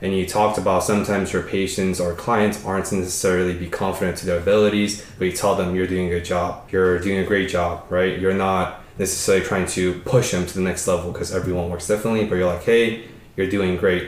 And 0.00 0.10
you 0.16 0.24
talked 0.26 0.56
about 0.56 0.78
sometimes 0.84 1.34
your 1.34 1.42
patients 1.42 2.00
or 2.00 2.14
clients 2.14 2.64
aren't 2.64 2.90
necessarily 2.90 3.52
be 3.64 3.68
confident 3.68 4.16
to 4.20 4.24
their 4.28 4.38
abilities, 4.38 5.04
but 5.18 5.26
you 5.26 5.32
tell 5.32 5.54
them 5.54 5.76
you're 5.76 5.86
doing 5.86 6.06
a 6.06 6.10
good 6.16 6.24
job, 6.24 6.50
you're 6.72 6.98
doing 6.98 7.18
a 7.18 7.26
great 7.32 7.50
job, 7.50 7.84
right? 7.90 8.18
You're 8.18 8.40
not 8.48 8.80
necessarily 8.98 9.44
trying 9.44 9.66
to 9.78 10.00
push 10.14 10.30
them 10.30 10.46
to 10.46 10.54
the 10.54 10.64
next 10.70 10.88
level 10.88 11.12
because 11.12 11.30
everyone 11.34 11.68
works 11.68 11.86
differently, 11.88 12.24
but 12.24 12.36
you're 12.36 12.52
like, 12.54 12.64
hey, 12.64 13.04
you're 13.36 13.50
doing 13.50 13.76
great. 13.76 14.04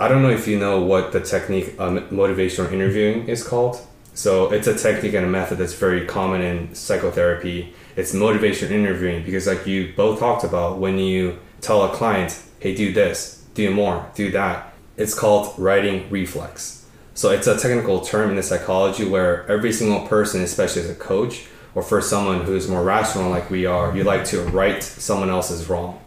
I 0.00 0.08
don't 0.08 0.22
know 0.22 0.34
if 0.40 0.48
you 0.48 0.58
know 0.58 0.76
what 0.82 1.12
the 1.12 1.20
technique 1.20 1.68
um, 1.78 2.00
motivational 2.22 2.72
interviewing 2.72 3.28
is 3.28 3.46
called. 3.46 3.76
So 4.14 4.50
it's 4.50 4.66
a 4.66 4.76
technique 4.76 5.14
and 5.14 5.24
a 5.24 5.28
method 5.28 5.58
that's 5.58 5.74
very 5.74 6.04
common 6.04 6.40
in 6.42 6.74
psychotherapy. 6.74 7.72
It's 7.98 8.14
motivation 8.14 8.70
interviewing 8.70 9.24
because, 9.24 9.48
like 9.48 9.66
you 9.66 9.92
both 9.96 10.20
talked 10.20 10.44
about, 10.44 10.78
when 10.78 10.98
you 10.98 11.38
tell 11.60 11.82
a 11.82 11.88
client, 11.88 12.30
"Hey, 12.60 12.72
do 12.72 12.92
this, 12.92 13.42
do 13.54 13.72
more, 13.72 14.06
do 14.14 14.30
that," 14.30 14.72
it's 14.96 15.14
called 15.14 15.52
righting 15.58 16.06
reflex. 16.08 16.84
So 17.14 17.30
it's 17.30 17.48
a 17.48 17.56
technical 17.56 17.98
term 17.98 18.30
in 18.30 18.36
the 18.36 18.44
psychology 18.44 19.04
where 19.04 19.44
every 19.50 19.72
single 19.72 20.06
person, 20.06 20.42
especially 20.42 20.82
as 20.82 20.90
a 20.90 20.94
coach 20.94 21.46
or 21.74 21.82
for 21.82 22.00
someone 22.00 22.42
who's 22.42 22.68
more 22.68 22.84
rational 22.84 23.30
like 23.30 23.50
we 23.50 23.66
are, 23.66 23.92
you 23.96 24.04
like 24.04 24.24
to 24.26 24.42
right 24.42 24.80
someone 24.80 25.28
else's 25.28 25.68
wrong. 25.68 25.98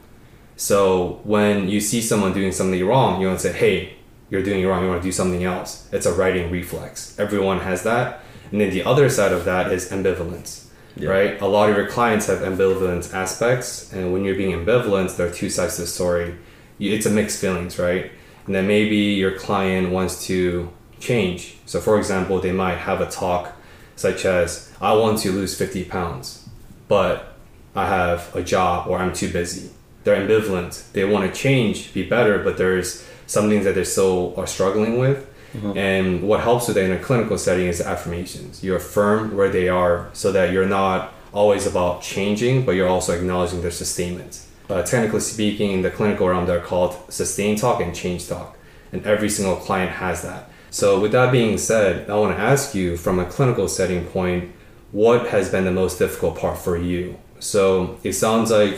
So 0.56 1.20
when 1.26 1.68
you 1.68 1.82
see 1.82 2.00
someone 2.00 2.32
doing 2.32 2.54
something 2.54 2.88
wrong, 2.88 3.20
you 3.20 3.28
want 3.28 3.42
to 3.42 3.50
say, 3.50 3.54
"Hey, 3.66 3.94
you're 4.30 4.44
doing 4.44 4.62
it 4.62 4.66
wrong. 4.66 4.82
You 4.84 4.90
want 4.92 5.02
to 5.02 5.08
do 5.10 5.12
something 5.12 5.44
else." 5.44 5.90
It's 5.92 6.06
a 6.06 6.14
righting 6.14 6.50
reflex. 6.52 7.16
Everyone 7.20 7.60
has 7.60 7.84
that. 7.84 8.24
And 8.50 8.62
then 8.62 8.70
the 8.70 8.86
other 8.86 9.10
side 9.10 9.34
of 9.34 9.44
that 9.44 9.74
is 9.74 9.90
ambivalence, 9.90 10.61
right? 10.98 11.40
A 11.42 11.48
lot 11.48 11.70
of 11.70 11.78
your 11.78 11.88
clients 11.88 12.28
have 12.28 12.40
ambivalence 12.40 13.14
aspects, 13.14 13.92
and 13.94 14.12
when 14.12 14.24
you're 14.24 14.36
being 14.36 14.52
ambivalent, 14.52 15.16
there 15.16 15.28
are 15.28 15.32
two 15.32 15.50
sides 15.50 15.76
to 15.76 15.82
the 15.82 15.88
story. 15.88 16.36
It's 16.80 17.06
a 17.06 17.10
mixed 17.10 17.40
feelings, 17.40 17.78
right? 17.78 18.12
And 18.46 18.56
then 18.56 18.68
maybe 18.68 18.96
your 18.96 19.38
client 19.38 19.92
wants 19.92 20.26
to 20.28 20.72
change. 21.00 21.58
So, 21.66 21.80
for 21.80 21.98
example, 21.98 22.40
they 22.40 22.52
might 22.52 22.78
have 22.78 23.02
a 23.02 23.06
talk 23.06 23.54
such 23.96 24.26
as, 24.26 24.70
"I 24.82 24.94
want 24.94 25.20
to 25.20 25.32
lose 25.32 25.56
50 25.56 25.84
pounds, 25.84 26.50
but 26.88 27.36
I 27.76 27.88
have 27.88 28.36
a 28.36 28.42
job 28.42 28.88
or 28.88 28.98
I'm 28.98 29.14
too 29.14 29.30
busy. 29.30 29.70
They're 30.04 30.16
ambivalent. 30.16 30.92
They 30.94 31.06
want 31.06 31.32
to 31.32 31.40
change, 31.40 31.94
be 31.94 32.04
better, 32.04 32.40
but 32.40 32.58
there's 32.58 33.04
some 33.28 33.50
things 33.50 33.64
that 33.66 33.76
they 33.76 33.84
still 33.84 34.34
are 34.36 34.48
struggling 34.48 34.98
with. 34.98 35.28
And 35.54 36.24
what 36.24 36.42
helps 36.42 36.68
with 36.68 36.76
that 36.76 36.86
in 36.86 36.92
a 36.92 37.00
clinical 37.00 37.38
setting 37.38 37.68
is 37.68 37.82
affirmations. 37.82 38.64
You 38.64 38.76
affirm 38.76 39.36
where 39.36 39.50
they 39.50 39.70
are 39.70 40.10
so 40.14 40.32
that 40.32 40.52
you're 40.52 40.66
not 40.68 41.14
always 41.34 41.66
about 41.68 42.02
changing, 42.02 42.66
but 42.66 42.74
you're 42.74 42.88
also 42.88 43.14
acknowledging 43.14 43.62
their 43.62 43.72
sustainment. 43.72 44.42
Uh, 44.70 44.82
technically 44.82 45.20
speaking, 45.20 45.72
in 45.72 45.82
the 45.82 45.90
clinical 45.92 46.28
realm, 46.28 46.46
they're 46.46 46.62
called 46.62 46.96
sustain 47.10 47.58
talk 47.58 47.82
and 47.82 47.94
change 47.94 48.28
talk. 48.28 48.58
And 48.94 49.06
every 49.06 49.30
single 49.30 49.56
client 49.58 49.92
has 49.92 50.22
that. 50.22 50.50
So, 50.70 51.00
with 51.02 51.12
that 51.12 51.32
being 51.32 51.58
said, 51.58 52.10
I 52.10 52.16
want 52.16 52.36
to 52.36 52.42
ask 52.42 52.74
you 52.74 52.96
from 52.96 53.20
a 53.20 53.26
clinical 53.26 53.68
setting 53.68 54.06
point, 54.06 54.52
what 54.94 55.28
has 55.28 55.50
been 55.50 55.66
the 55.66 55.72
most 55.72 56.00
difficult 56.00 56.38
part 56.38 56.58
for 56.58 56.78
you? 56.78 57.18
So, 57.40 57.98
it 58.04 58.14
sounds 58.14 58.52
like 58.52 58.78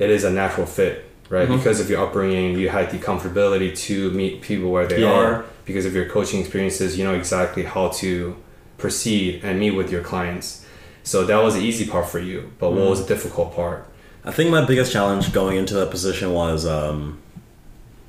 it 0.00 0.10
is 0.10 0.24
a 0.24 0.30
natural 0.30 0.66
fit, 0.66 1.04
right? 1.28 1.48
Because 1.48 1.78
of 1.80 1.88
your 1.90 2.04
upbringing, 2.04 2.58
you 2.58 2.68
had 2.68 2.90
the 2.90 2.98
comfortability 2.98 3.76
to 3.86 4.10
meet 4.10 4.42
people 4.42 4.70
where 4.70 4.86
they 4.86 5.02
Yeah. 5.02 5.12
are. 5.12 5.44
Because 5.68 5.86
of 5.86 5.94
your 5.94 6.08
coaching 6.08 6.40
experiences, 6.40 6.98
you 6.98 7.04
know 7.04 7.14
exactly 7.14 7.62
how 7.62 7.88
to 8.00 8.36
proceed 8.76 9.44
and 9.44 9.60
meet 9.60 9.72
with 9.72 9.92
your 9.92 10.02
clients. 10.02 10.66
So, 11.04 11.24
that 11.24 11.40
was 11.40 11.54
the 11.54 11.60
easy 11.60 11.86
part 11.86 12.08
for 12.08 12.18
you. 12.18 12.50
But 12.58 12.72
what 12.72 12.90
was 12.90 13.06
the 13.06 13.14
difficult 13.14 13.54
part? 13.54 13.88
I 14.24 14.32
think 14.32 14.50
my 14.50 14.64
biggest 14.64 14.92
challenge 14.92 15.32
going 15.32 15.56
into 15.56 15.74
that 15.74 15.90
position 15.90 16.32
was, 16.32 16.66
um, 16.66 17.20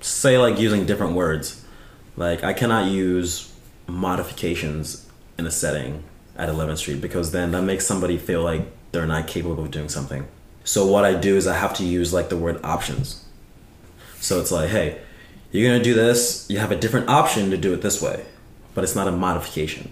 say, 0.01 0.37
like 0.39 0.59
using 0.59 0.87
different 0.87 1.13
words. 1.13 1.63
Like 2.19 2.43
I 2.43 2.53
cannot 2.53 2.91
use 2.91 3.53
modifications 3.87 5.07
in 5.37 5.45
a 5.45 5.51
setting 5.51 6.03
at 6.37 6.49
11th 6.49 6.79
Street 6.79 7.01
because 7.01 7.31
then 7.31 7.51
that 7.51 7.61
makes 7.61 7.85
somebody 7.85 8.17
feel 8.17 8.43
like 8.43 8.61
they're 8.91 9.07
not 9.07 9.27
capable 9.27 9.63
of 9.63 9.71
doing 9.71 9.89
something. 9.89 10.27
So 10.63 10.85
what 10.85 11.05
I 11.05 11.13
do 11.13 11.37
is 11.37 11.47
I 11.47 11.57
have 11.57 11.73
to 11.75 11.85
use 11.85 12.13
like 12.13 12.29
the 12.29 12.37
word 12.37 12.59
options. 12.63 13.25
So 14.19 14.39
it's 14.39 14.51
like, 14.51 14.69
hey, 14.69 14.99
you're 15.51 15.69
gonna 15.69 15.83
do 15.83 15.93
this. 15.93 16.45
You 16.49 16.59
have 16.59 16.71
a 16.71 16.75
different 16.75 17.09
option 17.09 17.49
to 17.51 17.57
do 17.57 17.73
it 17.73 17.81
this 17.81 18.01
way, 18.01 18.25
but 18.73 18.83
it's 18.83 18.95
not 18.95 19.07
a 19.07 19.11
modification. 19.11 19.91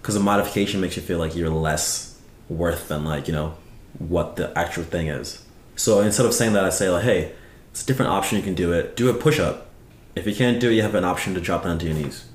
Because 0.00 0.16
a 0.16 0.20
modification 0.20 0.80
makes 0.80 0.96
you 0.96 1.02
feel 1.02 1.18
like 1.18 1.36
you're 1.36 1.50
less 1.50 2.18
worth 2.48 2.88
than 2.88 3.04
like 3.04 3.28
you 3.28 3.34
know 3.34 3.54
what 3.98 4.36
the 4.36 4.56
actual 4.58 4.84
thing 4.84 5.08
is. 5.08 5.44
So 5.76 6.00
instead 6.00 6.26
of 6.26 6.34
saying 6.34 6.52
that, 6.54 6.64
I 6.64 6.70
say 6.70 6.90
like, 6.90 7.04
hey, 7.04 7.32
it's 7.70 7.82
a 7.82 7.86
different 7.86 8.12
option. 8.12 8.36
You 8.36 8.44
can 8.44 8.54
do 8.54 8.72
it. 8.72 8.96
Do 8.96 9.08
a 9.08 9.14
push 9.14 9.38
up. 9.38 9.68
If 10.14 10.26
you 10.26 10.34
can't 10.34 10.60
do 10.60 10.70
it, 10.70 10.74
you 10.74 10.82
have 10.82 10.94
an 10.94 11.04
option 11.04 11.34
to 11.34 11.40
drop 11.40 11.64
down 11.64 11.78
to 11.78 11.86
your 11.86 11.94
knees. 11.94 12.26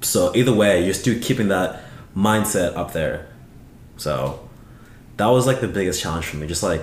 So 0.00 0.34
either 0.36 0.54
way, 0.54 0.84
you're 0.84 0.94
still 0.94 1.20
keeping 1.20 1.48
that 1.48 1.82
mindset 2.16 2.76
up 2.76 2.92
there. 2.92 3.28
So 3.96 4.48
that 5.16 5.26
was 5.26 5.46
like 5.46 5.60
the 5.60 5.68
biggest 5.68 6.00
challenge 6.00 6.26
for 6.26 6.36
me. 6.36 6.46
Just 6.46 6.62
like 6.62 6.82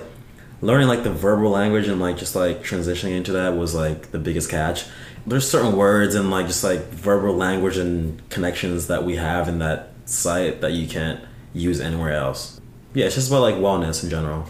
learning 0.60 0.88
like 0.88 1.04
the 1.04 1.10
verbal 1.12 1.50
language 1.50 1.88
and 1.88 2.00
like 2.00 2.16
just 2.16 2.34
like 2.34 2.62
transitioning 2.62 3.16
into 3.16 3.32
that 3.32 3.56
was 3.56 3.74
like 3.74 4.10
the 4.10 4.18
biggest 4.18 4.50
catch. 4.50 4.84
There's 5.26 5.48
certain 5.48 5.76
words 5.76 6.14
and 6.14 6.30
like 6.30 6.46
just 6.46 6.64
like 6.64 6.80
verbal 6.90 7.34
language 7.34 7.76
and 7.76 8.28
connections 8.30 8.86
that 8.88 9.04
we 9.04 9.16
have 9.16 9.48
in 9.48 9.58
that 9.58 9.90
site 10.04 10.60
that 10.60 10.72
you 10.72 10.86
can't 10.86 11.20
use 11.52 11.80
anywhere 11.80 12.12
else. 12.12 12.60
Yeah, 12.94 13.06
it's 13.06 13.14
just 13.14 13.28
about 13.28 13.40
like 13.40 13.54
wellness 13.56 14.04
in 14.04 14.10
general. 14.10 14.46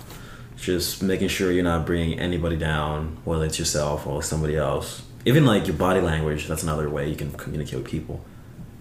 Just 0.57 1.03
making 1.03 1.29
sure 1.29 1.53
you're 1.53 1.65
not 1.65 1.85
bringing 1.87 2.19
anybody 2.19 2.57
down, 2.57 3.19
whether 3.25 3.45
it's 3.45 3.59
yourself 3.59 4.07
or 4.07 4.23
somebody 4.23 4.57
else. 4.57 5.03
Even 5.27 5.45
like 5.47 5.67
your 5.67 5.77
body 5.77 6.01
language, 6.01 6.47
that's 6.49 6.63
another 6.63 6.89
way 6.91 7.09
you 7.09 7.17
can 7.17 7.33
communicate 7.33 7.79
with 7.81 7.87
people. 7.87 8.25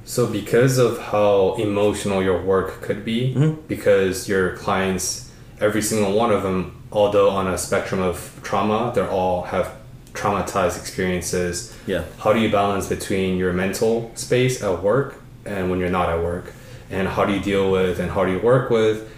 So, 0.05 0.27
because 0.27 0.77
of 0.77 0.99
how 0.99 1.55
emotional 1.55 2.21
your 2.21 2.41
work 2.41 2.81
could 2.81 3.05
be, 3.05 3.33
Mhm. 3.33 3.59
because 3.69 4.27
your 4.27 4.57
clients, 4.57 5.29
every 5.61 5.81
single 5.81 6.11
one 6.11 6.31
of 6.31 6.43
them, 6.43 6.82
although 6.93 7.29
on 7.29 7.47
a 7.47 7.57
spectrum 7.57 8.01
of 8.01 8.39
trauma, 8.43 8.91
they 8.95 9.01
all 9.05 9.41
have 9.43 9.73
traumatized 10.13 10.77
experiences. 10.79 11.75
Yeah. 11.87 12.03
How 12.19 12.31
do 12.33 12.39
you 12.39 12.49
balance 12.51 12.87
between 12.87 13.37
your 13.37 13.51
mental 13.51 14.11
space 14.15 14.61
at 14.63 14.81
work 14.83 15.19
and 15.45 15.69
when 15.69 15.79
you're 15.79 15.89
not 15.89 16.07
at 16.09 16.21
work? 16.23 16.53
And 16.91 17.07
how 17.07 17.25
do 17.25 17.33
you 17.33 17.39
deal 17.41 17.71
with 17.71 17.99
and 17.99 18.11
how 18.11 18.23
do 18.25 18.31
you 18.31 18.39
work 18.39 18.69
with 18.69 19.09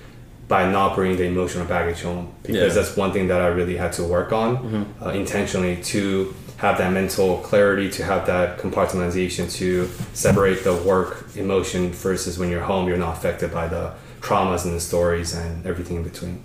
by 0.47 0.71
not 0.71 0.95
bringing 0.95 1.17
the 1.17 1.25
emotional 1.25 1.65
baggage 1.65 2.01
home? 2.01 2.31
Because 2.43 2.75
Yeah. 2.75 2.81
that's 2.81 2.95
one 2.95 3.11
thing 3.11 3.27
that 3.27 3.41
I 3.41 3.47
really 3.47 3.75
had 3.77 3.91
to 3.93 4.03
work 4.03 4.31
on 4.31 4.85
uh, 5.05 5.09
intentionally 5.09 5.75
to 5.93 6.33
have 6.57 6.77
that 6.77 6.93
mental 6.93 7.39
clarity, 7.39 7.89
to 7.89 8.03
have 8.05 8.25
that 8.27 8.57
compartmentalization, 8.57 9.51
to 9.57 9.89
separate 10.13 10.63
the 10.63 10.73
work 10.73 11.25
emotion 11.35 11.91
versus 11.91 12.39
when 12.39 12.49
you're 12.49 12.63
home, 12.63 12.87
you're 12.87 12.95
not 13.07 13.17
affected 13.17 13.51
by 13.51 13.67
the 13.67 13.91
traumas 14.21 14.63
and 14.63 14.73
the 14.73 14.79
stories 14.79 15.33
and 15.35 15.65
everything 15.67 15.97
in 15.97 16.03
between. 16.03 16.41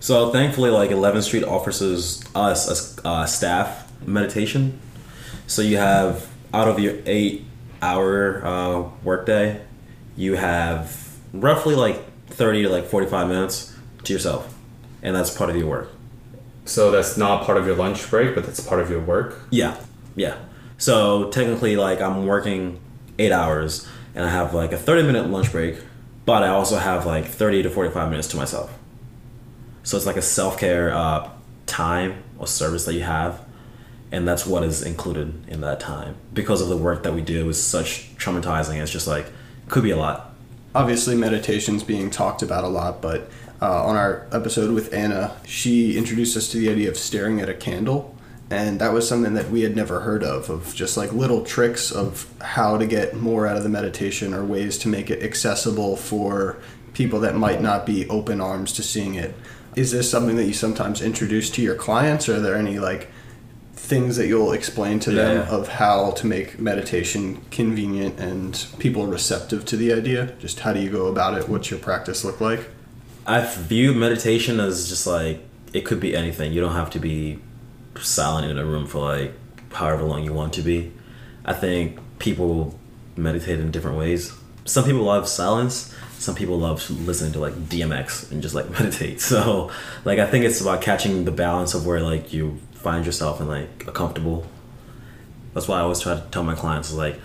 So 0.00 0.30
thankfully, 0.30 0.70
like 0.70 0.90
11th 0.90 1.24
Street 1.24 1.44
offers 1.44 1.82
us 2.34 2.68
as 2.68 2.98
uh, 3.04 3.26
staff 3.26 3.92
meditation. 4.06 4.80
So 5.46 5.60
you 5.62 5.76
have 5.76 6.28
out 6.54 6.68
of 6.68 6.80
your 6.80 6.96
eight 7.04 7.44
hour 7.82 8.44
uh, 8.44 8.88
workday, 9.04 9.60
you 10.16 10.36
have 10.36 11.16
roughly 11.32 11.74
like 11.74 12.02
30 12.28 12.62
to 12.62 12.68
like 12.70 12.86
45 12.86 13.28
minutes 13.28 13.76
to 14.04 14.12
yourself, 14.12 14.54
and 15.02 15.14
that's 15.14 15.30
part 15.36 15.50
of 15.50 15.56
your 15.56 15.66
work. 15.66 15.90
So 16.64 16.90
that's 16.90 17.16
not 17.16 17.44
part 17.44 17.58
of 17.58 17.66
your 17.66 17.76
lunch 17.76 18.08
break, 18.08 18.34
but 18.34 18.46
that's 18.46 18.60
part 18.60 18.80
of 18.80 18.90
your 18.90 19.00
work. 19.00 19.40
Yeah, 19.50 19.76
yeah. 20.16 20.36
So 20.78 21.30
technically, 21.30 21.76
like 21.76 22.00
I'm 22.00 22.26
working 22.26 22.80
eight 23.18 23.32
hours, 23.32 23.86
and 24.14 24.24
I 24.24 24.30
have 24.30 24.54
like 24.54 24.72
a 24.72 24.78
30 24.78 25.02
minute 25.02 25.28
lunch 25.28 25.52
break, 25.52 25.76
but 26.24 26.42
I 26.42 26.48
also 26.48 26.78
have 26.78 27.04
like 27.04 27.26
30 27.26 27.64
to 27.64 27.70
45 27.70 28.08
minutes 28.08 28.28
to 28.28 28.36
myself. 28.38 28.79
So 29.82 29.96
it's 29.96 30.06
like 30.06 30.16
a 30.16 30.22
self 30.22 30.58
care 30.58 30.92
uh, 30.94 31.30
time 31.66 32.22
or 32.38 32.46
service 32.46 32.84
that 32.84 32.94
you 32.94 33.02
have, 33.02 33.40
and 34.12 34.26
that's 34.26 34.46
what 34.46 34.62
is 34.62 34.82
included 34.82 35.48
in 35.48 35.60
that 35.62 35.80
time 35.80 36.16
because 36.32 36.60
of 36.60 36.68
the 36.68 36.76
work 36.76 37.02
that 37.02 37.14
we 37.14 37.22
do 37.22 37.48
is 37.48 37.62
such 37.62 38.14
traumatizing. 38.16 38.80
It's 38.80 38.90
just 38.90 39.06
like 39.06 39.26
could 39.68 39.82
be 39.84 39.90
a 39.90 39.96
lot. 39.96 40.34
obviously 40.74 41.14
meditation's 41.14 41.82
being 41.84 42.10
talked 42.10 42.42
about 42.42 42.64
a 42.64 42.68
lot 42.68 43.00
but 43.00 43.28
uh, 43.62 43.84
on 43.84 43.96
our 43.96 44.26
episode 44.32 44.72
with 44.72 44.92
anna 44.92 45.36
she 45.44 45.96
introduced 45.96 46.36
us 46.36 46.48
to 46.50 46.58
the 46.58 46.68
idea 46.70 46.88
of 46.88 46.96
staring 46.96 47.40
at 47.40 47.48
a 47.48 47.54
candle 47.54 48.16
and 48.50 48.80
that 48.80 48.92
was 48.92 49.08
something 49.08 49.34
that 49.34 49.48
we 49.50 49.62
had 49.62 49.76
never 49.76 50.00
heard 50.00 50.24
of 50.24 50.50
of 50.50 50.74
just 50.74 50.96
like 50.96 51.12
little 51.12 51.44
tricks 51.44 51.92
of 51.92 52.32
how 52.40 52.76
to 52.76 52.86
get 52.86 53.14
more 53.14 53.46
out 53.46 53.56
of 53.56 53.62
the 53.62 53.68
meditation 53.68 54.34
or 54.34 54.44
ways 54.44 54.76
to 54.78 54.88
make 54.88 55.08
it 55.10 55.22
accessible 55.22 55.96
for 55.96 56.56
people 56.94 57.20
that 57.20 57.34
might 57.36 57.60
not 57.60 57.86
be 57.86 58.08
open 58.08 58.40
arms 58.40 58.72
to 58.72 58.82
seeing 58.82 59.14
it 59.14 59.34
is 59.76 59.92
this 59.92 60.10
something 60.10 60.36
that 60.36 60.44
you 60.44 60.52
sometimes 60.52 61.00
introduce 61.00 61.50
to 61.50 61.62
your 61.62 61.74
clients 61.74 62.28
or 62.28 62.36
are 62.36 62.40
there 62.40 62.56
any 62.56 62.78
like 62.78 63.08
things 63.74 64.16
that 64.16 64.26
you'll 64.26 64.52
explain 64.52 65.00
to 65.00 65.10
them 65.10 65.48
of 65.48 65.66
how 65.66 66.12
to 66.12 66.26
make 66.26 66.60
meditation 66.60 67.40
convenient 67.50 68.20
and 68.20 68.66
people 68.78 69.06
receptive 69.06 69.64
to 69.66 69.76
the 69.76 69.92
idea? 69.92 70.34
Just 70.38 70.60
how 70.60 70.72
do 70.72 70.80
you 70.80 70.90
go 70.90 71.06
about 71.06 71.36
it? 71.36 71.48
What's 71.48 71.70
your 71.70 71.80
practice 71.80 72.24
look 72.24 72.40
like? 72.40 72.68
I 73.26 73.40
view 73.44 73.94
meditation 73.94 74.60
as 74.60 74.88
just 74.88 75.06
like 75.06 75.40
it 75.72 75.82
could 75.82 76.00
be 76.00 76.16
anything. 76.16 76.52
You 76.52 76.60
don't 76.60 76.74
have 76.74 76.90
to 76.90 76.98
be 76.98 77.38
silent 78.00 78.50
in 78.50 78.58
a 78.58 78.64
room 78.64 78.86
for 78.86 79.00
like 79.00 79.34
however 79.72 80.04
long 80.04 80.24
you 80.24 80.32
want 80.32 80.52
to 80.54 80.62
be. 80.62 80.92
I 81.44 81.52
think 81.52 81.98
people 82.18 82.78
meditate 83.16 83.60
in 83.60 83.70
different 83.70 83.98
ways. 83.98 84.32
Some 84.64 84.84
people 84.84 85.02
love 85.02 85.28
silence. 85.28 85.94
Some 86.20 86.34
people 86.34 86.58
love 86.58 86.88
listening 86.90 87.32
to 87.32 87.40
like 87.40 87.54
DMX 87.54 88.30
and 88.30 88.42
just 88.42 88.54
like 88.54 88.68
meditate. 88.78 89.22
So 89.22 89.70
like 90.04 90.18
I 90.18 90.26
think 90.26 90.44
it's 90.44 90.60
about 90.60 90.82
catching 90.82 91.24
the 91.24 91.32
balance 91.32 91.72
of 91.72 91.86
where 91.86 92.00
like 92.00 92.32
you 92.32 92.58
find 92.74 93.06
yourself 93.06 93.40
in 93.40 93.48
like 93.48 93.86
a 93.86 93.92
comfortable. 93.92 94.46
That's 95.54 95.66
why 95.66 95.78
I 95.78 95.80
always 95.80 96.00
try 96.00 96.14
to 96.14 96.24
tell 96.30 96.44
my 96.44 96.54
clients 96.54 96.90
is 96.90 96.96
like, 96.96 97.18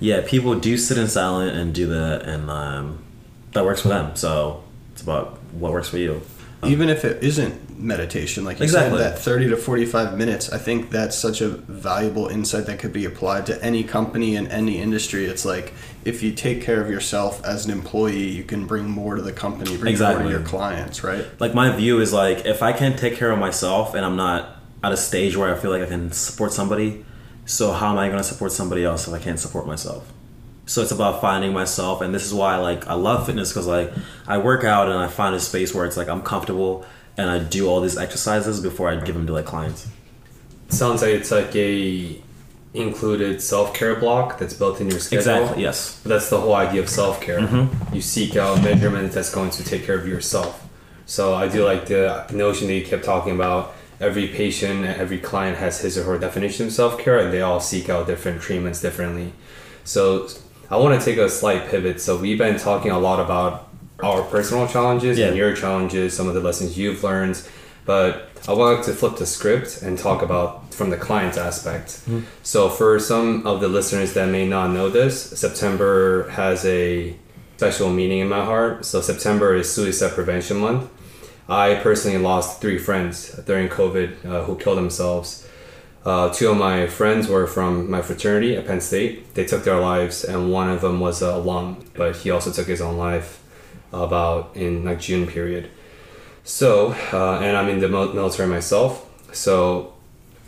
yeah, 0.00 0.22
people 0.26 0.58
do 0.58 0.76
sit 0.76 0.98
in 0.98 1.06
silent 1.06 1.56
and 1.56 1.72
do 1.72 1.86
that, 1.86 2.22
and 2.22 2.50
um, 2.50 3.04
that 3.52 3.64
works 3.64 3.82
for 3.82 3.88
them. 3.88 4.16
So 4.16 4.64
it's 4.92 5.02
about 5.02 5.38
what 5.52 5.72
works 5.72 5.88
for 5.88 5.98
you. 5.98 6.20
Um, 6.62 6.70
Even 6.70 6.88
if 6.90 7.04
it 7.04 7.22
isn't 7.22 7.78
meditation, 7.78 8.44
like 8.44 8.58
you 8.58 8.64
Exactly. 8.64 8.98
said, 8.98 9.14
that 9.14 9.18
30 9.18 9.48
to 9.48 9.56
45 9.56 10.18
minutes, 10.18 10.52
I 10.52 10.58
think 10.58 10.90
that's 10.90 11.16
such 11.16 11.40
a 11.40 11.48
valuable 11.48 12.28
insight 12.28 12.66
that 12.66 12.78
could 12.78 12.92
be 12.92 13.06
applied 13.06 13.46
to 13.46 13.62
any 13.64 13.82
company 13.82 14.36
and 14.36 14.46
any 14.48 14.78
industry. 14.78 15.24
It's 15.24 15.46
like 15.46 15.72
if 16.04 16.22
you 16.22 16.32
take 16.32 16.62
care 16.62 16.82
of 16.82 16.90
yourself 16.90 17.42
as 17.44 17.64
an 17.64 17.72
employee, 17.72 18.28
you 18.28 18.44
can 18.44 18.66
bring 18.66 18.90
more 18.90 19.16
to 19.16 19.22
the 19.22 19.32
company, 19.32 19.76
bring 19.78 19.98
more 19.98 20.22
to 20.22 20.28
your 20.28 20.40
clients, 20.40 21.02
right? 21.02 21.24
like 21.38 21.54
my 21.54 21.74
view 21.74 22.00
is 22.00 22.12
like 22.12 22.44
if 22.44 22.62
I 22.62 22.72
can't 22.72 22.98
take 22.98 23.16
care 23.16 23.30
of 23.30 23.38
myself 23.38 23.94
and 23.94 24.04
I'm 24.04 24.16
not 24.16 24.56
at 24.82 24.92
a 24.92 24.96
stage 24.96 25.36
where 25.36 25.54
I 25.54 25.58
feel 25.58 25.70
like 25.70 25.82
I 25.82 25.86
can 25.86 26.12
support 26.12 26.52
somebody, 26.52 27.04
so 27.46 27.72
how 27.72 27.90
am 27.92 27.98
I 27.98 28.08
going 28.08 28.18
to 28.18 28.24
support 28.24 28.52
somebody 28.52 28.84
else 28.84 29.08
if 29.08 29.14
I 29.14 29.18
can't 29.18 29.38
support 29.38 29.66
myself? 29.66 30.12
So 30.70 30.82
it's 30.82 30.92
about 30.92 31.20
finding 31.20 31.52
myself, 31.52 32.00
and 32.00 32.14
this 32.14 32.24
is 32.24 32.32
why 32.32 32.56
like 32.58 32.86
I 32.86 32.94
love 32.94 33.26
fitness 33.26 33.48
because 33.50 33.66
like 33.66 33.92
I 34.28 34.38
work 34.38 34.62
out 34.62 34.88
and 34.88 34.96
I 34.96 35.08
find 35.08 35.34
a 35.34 35.40
space 35.40 35.74
where 35.74 35.84
it's 35.84 35.96
like 35.96 36.08
I'm 36.08 36.22
comfortable 36.22 36.86
and 37.16 37.28
I 37.28 37.40
do 37.40 37.68
all 37.68 37.80
these 37.80 37.98
exercises 37.98 38.60
before 38.60 38.88
I 38.88 38.94
give 38.94 39.16
them 39.16 39.26
to 39.26 39.32
like 39.32 39.46
clients. 39.46 39.88
sounds 40.68 41.02
like 41.02 41.10
it's 41.10 41.32
like 41.32 41.56
a 41.56 42.22
included 42.72 43.42
self-care 43.42 43.96
block 43.96 44.38
that's 44.38 44.54
built 44.54 44.80
in 44.80 44.88
your 44.88 45.00
schedule. 45.00 45.18
Exactly. 45.18 45.62
Yes. 45.64 46.00
That's 46.04 46.30
the 46.30 46.40
whole 46.40 46.54
idea 46.54 46.82
of 46.82 46.88
self-care. 46.88 47.40
Mm-hmm. 47.40 47.92
You 47.92 48.00
seek 48.00 48.36
out 48.36 48.62
measurements 48.62 49.16
that's 49.16 49.34
going 49.34 49.50
to 49.50 49.64
take 49.64 49.84
care 49.84 49.98
of 49.98 50.06
yourself. 50.06 50.68
So 51.04 51.34
I 51.34 51.48
do 51.48 51.64
like 51.64 51.86
the 51.86 52.26
notion 52.32 52.68
that 52.68 52.74
you 52.74 52.84
kept 52.84 53.04
talking 53.04 53.34
about. 53.34 53.74
Every 53.98 54.28
patient, 54.28 54.86
every 54.86 55.18
client 55.18 55.58
has 55.58 55.80
his 55.80 55.98
or 55.98 56.04
her 56.04 56.16
definition 56.16 56.66
of 56.66 56.72
self-care, 56.72 57.18
and 57.18 57.32
they 57.32 57.42
all 57.42 57.58
seek 57.58 57.88
out 57.88 58.06
different 58.06 58.40
treatments 58.40 58.80
differently. 58.80 59.32
So 59.82 60.28
I 60.70 60.76
want 60.76 60.98
to 60.98 61.04
take 61.04 61.18
a 61.18 61.28
slight 61.28 61.68
pivot. 61.68 62.00
So 62.00 62.16
we've 62.16 62.38
been 62.38 62.56
talking 62.58 62.92
a 62.92 62.98
lot 62.98 63.18
about 63.18 63.68
our 64.02 64.22
personal 64.22 64.68
challenges 64.68 65.18
and 65.18 65.36
your 65.36 65.54
challenges, 65.54 66.16
some 66.16 66.28
of 66.28 66.34
the 66.34 66.40
lessons 66.40 66.78
you've 66.78 67.02
learned, 67.02 67.42
but 67.84 68.28
I 68.48 68.52
wanted 68.52 68.84
to 68.84 68.92
flip 68.92 69.16
the 69.16 69.26
script 69.26 69.82
and 69.82 69.98
talk 69.98 70.22
about 70.22 70.72
from 70.72 70.90
the 70.90 70.96
client's 70.96 71.36
aspect. 71.36 72.00
So 72.44 72.68
for 72.68 72.98
some 73.00 73.46
of 73.46 73.60
the 73.60 73.68
listeners 73.68 74.14
that 74.14 74.28
may 74.28 74.46
not 74.46 74.70
know 74.70 74.88
this, 74.88 75.20
September 75.38 76.28
has 76.30 76.64
a 76.64 77.16
special 77.56 77.90
meaning 77.90 78.20
in 78.20 78.28
my 78.28 78.44
heart. 78.44 78.84
So 78.86 79.00
September 79.00 79.54
is 79.56 79.70
Suicide 79.70 80.12
Prevention 80.12 80.58
Month. 80.58 80.88
I 81.48 81.74
personally 81.82 82.18
lost 82.18 82.60
three 82.60 82.78
friends 82.78 83.32
during 83.44 83.68
COVID 83.68 84.24
uh, 84.24 84.44
who 84.44 84.56
killed 84.56 84.78
themselves. 84.78 85.46
Uh, 86.04 86.32
two 86.32 86.48
of 86.48 86.56
my 86.56 86.86
friends 86.86 87.28
were 87.28 87.46
from 87.46 87.90
my 87.90 88.00
fraternity 88.00 88.56
at 88.56 88.66
Penn 88.66 88.80
State. 88.80 89.34
They 89.34 89.44
took 89.44 89.64
their 89.64 89.78
lives, 89.78 90.24
and 90.24 90.50
one 90.50 90.70
of 90.70 90.80
them 90.80 90.98
was 91.00 91.20
a 91.20 91.34
alum, 91.34 91.84
but 91.94 92.16
he 92.16 92.30
also 92.30 92.50
took 92.50 92.66
his 92.66 92.80
own 92.80 92.96
life 92.96 93.42
about 93.92 94.56
in 94.56 94.84
like 94.84 95.00
June 95.00 95.26
period. 95.26 95.70
So, 96.42 96.92
uh, 97.12 97.40
and 97.40 97.56
I'm 97.56 97.68
in 97.68 97.80
the 97.80 97.88
military 97.88 98.48
myself. 98.48 99.06
So, 99.34 99.92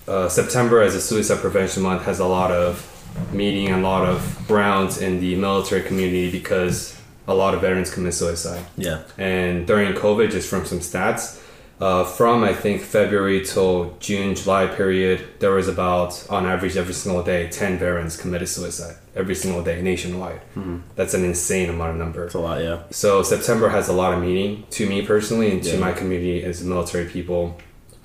uh, 0.08 0.28
September 0.28 0.80
as 0.80 0.94
a 0.94 1.00
suicide 1.00 1.38
prevention 1.38 1.82
month 1.82 2.04
has 2.04 2.18
a 2.18 2.26
lot 2.26 2.50
of 2.50 2.88
meeting 3.32 3.68
and 3.68 3.84
a 3.84 3.88
lot 3.88 4.08
of 4.08 4.44
grounds 4.48 5.00
in 5.00 5.20
the 5.20 5.36
military 5.36 5.82
community 5.82 6.30
because 6.30 6.98
a 7.28 7.34
lot 7.34 7.54
of 7.54 7.60
veterans 7.60 7.92
commit 7.92 8.14
suicide. 8.14 8.64
Yeah. 8.76 9.02
And 9.18 9.66
during 9.66 9.92
COVID, 9.92 10.30
just 10.30 10.48
from 10.48 10.64
some 10.64 10.80
stats, 10.80 11.41
uh, 11.82 12.04
from 12.04 12.44
I 12.44 12.54
think 12.54 12.80
February 12.82 13.44
till 13.44 13.96
June, 13.98 14.36
July 14.36 14.66
period, 14.68 15.18
there 15.40 15.50
was 15.50 15.66
about, 15.66 16.10
on 16.30 16.46
average, 16.46 16.76
every 16.76 16.94
single 16.94 17.24
day, 17.24 17.48
10 17.48 17.78
veterans 17.78 18.16
committed 18.16 18.48
suicide 18.48 18.96
every 19.16 19.34
single 19.34 19.62
day 19.64 19.82
nationwide. 19.82 20.40
That's 20.94 21.14
an 21.14 21.24
insane 21.24 21.68
amount 21.68 21.90
of 21.90 21.96
number. 21.96 22.24
It's 22.24 22.34
a 22.34 22.38
lot. 22.38 22.62
Yeah. 22.62 22.78
So 22.90 23.22
September 23.24 23.68
has 23.68 23.88
a 23.88 23.92
lot 23.92 24.14
of 24.14 24.20
meaning 24.22 24.64
to 24.70 24.88
me 24.88 25.04
personally 25.04 25.50
and 25.50 25.60
to 25.64 25.72
Yeah. 25.72 25.80
my 25.86 25.92
community 25.92 26.44
as 26.44 26.62
military 26.62 27.06
people. 27.16 27.58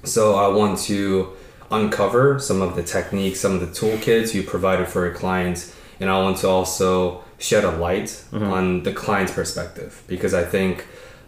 So 0.04 0.36
I 0.36 0.48
want 0.60 0.80
to 0.92 1.34
uncover 1.70 2.40
some 2.40 2.60
of 2.64 2.76
the 2.76 2.84
techniques, 2.84 3.40
some 3.40 3.54
of 3.58 3.62
the 3.62 3.68
toolkits 3.80 4.34
you 4.34 4.42
provided 4.42 4.88
for 4.88 5.06
your 5.06 5.14
clients, 5.14 5.62
and 6.00 6.10
I 6.10 6.18
want 6.24 6.38
to 6.38 6.48
also 6.48 7.22
shed 7.38 7.64
a 7.64 7.72
light 7.88 8.10
on 8.34 8.82
the 8.84 8.92
client's 9.04 9.34
perspective 9.34 10.02
because 10.08 10.34
I 10.34 10.44
think 10.44 10.86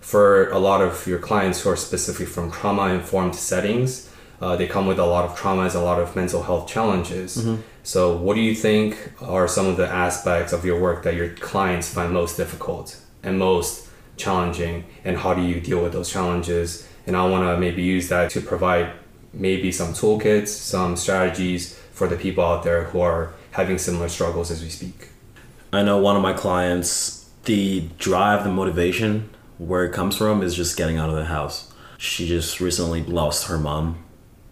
for 0.10 0.50
a 0.50 0.58
lot 0.58 0.82
of 0.82 1.06
your 1.06 1.20
clients 1.20 1.62
who 1.62 1.70
are 1.70 1.76
specifically 1.76 2.26
from 2.26 2.50
trauma 2.52 2.86
informed 2.88 3.36
settings, 3.36 4.10
uh, 4.42 4.56
they 4.56 4.66
come 4.66 4.88
with 4.88 4.98
a 4.98 5.06
lot 5.06 5.24
of 5.24 5.38
traumas, 5.38 5.76
a 5.76 5.80
lot 5.80 6.00
of 6.02 6.16
mental 6.16 6.42
health 6.42 6.68
challenges. 6.68 7.48
So, 7.84 8.18
what 8.18 8.34
do 8.34 8.42
you 8.42 8.56
think 8.56 8.98
are 9.22 9.48
some 9.48 9.68
of 9.68 9.78
the 9.78 9.88
aspects 9.88 10.52
of 10.52 10.66
your 10.66 10.80
work 10.82 11.04
that 11.04 11.14
your 11.14 11.30
clients 11.36 11.94
find 11.94 12.12
most 12.12 12.38
difficult 12.38 12.98
and 13.22 13.38
most 13.38 13.88
challenging, 14.18 14.86
and 15.06 15.16
how 15.16 15.36
do 15.36 15.44
you 15.44 15.62
deal 15.62 15.84
with 15.84 15.94
those 15.94 16.10
challenges? 16.10 16.88
And 17.06 17.16
I 17.16 17.28
want 17.28 17.44
to 17.46 17.60
maybe 17.60 17.84
use 17.84 18.10
that 18.10 18.32
to 18.32 18.42
provide 18.42 18.88
maybe 19.32 19.72
some 19.72 19.94
toolkits, 19.94 20.48
some 20.48 20.96
strategies 20.96 21.78
for 21.92 22.08
the 22.08 22.16
people 22.16 22.44
out 22.44 22.64
there 22.64 22.86
who 22.86 23.00
are 23.00 23.34
having 23.52 23.78
similar 23.78 24.10
struggles 24.10 24.50
as 24.50 24.64
we 24.64 24.70
speak. 24.70 25.10
I 25.72 25.84
know 25.84 26.00
one 26.00 26.16
of 26.16 26.24
my 26.24 26.34
clients, 26.34 27.30
the 27.46 27.88
drive, 28.00 28.44
the 28.44 28.52
motivation, 28.52 29.30
where 29.60 29.86
it 29.86 29.94
comes 29.94 30.18
from 30.18 30.42
is 30.42 30.56
just 30.56 30.76
getting 30.76 30.98
out 30.98 31.10
of 31.10 31.16
the 31.16 31.26
house. 31.26 31.72
She 32.00 32.28
just 32.28 32.60
recently 32.60 33.04
lost 33.04 33.48
her 33.48 33.60
mom, 33.60 34.04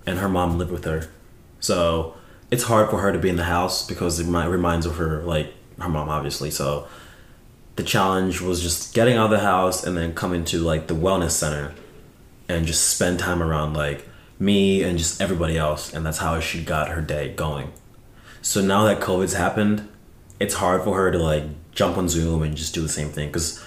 and 0.05 0.19
her 0.19 0.29
mom 0.29 0.59
lived 0.59 0.71
with 0.71 0.83
her. 0.83 1.09
So 1.59 2.15
it's 2.51 2.63
hard 2.63 2.89
for 2.89 2.99
her 2.99 3.11
to 3.11 3.17
be 3.17 3.29
in 3.29 3.35
the 3.37 3.45
house 3.45 3.87
because 3.87 4.19
it 4.19 4.27
reminds 4.27 4.85
of 4.85 4.97
her 4.97 5.23
like 5.23 5.53
her 5.79 5.89
mom 5.89 6.09
obviously. 6.09 6.51
So 6.51 6.87
the 7.75 7.83
challenge 7.83 8.41
was 8.41 8.61
just 8.61 8.93
getting 8.93 9.17
out 9.17 9.25
of 9.25 9.31
the 9.31 9.39
house 9.39 9.83
and 9.83 9.97
then 9.97 10.13
coming 10.13 10.43
to 10.45 10.59
like 10.59 10.87
the 10.87 10.95
wellness 10.95 11.31
center 11.31 11.73
and 12.49 12.65
just 12.65 12.87
spend 12.87 13.19
time 13.19 13.43
around 13.43 13.73
like 13.73 14.07
me 14.39 14.83
and 14.83 14.97
just 14.97 15.21
everybody 15.21 15.57
else 15.57 15.93
and 15.93 16.05
that's 16.05 16.19
how 16.19 16.39
she 16.39 16.63
got 16.63 16.89
her 16.89 17.01
day 17.01 17.33
going. 17.33 17.71
So 18.41 18.61
now 18.61 18.85
that 18.85 19.01
COVID's 19.01 19.33
happened, 19.33 19.87
it's 20.39 20.55
hard 20.55 20.83
for 20.83 20.95
her 20.95 21.11
to 21.11 21.17
like 21.17 21.43
jump 21.71 21.97
on 21.97 22.07
Zoom 22.07 22.43
and 22.43 22.55
just 22.55 22.73
do 22.73 22.81
the 22.81 22.89
same 22.89 23.09
thing 23.09 23.29
because 23.29 23.63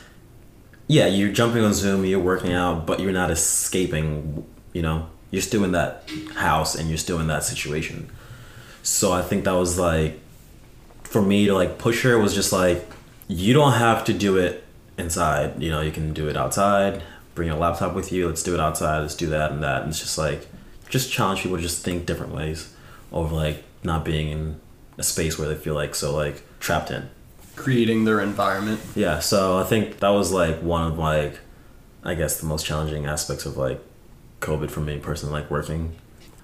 yeah, 0.91 1.07
you're 1.07 1.31
jumping 1.31 1.63
on 1.63 1.73
Zoom, 1.73 2.05
you're 2.05 2.19
working 2.19 2.53
out, 2.53 2.85
but 2.85 2.99
you're 2.99 3.13
not 3.13 3.31
escaping, 3.31 4.45
you 4.73 4.83
know? 4.83 5.09
You're 5.31 5.41
still 5.41 5.63
in 5.63 5.71
that 5.71 6.11
house 6.35 6.75
and 6.75 6.89
you're 6.89 6.99
still 6.99 7.21
in 7.21 7.29
that 7.29 7.45
situation. 7.45 8.11
So 8.83 9.13
I 9.13 9.23
think 9.23 9.45
that 9.45 9.53
was 9.53 9.79
like 9.79 10.19
for 11.05 11.23
me 11.23 11.47
to 11.47 11.55
like 11.55 11.79
push 11.79 12.03
her 12.03 12.19
was 12.19 12.35
just 12.35 12.53
like 12.53 12.85
you 13.29 13.55
don't 13.55 13.75
have 13.75 14.05
to 14.07 14.13
do 14.13 14.37
it 14.37 14.65
inside. 14.99 15.63
You 15.63 15.71
know, 15.71 15.81
you 15.81 15.93
can 15.93 16.13
do 16.13 16.29
it 16.29 16.37
outside. 16.37 17.05
Bring 17.37 17.47
your 17.47 17.57
laptop 17.57 17.95
with 17.95 18.11
you. 18.11 18.27
Let's 18.27 18.43
do 18.43 18.55
it 18.55 18.61
outside. 18.61 18.99
Let's 18.99 19.15
do 19.15 19.29
that 19.29 19.53
and 19.53 19.63
that. 19.63 19.83
And 19.83 19.91
it's 19.91 20.01
just 20.01 20.19
like 20.19 20.49
just 20.89 21.13
challenge 21.13 21.43
people 21.43 21.57
to 21.57 21.63
just 21.63 21.85
think 21.85 22.05
different 22.05 22.35
ways 22.35 22.75
over 23.13 23.33
like 23.33 23.63
not 23.85 24.05
being 24.05 24.31
in 24.31 24.61
a 24.99 25.05
space 25.05 25.39
where 25.39 25.47
they 25.47 25.55
feel 25.55 25.75
like 25.75 25.95
so 25.95 26.13
like 26.13 26.43
trapped 26.59 26.91
in. 26.91 27.11
Creating 27.63 28.05
their 28.05 28.21
environment. 28.21 28.81
Yeah, 28.95 29.21
so 29.21 29.59
I 29.59 29.65
think 29.65 30.01
that 30.01 30.09
was 30.09 30.33
like 30.33 30.61
one 30.63 30.91
of 30.91 30.99
like 30.99 31.39
I 32.03 32.15
guess 32.15 32.41
the 32.41 32.47
most 32.47 32.65
challenging 32.65 33.07
aspects 33.07 33.45
of 33.47 33.57
like 33.57 33.81
COVID 34.41 34.71
for 34.71 34.81
me 34.81 34.99
personally, 34.99 35.41
like 35.41 35.51
working. 35.51 35.97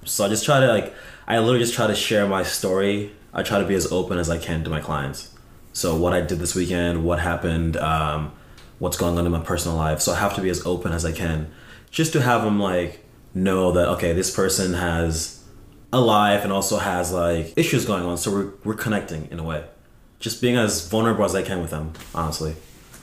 So 0.05 0.25
I 0.25 0.29
just 0.29 0.45
try 0.45 0.61
to 0.61 0.67
like 0.67 0.95
I 1.27 1.39
literally 1.39 1.61
just 1.61 1.75
try 1.75 1.87
to 1.87 1.95
share 1.95 2.27
my 2.27 2.43
story. 2.43 3.13
I 3.33 3.43
try 3.43 3.59
to 3.59 3.67
be 3.67 3.75
as 3.75 3.91
open 3.93 4.19
as 4.19 4.31
I 4.31 4.39
can 4.39 4.65
to 4.65 4.71
my 4.71 4.81
clients. 4.81 5.35
So 5.73 5.95
what 5.97 6.13
I 6.13 6.21
did 6.21 6.39
this 6.39 6.55
weekend, 6.55 7.05
what 7.05 7.19
happened, 7.19 7.77
um, 7.77 8.33
what's 8.79 8.97
going 8.97 9.19
on 9.19 9.27
in 9.27 9.33
my 9.33 9.41
personal 9.41 9.77
life. 9.77 10.01
So 10.01 10.13
I 10.13 10.17
have 10.17 10.35
to 10.37 10.41
be 10.41 10.49
as 10.49 10.65
open 10.65 10.93
as 10.93 11.05
I 11.05 11.13
can, 11.13 11.53
just 11.91 12.13
to 12.15 12.23
have 12.23 12.45
them 12.45 12.61
like 12.61 13.05
know 13.35 13.73
that 13.73 13.89
okay, 13.89 14.13
this 14.13 14.35
person 14.35 14.75
has 14.75 15.45
a 15.93 16.01
life 16.01 16.45
and 16.45 16.53
also 16.53 16.79
has 16.79 17.13
like 17.13 17.53
issues 17.57 17.85
going 17.85 18.05
on. 18.05 18.19
So 18.19 18.31
we're 18.31 18.53
we're 18.65 18.75
connecting 18.75 19.29
in 19.31 19.39
a 19.39 19.45
way, 19.45 19.65
just 20.21 20.41
being 20.41 20.57
as 20.57 20.89
vulnerable 20.89 21.25
as 21.25 21.35
I 21.35 21.43
can 21.43 21.61
with 21.61 21.71
them. 21.71 21.93
Honestly, 22.15 22.57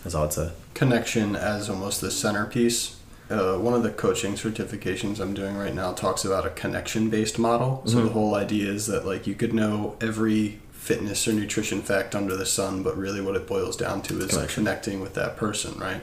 that's 0.03 0.15
all 0.15 0.25
I'd 0.25 0.33
say. 0.33 0.51
Connection 0.73 1.35
as 1.35 1.69
almost 1.69 2.01
the 2.01 2.11
centerpiece. 2.11 2.97
Uh, 3.29 3.55
one 3.57 3.73
of 3.73 3.83
the 3.83 3.89
coaching 3.89 4.33
certifications 4.33 5.19
I'm 5.19 5.33
doing 5.33 5.55
right 5.55 5.73
now 5.73 5.93
talks 5.93 6.25
about 6.25 6.45
a 6.45 6.49
connection 6.49 7.09
based 7.09 7.39
model. 7.39 7.81
So 7.85 7.97
Mm-hmm. 7.97 8.07
the 8.07 8.13
whole 8.13 8.35
idea 8.35 8.69
is 8.71 8.87
that 8.87 9.05
like 9.05 9.25
you 9.27 9.35
could 9.35 9.53
know 9.53 9.95
every 10.01 10.59
fitness 10.71 11.27
or 11.27 11.33
nutrition 11.33 11.81
fact 11.81 12.13
under 12.15 12.35
the 12.35 12.45
sun, 12.45 12.83
but 12.83 12.97
really 12.97 13.21
what 13.21 13.35
it 13.35 13.47
boils 13.47 13.77
down 13.77 14.01
to 14.03 14.19
is 14.19 14.31
Connection. 14.31 14.63
connecting 14.65 14.99
with 14.99 15.13
that 15.13 15.37
person, 15.37 15.79
right? 15.79 16.01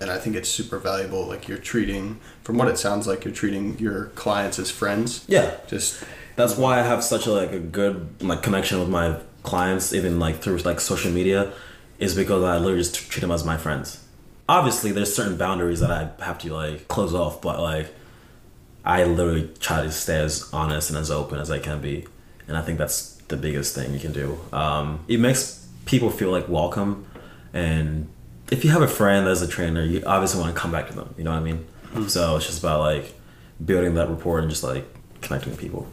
And 0.00 0.08
I 0.10 0.18
think 0.18 0.36
it's 0.36 0.48
super 0.48 0.78
valuable. 0.78 1.26
Like 1.26 1.48
you're 1.48 1.58
treating, 1.58 2.20
from 2.44 2.56
what 2.56 2.68
it 2.68 2.78
sounds 2.78 3.06
like, 3.06 3.24
you're 3.24 3.34
treating 3.34 3.78
your 3.78 4.06
clients 4.14 4.58
as 4.58 4.70
friends. 4.70 5.24
Yeah, 5.26 5.56
Just 5.66 6.02
that's 6.36 6.56
why 6.56 6.78
I 6.78 6.82
have 6.84 7.02
such 7.02 7.26
a 7.26 7.32
like 7.32 7.52
a 7.52 7.58
good 7.58 8.22
like 8.22 8.42
connection 8.42 8.78
with 8.78 8.88
my 8.88 9.16
clients, 9.42 9.92
even 9.92 10.18
like 10.18 10.40
through 10.40 10.58
like 10.58 10.80
social 10.80 11.10
media, 11.10 11.52
is 11.98 12.14
because 12.14 12.42
I 12.42 12.58
literally 12.58 12.82
just 12.82 13.10
treat 13.10 13.20
them 13.20 13.30
as 13.30 13.44
my 13.44 13.56
friends. 13.56 14.04
Obviously, 14.48 14.90
there's 14.92 15.14
certain 15.14 15.36
boundaries 15.36 15.80
that 15.80 15.90
I 15.90 16.10
have 16.24 16.38
to 16.38 16.52
like 16.52 16.88
close 16.88 17.14
off, 17.14 17.40
but 17.40 17.60
like 17.60 17.94
I 18.84 19.04
literally 19.04 19.50
try 19.60 19.82
to 19.82 19.92
stay 19.92 20.18
as 20.18 20.48
honest 20.52 20.90
and 20.90 20.98
as 20.98 21.10
open 21.10 21.38
as 21.38 21.50
I 21.50 21.58
can 21.58 21.80
be, 21.80 22.06
and 22.48 22.56
I 22.56 22.62
think 22.62 22.78
that's 22.78 23.16
the 23.28 23.36
biggest 23.36 23.74
thing 23.74 23.92
you 23.92 24.00
can 24.00 24.12
do. 24.12 24.40
Um, 24.52 25.04
it 25.06 25.20
makes 25.20 25.68
people 25.84 26.10
feel 26.10 26.30
like 26.30 26.48
welcome, 26.48 27.06
and 27.52 28.08
if 28.50 28.64
you 28.64 28.70
have 28.70 28.82
a 28.82 28.88
friend 28.88 29.26
that's 29.26 29.42
a 29.42 29.48
trainer, 29.48 29.84
you 29.84 30.02
obviously 30.06 30.40
want 30.40 30.54
to 30.54 30.60
come 30.60 30.72
back 30.72 30.88
to 30.88 30.94
them. 30.94 31.14
You 31.16 31.24
know 31.24 31.30
what 31.30 31.38
I 31.38 31.42
mean? 31.42 31.66
So 32.08 32.36
it's 32.36 32.46
just 32.46 32.58
about 32.58 32.80
like 32.80 33.14
building 33.64 33.94
that 33.94 34.08
rapport 34.08 34.38
and 34.40 34.50
just 34.50 34.64
like 34.64 34.84
connecting 35.20 35.50
with 35.52 35.60
people. 35.60 35.86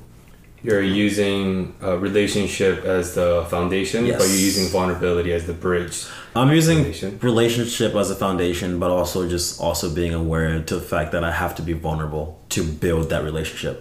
You're 0.63 0.81
using 0.81 1.75
a 1.81 1.97
relationship 1.97 2.83
as 2.83 3.13
the 3.13 3.45
foundation, 3.49 4.05
Yes. 4.05 4.17
but 4.19 4.27
you're 4.27 4.39
using 4.51 4.67
vulnerability 4.69 5.31
as 5.31 5.45
the 5.45 5.53
bridge. 5.53 6.05
I'm 6.35 6.51
using 6.51 6.77
Foundation. 6.83 7.19
relationship 7.21 7.95
as 7.95 8.09
a 8.11 8.15
foundation, 8.15 8.79
but 8.79 8.89
also 8.89 9.29
just 9.29 9.61
also 9.61 9.89
being 9.93 10.13
aware 10.13 10.59
to 10.61 10.75
the 10.75 10.81
fact 10.81 11.11
that 11.11 11.23
I 11.23 11.31
have 11.31 11.55
to 11.55 11.61
be 11.61 11.73
vulnerable 11.73 12.39
to 12.49 12.63
build 12.63 13.09
that 13.09 13.23
relationship. 13.23 13.75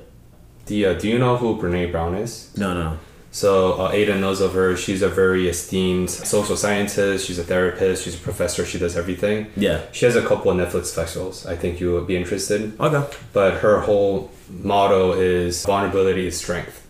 The, 0.66 0.86
uh, 0.86 0.92
do 0.94 1.08
you 1.08 1.18
know 1.18 1.36
who 1.36 1.56
Brene 1.56 1.90
Brown 1.92 2.14
is? 2.14 2.50
No, 2.56 2.74
no. 2.74 2.98
So 3.36 3.74
uh, 3.74 3.90
Ada 3.92 4.18
knows 4.18 4.40
of 4.40 4.54
her. 4.54 4.78
She's 4.78 5.02
a 5.02 5.10
very 5.10 5.46
esteemed 5.46 6.08
social 6.08 6.56
scientist. 6.56 7.26
She's 7.26 7.38
a 7.38 7.44
therapist. 7.44 8.02
She's 8.02 8.14
a 8.14 8.18
professor. 8.18 8.64
She 8.64 8.78
does 8.78 8.96
everything. 8.96 9.48
Yeah. 9.56 9.82
She 9.92 10.06
has 10.06 10.16
a 10.16 10.22
couple 10.22 10.50
of 10.50 10.56
Netflix 10.56 10.86
specials. 10.86 11.44
I 11.44 11.54
think 11.54 11.78
you 11.78 11.92
would 11.92 12.06
be 12.06 12.16
interested. 12.16 12.80
Okay. 12.80 13.06
But 13.34 13.58
her 13.58 13.82
whole 13.82 14.30
motto 14.48 15.12
is 15.12 15.66
vulnerability 15.66 16.26
is 16.26 16.38
strength. 16.38 16.88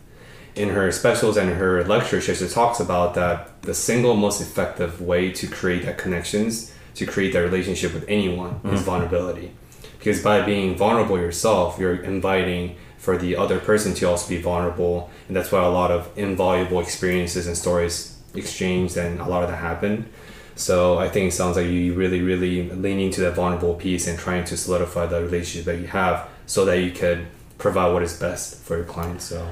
In 0.55 0.69
her 0.69 0.93
specials 0.93 1.37
and 1.37 1.51
her 1.51 1.83
lectures, 1.83 2.23
she 2.23 2.31
actually 2.31 2.51
talks 2.51 2.79
about 2.79 3.17
that 3.17 3.61
the 3.63 3.75
single 3.75 4.15
most 4.15 4.41
effective 4.41 5.01
way 5.01 5.33
to 5.33 5.49
create 5.49 5.85
that 5.85 5.99
connections, 5.99 6.73
to 6.95 7.07
create 7.07 7.33
that 7.33 7.41
relationship 7.41 7.93
with 7.93 8.05
anyone, 8.07 8.61
is 8.73 8.83
vulnerability. 8.83 9.51
Because 9.99 10.23
by 10.23 10.43
being 10.43 10.77
vulnerable 10.77 11.19
yourself, 11.19 11.77
you're 11.81 11.97
inviting 11.97 12.77
for 12.99 13.17
the 13.17 13.37
other 13.37 13.59
person 13.61 13.95
to 13.95 14.07
also 14.07 14.29
be 14.29 14.41
vulnerable, 14.41 15.11
and 15.29 15.37
that's 15.37 15.53
why 15.53 15.63
a 15.63 15.69
lot 15.69 15.91
of 15.91 16.11
invaluable 16.17 16.81
experiences 16.81 17.47
and 17.47 17.57
stories 17.57 18.17
exchanged, 18.35 18.97
and 18.97 19.21
a 19.21 19.27
lot 19.27 19.43
of 19.43 19.51
that 19.51 19.57
happen. 19.57 20.09
So 20.57 20.99
I 20.99 21.09
think 21.09 21.29
it 21.29 21.35
sounds 21.35 21.57
like 21.57 21.67
you 21.67 21.95
really, 21.95 22.23
really 22.23 22.71
leaning 22.71 23.11
to 23.13 23.21
that 23.23 23.35
vulnerable 23.35 23.75
piece 23.75 24.07
and 24.07 24.19
trying 24.19 24.45
to 24.45 24.57
solidify 24.57 25.07
the 25.07 25.23
relationship 25.23 25.67
that 25.67 25.81
you 25.81 25.87
have, 25.89 26.29
so 26.47 26.65
that 26.65 26.81
you 26.81 26.93
could 26.93 27.27
provide 27.59 27.93
what 27.93 28.03
is 28.03 28.19
best 28.19 28.63
for 28.63 28.77
your 28.77 28.87
clients. 28.87 29.25
So 29.25 29.47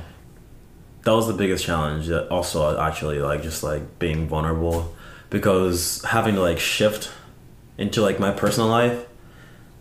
That 1.03 1.12
was 1.12 1.26
the 1.26 1.34
biggest 1.34 1.64
challenge. 1.64 2.07
that 2.07 2.28
Also, 2.28 2.78
actually, 2.78 3.18
like 3.18 3.42
just 3.42 3.62
like 3.62 3.99
being 3.99 4.26
vulnerable, 4.28 4.95
because 5.28 6.03
having 6.05 6.34
to 6.36 6.40
like 6.40 6.59
shift 6.59 7.11
into 7.76 8.01
like 8.01 8.18
my 8.18 8.30
personal 8.30 8.68
life, 8.68 9.05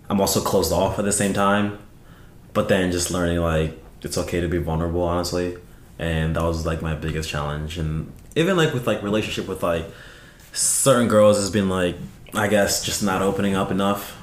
I'm 0.10 0.20
also 0.20 0.42
closed 0.42 0.74
off 0.74 1.00
at 1.00 1.06
the 1.06 1.12
same 1.14 1.34
time. 1.34 1.80
But 2.54 2.68
then 2.70 2.92
just 2.92 3.10
learning 3.12 3.40
like 3.40 3.82
it's 4.02 4.18
okay 4.18 4.42
to 4.42 4.48
be 4.48 4.58
vulnerable, 4.58 5.02
honestly, 5.02 5.58
and 5.98 6.36
that 6.36 6.44
was 6.44 6.66
like 6.66 6.82
my 6.82 6.94
biggest 6.96 7.30
challenge. 7.30 7.78
And 7.78 8.12
even 8.36 8.58
like 8.58 8.74
with 8.74 8.86
like 8.88 9.02
relationship 9.02 9.48
with 9.48 9.64
like 9.64 9.86
certain 10.52 11.08
girls 11.08 11.38
has 11.38 11.50
been 11.50 11.70
like 11.70 11.96
I 12.34 12.48
guess 12.48 12.84
just 12.84 13.04
not 13.04 13.22
opening 13.22 13.56
up 13.56 13.72
enough. 13.72 14.20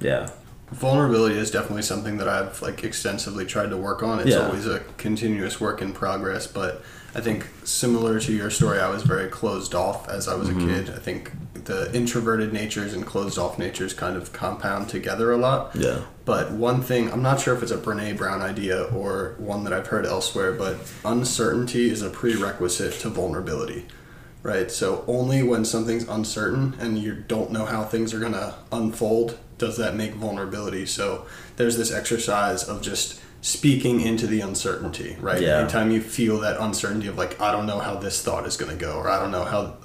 Yeah. 0.00 0.30
vulnerability 0.72 1.36
is 1.36 1.50
definitely 1.50 1.82
something 1.82 2.16
that 2.16 2.26
I've 2.28 2.60
like 2.62 2.82
extensively 2.82 3.44
tried 3.44 3.68
to 3.70 3.76
work 3.76 4.02
on. 4.02 4.20
It's 4.20 4.30
Yeah. 4.30 4.46
always 4.46 4.66
a 4.66 4.80
continuous 4.96 5.60
work 5.60 5.82
in 5.82 5.92
progress, 5.92 6.46
but 6.46 6.82
I 7.14 7.20
think 7.20 7.46
similar 7.64 8.18
to 8.20 8.32
your 8.32 8.48
story, 8.50 8.80
I 8.80 8.88
was 8.88 9.02
very 9.02 9.28
closed 9.28 9.74
off 9.74 10.08
as 10.08 10.28
I 10.28 10.34
was 10.34 10.48
Mm-hmm. 10.48 10.70
a 10.70 10.72
kid. 10.72 10.90
I 10.90 10.98
think 10.98 11.30
the 11.66 11.94
introverted 11.94 12.52
natures 12.54 12.94
and 12.94 13.04
closed 13.04 13.38
off 13.38 13.58
natures 13.58 13.92
kind 13.92 14.16
of 14.16 14.32
compound 14.32 14.88
together 14.88 15.30
a 15.30 15.36
lot. 15.36 15.70
Yeah. 15.74 15.98
But 16.24 16.52
one 16.52 16.82
thing, 16.82 17.10
I'm 17.10 17.22
not 17.22 17.40
sure 17.40 17.54
if 17.54 17.62
it's 17.62 17.72
a 17.72 17.78
Brene 17.78 18.16
Brown 18.16 18.42
idea 18.42 18.84
or 18.84 19.34
one 19.38 19.64
that 19.64 19.72
I've 19.72 19.88
heard 19.88 20.06
elsewhere, 20.06 20.52
but 20.52 20.76
uncertainty 21.04 21.90
is 21.90 22.02
a 22.02 22.10
prerequisite 22.10 22.94
to 23.00 23.08
vulnerability. 23.08 23.86
Right? 24.42 24.70
So 24.70 25.04
only 25.06 25.42
when 25.42 25.64
something's 25.64 26.08
uncertain 26.08 26.74
and 26.80 26.98
you 26.98 27.14
don't 27.14 27.52
know 27.52 27.64
how 27.64 27.84
things 27.84 28.12
are 28.12 28.18
going 28.18 28.32
to 28.32 28.54
unfold 28.72 29.38
does 29.58 29.76
that 29.76 29.94
make 29.94 30.14
vulnerability. 30.14 30.86
So 30.86 31.26
there's 31.56 31.76
this 31.76 31.92
exercise 31.92 32.64
of 32.64 32.82
just 32.82 33.20
speaking 33.40 34.00
into 34.00 34.26
the 34.26 34.40
uncertainty, 34.40 35.16
right? 35.20 35.40
Yeah. 35.40 35.58
Anytime 35.58 35.90
you 35.90 36.00
feel 36.00 36.40
that 36.40 36.60
uncertainty 36.60 37.08
of 37.08 37.18
like, 37.18 37.40
I 37.40 37.52
don't 37.52 37.66
know 37.66 37.78
how 37.78 37.96
this 37.96 38.22
thought 38.22 38.46
is 38.46 38.56
going 38.56 38.72
to 38.72 38.78
go, 38.78 38.96
or 38.96 39.08
I 39.08 39.18
don't 39.18 39.30
know 39.30 39.44
how 39.44 39.76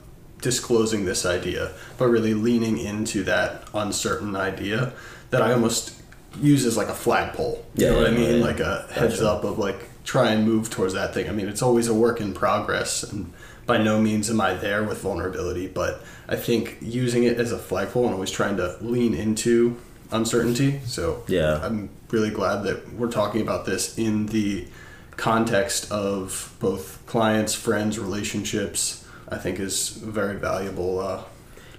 disclosing 0.41 1.05
this 1.05 1.25
idea, 1.25 1.73
but 1.97 2.07
really 2.07 2.33
leaning 2.35 2.77
into 2.77 3.23
that 3.23 3.63
uncertain 3.73 4.35
idea 4.35 4.93
that 5.31 5.41
I 5.41 5.53
almost 5.53 5.96
use 6.41 6.65
as 6.65 6.77
like 6.77 6.87
a 6.89 6.93
flagpole. 6.93 7.63
You 7.75 7.85
Yeah, 7.85 7.91
know 7.91 7.97
what 7.99 8.07
I 8.07 8.11
mean? 8.11 8.39
yeah. 8.39 8.43
Like 8.45 8.59
a 8.59 8.85
heads 8.91 9.19
Gotcha. 9.19 9.29
up 9.31 9.43
of 9.43 9.57
like 9.59 9.89
try 10.03 10.31
and 10.31 10.45
move 10.47 10.69
towards 10.69 10.93
that 10.93 11.13
thing. 11.13 11.27
I 11.29 11.31
mean, 11.33 11.47
it's 11.47 11.61
always 11.61 11.87
a 11.87 11.93
work 11.93 12.21
in 12.21 12.33
progress, 12.33 13.03
and 13.03 13.33
by 13.65 13.77
no 13.77 13.99
means 13.99 14.29
am 14.29 14.39
I 14.39 14.53
there 14.53 14.83
with 14.83 14.99
vulnerability, 15.01 15.67
but 15.67 16.01
I 16.29 16.35
think 16.37 16.77
using 16.81 17.23
it 17.23 17.37
as 17.37 17.51
a 17.51 17.57
flagpole 17.57 18.05
and 18.05 18.13
always 18.13 18.31
trying 18.31 18.55
to 18.57 18.77
lean 18.81 19.13
into 19.13 19.75
uncertainty. 20.11 20.79
So 20.85 21.23
Yeah. 21.27 21.59
I'm 21.61 21.89
really 22.11 22.29
glad 22.29 22.63
that 22.63 22.93
we're 22.93 23.11
talking 23.11 23.41
about 23.41 23.65
this 23.65 23.97
in 23.97 24.27
the 24.27 24.65
context 25.17 25.91
of 25.91 26.53
both 26.59 26.99
clients, 27.07 27.53
friends, 27.53 27.99
relationships. 27.99 29.03
I 29.29 29.35
think 29.37 29.59
is 29.59 29.89
very 29.89 30.37
valuable. 30.37 31.01
Uh, 31.01 31.23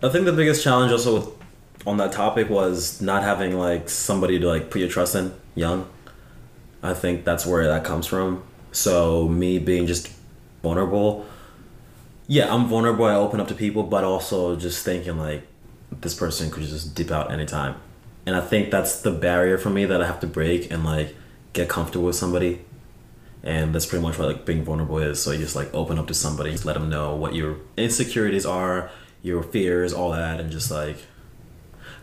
I 0.03 0.11
think 0.11 0.27
the 0.27 0.33
biggest 0.35 0.63
challenge 0.63 0.93
also 0.93 1.15
with, 1.15 1.29
on 1.89 1.97
that 1.97 2.13
topic 2.13 2.51
was 2.51 3.01
not 3.01 3.23
having 3.23 3.59
like 3.59 3.89
somebody 3.89 4.39
to 4.39 4.47
like 4.47 4.71
put 4.71 4.79
your 4.79 4.91
trust 4.91 5.15
in 5.15 5.33
young. 5.55 5.89
I 6.83 6.93
think 6.93 7.25
that's 7.25 7.47
where 7.47 7.67
that 7.67 7.83
comes 7.83 8.07
from. 8.07 8.45
So 8.73 9.27
me 9.27 9.59
being 9.59 9.87
just 9.87 10.13
vulnerable, 10.63 11.25
yeah, 12.27 12.55
I'm 12.55 12.67
vulnerable. 12.67 13.07
I 13.07 13.15
open 13.15 13.41
up 13.41 13.49
to 13.49 13.55
people, 13.55 13.83
but 13.85 14.05
also 14.05 14.55
just 14.55 14.85
thinking 14.85 15.17
like 15.17 15.47
this 15.91 16.15
person 16.15 16.51
could 16.51 16.65
just 16.65 16.95
dip 16.95 17.11
out 17.11 17.33
anytime, 17.33 17.77
and 18.27 18.37
I 18.37 18.43
think 18.43 18.71
that's 18.71 19.01
the 19.01 19.11
barrier 19.11 19.57
for 19.57 19.71
me 19.71 19.87
that 19.87 20.03
I 20.03 20.07
have 20.07 20.21
to 20.21 20.27
break 20.27 20.71
and 20.71 20.85
like 20.85 21.17
get 21.55 21.71
comfortable 21.71 22.05
with 22.05 22.17
somebody, 22.17 22.61
and 23.43 23.75
that's 23.75 23.87
pretty 23.87 24.03
much 24.03 24.19
what 24.19 24.29
like 24.29 24.45
being 24.45 24.63
vulnerable 24.63 24.99
is. 24.99 25.23
So 25.23 25.33
you 25.33 25.39
just 25.39 25.57
like 25.57 25.73
open 25.73 25.99
up 25.99 26.07
to 26.09 26.15
somebody, 26.15 26.51
just 26.53 26.67
let 26.67 26.75
them 26.75 26.91
know 26.91 27.17
what 27.17 27.35
your 27.35 27.57
insecurities 27.79 28.45
are, 28.45 28.91
your 29.23 29.43
fears, 29.43 29.95
all 29.95 30.11
that, 30.11 30.39
and 30.39 30.53
just 30.53 30.71
like. 30.71 30.99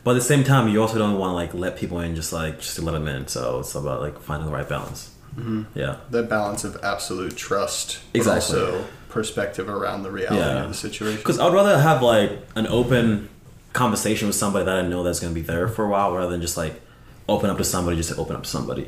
But 0.05 0.11
at 0.11 0.13
the 0.13 0.21
same 0.21 0.43
time, 0.45 0.69
you 0.69 0.81
also 0.81 0.97
don't 0.99 1.17
want 1.17 1.31
to 1.31 1.33
like 1.35 1.53
let 1.53 1.77
people 1.77 1.99
in, 1.99 2.15
just 2.15 2.31
like 2.31 2.59
just 2.61 2.75
to 2.77 2.81
let 2.83 2.93
them 2.93 3.07
in. 3.09 3.27
So 3.27 3.59
it's 3.59 3.75
about 3.75 3.99
like 4.01 4.17
finding 4.21 4.45
the 4.47 4.53
right 4.53 4.69
balance. 4.69 5.11
Mm-hmm. 5.35 5.63
Yeah. 5.77 5.97
the 6.09 6.23
balance 6.23 6.63
of 6.63 6.77
absolute 6.81 7.35
trust, 7.35 7.99
but 8.13 8.19
Exactly. 8.19 8.57
also 8.61 8.85
perspective 9.09 9.67
around 9.67 10.03
the 10.03 10.11
reality 10.11 10.37
Yeah. 10.37 10.63
of 10.63 10.69
the 10.69 10.73
situation. 10.73 11.17
Because 11.17 11.39
I'd 11.39 11.51
rather 11.53 11.77
have 11.77 12.01
like 12.01 12.31
an 12.55 12.67
open 12.67 13.27
conversation 13.73 14.27
with 14.29 14.35
somebody 14.37 14.63
that 14.63 14.75
I 14.77 14.81
know 14.87 15.03
that's 15.03 15.19
gonna 15.19 15.33
be 15.33 15.41
there 15.41 15.67
for 15.67 15.83
a 15.83 15.89
while, 15.89 16.13
rather 16.13 16.29
than 16.31 16.39
just 16.39 16.55
like 16.55 16.79
open 17.27 17.49
up 17.49 17.57
to 17.57 17.65
somebody 17.65 17.97
just 17.97 18.11
to 18.11 18.15
open 18.15 18.35
up 18.37 18.43
to 18.43 18.49
somebody. 18.49 18.87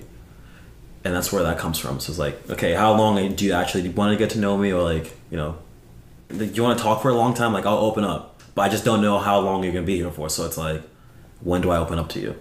And 1.03 1.13
that's 1.15 1.33
where 1.33 1.43
that 1.43 1.57
comes 1.57 1.79
from. 1.79 1.99
So 1.99 2.11
it's 2.11 2.19
like, 2.19 2.49
okay, 2.49 2.73
how 2.73 2.93
long 2.93 3.33
do 3.35 3.43
you 3.45 3.51
actually 3.53 3.89
want 3.89 4.11
to 4.13 4.17
get 4.17 4.29
to 4.31 4.39
know 4.39 4.57
me, 4.57 4.71
or 4.71 4.83
like, 4.83 5.17
you 5.31 5.35
know, 5.37 5.57
like, 6.29 6.55
you 6.55 6.63
want 6.63 6.77
to 6.77 6.83
talk 6.83 7.01
for 7.01 7.09
a 7.09 7.15
long 7.15 7.33
time? 7.33 7.51
Like, 7.53 7.65
I'll 7.65 7.77
open 7.79 8.03
up, 8.05 8.41
but 8.55 8.61
I 8.61 8.69
just 8.69 8.85
don't 8.85 9.01
know 9.01 9.17
how 9.19 9.39
long 9.39 9.63
you're 9.63 9.73
gonna 9.73 9.85
be 9.85 9.97
here 9.97 10.11
for. 10.11 10.29
So 10.29 10.45
it's 10.45 10.57
like, 10.57 10.81
when 11.41 11.61
do 11.61 11.69
I 11.69 11.77
open 11.77 11.99
up 11.99 12.09
to 12.09 12.19
you? 12.19 12.35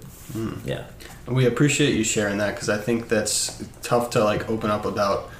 Yeah. 0.64 0.84
And 1.26 1.34
we 1.34 1.46
appreciate 1.46 1.94
you 1.94 2.04
sharing 2.04 2.38
that 2.38 2.54
because 2.54 2.68
I 2.68 2.76
think 2.78 3.08
that's 3.08 3.62
tough 3.82 4.10
to 4.10 4.22
like 4.24 4.48
open 4.50 4.70
up 4.70 4.84
about. 4.84 5.30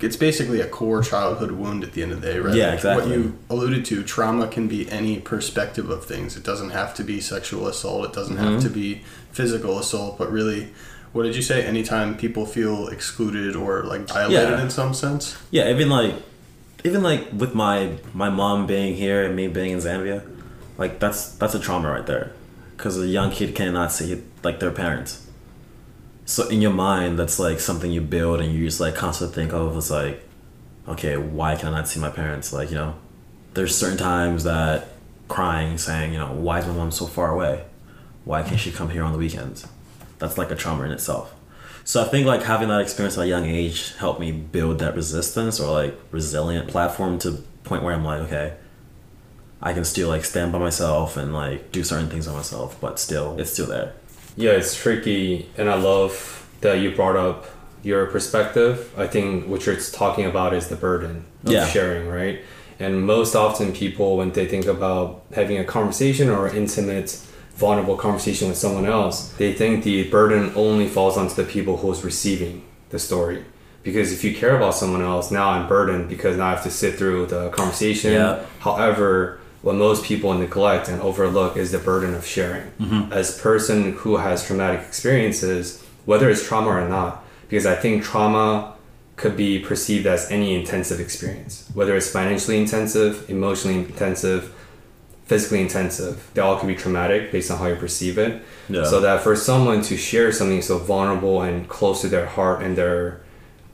It's 0.00 0.16
basically 0.16 0.60
a 0.60 0.66
core 0.66 1.00
childhood 1.00 1.52
wound 1.52 1.84
at 1.84 1.92
the 1.92 2.02
end 2.02 2.10
of 2.10 2.20
the 2.20 2.26
day, 2.32 2.38
right? 2.40 2.56
Yeah, 2.56 2.72
exactly. 2.74 3.06
What 3.08 3.16
you 3.16 3.38
alluded 3.48 3.84
to, 3.84 4.02
trauma 4.02 4.48
can 4.48 4.66
be 4.66 4.90
any 4.90 5.20
perspective 5.20 5.90
of 5.90 6.04
things. 6.04 6.36
It 6.36 6.42
doesn't 6.42 6.70
have 6.70 6.92
to 6.94 7.04
be 7.04 7.20
sexual 7.20 7.68
assault. 7.68 8.06
It 8.06 8.12
doesn't 8.12 8.36
Mm-hmm. 8.36 8.54
have 8.54 8.62
to 8.64 8.68
be 8.68 9.02
physical 9.30 9.78
assault. 9.78 10.18
But 10.18 10.32
really, 10.32 10.72
what 11.12 11.22
did 11.22 11.36
you 11.36 11.42
say? 11.42 11.64
Anytime 11.64 12.16
people 12.16 12.46
feel 12.46 12.88
excluded 12.88 13.54
or 13.54 13.84
like 13.84 14.08
violated 14.08 14.32
Yeah. 14.50 14.62
in 14.62 14.70
some 14.70 14.92
sense. 14.92 15.36
Yeah, 15.52 15.70
even 15.70 15.88
like, 15.88 16.14
even 16.82 17.04
like 17.04 17.28
with 17.32 17.54
my 17.54 17.92
my 18.12 18.28
mom 18.28 18.66
being 18.66 18.96
here 18.96 19.22
and 19.24 19.36
me 19.36 19.46
being 19.46 19.70
in 19.70 19.78
Zambia, 19.78 20.22
like 20.78 20.98
that's 20.98 21.28
that's 21.36 21.54
a 21.54 21.60
trauma 21.60 21.88
right 21.92 22.06
there, 22.06 22.32
because 22.82 22.98
a 22.98 23.06
young 23.06 23.30
kid 23.30 23.54
cannot 23.54 23.92
see 23.92 24.20
like 24.42 24.58
their 24.58 24.72
parents. 24.72 25.24
So 26.24 26.48
in 26.48 26.60
your 26.60 26.72
mind, 26.72 27.16
that's 27.16 27.38
like 27.38 27.60
something 27.60 27.92
you 27.92 28.00
build, 28.00 28.40
and 28.40 28.52
you 28.52 28.64
just 28.64 28.80
like 28.80 28.96
constantly 28.96 29.36
think 29.36 29.52
of 29.52 29.76
as 29.76 29.88
like, 29.88 30.28
okay, 30.88 31.16
why 31.16 31.54
can 31.54 31.68
I 31.68 31.76
not 31.76 31.88
see 31.88 32.00
my 32.00 32.10
parents? 32.10 32.52
Like 32.52 32.70
you 32.70 32.74
know, 32.74 32.96
there's 33.54 33.76
certain 33.76 33.98
times 33.98 34.42
that 34.42 34.88
crying, 35.28 35.78
saying 35.78 36.12
you 36.12 36.18
know, 36.18 36.32
why 36.32 36.58
is 36.58 36.66
my 36.66 36.72
mom 36.72 36.90
so 36.90 37.06
far 37.06 37.30
away? 37.30 37.64
Why 38.24 38.42
can't 38.42 38.58
she 38.58 38.72
come 38.72 38.90
here 38.90 39.04
on 39.04 39.12
the 39.12 39.18
weekends? 39.18 39.64
That's 40.18 40.36
like 40.36 40.50
a 40.50 40.56
trauma 40.56 40.82
in 40.82 40.90
itself. 40.90 41.32
So 41.84 42.02
I 42.02 42.08
think 42.08 42.26
like 42.26 42.42
having 42.42 42.68
that 42.68 42.80
experience 42.80 43.16
at 43.16 43.22
a 43.22 43.28
young 43.28 43.46
age 43.46 43.94
helped 43.94 44.18
me 44.18 44.32
build 44.32 44.80
that 44.80 44.96
resistance 44.96 45.60
or 45.60 45.70
like 45.70 45.96
resilient 46.10 46.66
platform 46.66 47.20
to 47.20 47.44
point 47.62 47.84
where 47.84 47.94
I'm 47.94 48.04
like, 48.04 48.22
okay, 48.22 48.54
I 49.62 49.72
can 49.72 49.84
still 49.84 50.08
like 50.08 50.24
stand 50.24 50.52
by 50.52 50.58
myself 50.58 51.16
and 51.16 51.32
like 51.32 51.70
do 51.72 51.84
certain 51.84 52.08
things 52.10 52.26
by 52.26 52.32
myself, 52.34 52.76
but 52.80 52.98
still 52.98 53.38
it's 53.38 53.52
still 53.52 53.66
there. 53.66 53.92
Yeah, 54.36 54.52
it's 54.52 54.74
tricky, 54.74 55.48
and 55.58 55.68
I 55.68 55.74
love 55.76 56.46
that 56.62 56.74
you 56.80 56.90
brought 56.90 57.16
up 57.16 57.46
your 57.82 58.06
perspective. 58.06 58.90
I 58.96 59.06
think 59.06 59.46
what 59.46 59.66
you're 59.66 59.76
talking 59.76 60.24
about 60.24 60.54
is 60.54 60.68
the 60.68 60.76
burden 60.76 61.24
of 61.44 61.52
Yeah. 61.52 61.66
sharing, 61.66 62.08
right? 62.08 62.40
And 62.80 63.02
most 63.06 63.34
often, 63.36 63.72
people, 63.72 64.16
when 64.16 64.32
they 64.32 64.46
think 64.46 64.66
about 64.66 65.22
having 65.34 65.58
a 65.58 65.64
conversation 65.64 66.28
or 66.30 66.46
an 66.46 66.56
intimate, 66.56 67.18
vulnerable 67.56 67.96
conversation 67.96 68.48
with 68.48 68.56
someone 68.56 68.86
else, 68.86 69.28
they 69.38 69.52
think 69.52 69.84
the 69.84 70.04
burden 70.04 70.52
only 70.56 70.88
falls 70.88 71.16
onto 71.16 71.34
the 71.34 71.44
people 71.44 71.76
who's 71.76 72.02
receiving 72.02 72.62
the 72.90 72.98
story. 72.98 73.44
Because 73.82 74.12
if 74.12 74.24
you 74.24 74.34
care 74.34 74.56
about 74.56 74.74
someone 74.74 75.02
else, 75.02 75.30
now 75.30 75.50
I'm 75.50 75.68
burdened 75.68 76.08
because 76.08 76.36
now 76.36 76.46
I 76.46 76.50
have 76.50 76.62
to 76.64 76.70
sit 76.70 76.96
through 76.96 77.26
the 77.26 77.50
conversation. 77.50 78.12
Yeah. 78.12 78.40
However, 78.60 79.38
what 79.62 79.76
most 79.76 80.04
people 80.04 80.34
neglect 80.34 80.88
and 80.88 81.00
overlook 81.00 81.56
is 81.56 81.72
the 81.72 81.78
burden 81.78 82.14
of 82.14 82.26
sharing. 82.26 82.70
Mm-hmm. 82.80 83.12
As 83.12 83.38
a 83.38 83.40
person 83.40 83.92
who 83.92 84.16
has 84.16 84.44
traumatic 84.44 84.80
experiences, 84.80 85.82
whether 86.04 86.28
it's 86.28 86.46
trauma 86.46 86.68
or 86.68 86.88
not, 86.88 87.24
because 87.48 87.64
I 87.64 87.76
think 87.76 88.02
trauma 88.02 88.74
could 89.16 89.36
be 89.36 89.60
perceived 89.60 90.06
as 90.06 90.30
any 90.30 90.54
intensive 90.54 90.98
experience, 90.98 91.70
whether 91.74 91.96
it's 91.96 92.10
financially 92.10 92.58
intensive, 92.58 93.28
emotionally 93.30 93.78
intensive, 93.78 94.52
physically 95.26 95.60
intensive. 95.60 96.28
They 96.34 96.42
all 96.42 96.58
could 96.58 96.66
be 96.66 96.74
traumatic 96.74 97.30
based 97.30 97.50
on 97.50 97.58
how 97.58 97.66
you 97.66 97.76
perceive 97.76 98.18
it. 98.18 98.42
Yeah. 98.68 98.84
So 98.84 99.00
that 99.00 99.22
for 99.22 99.36
someone 99.36 99.82
to 99.82 99.96
share 99.96 100.32
something 100.32 100.60
so 100.60 100.78
vulnerable 100.78 101.42
and 101.42 101.68
close 101.68 102.00
to 102.00 102.08
their 102.08 102.26
heart 102.26 102.62
and 102.62 102.76
their 102.76 103.21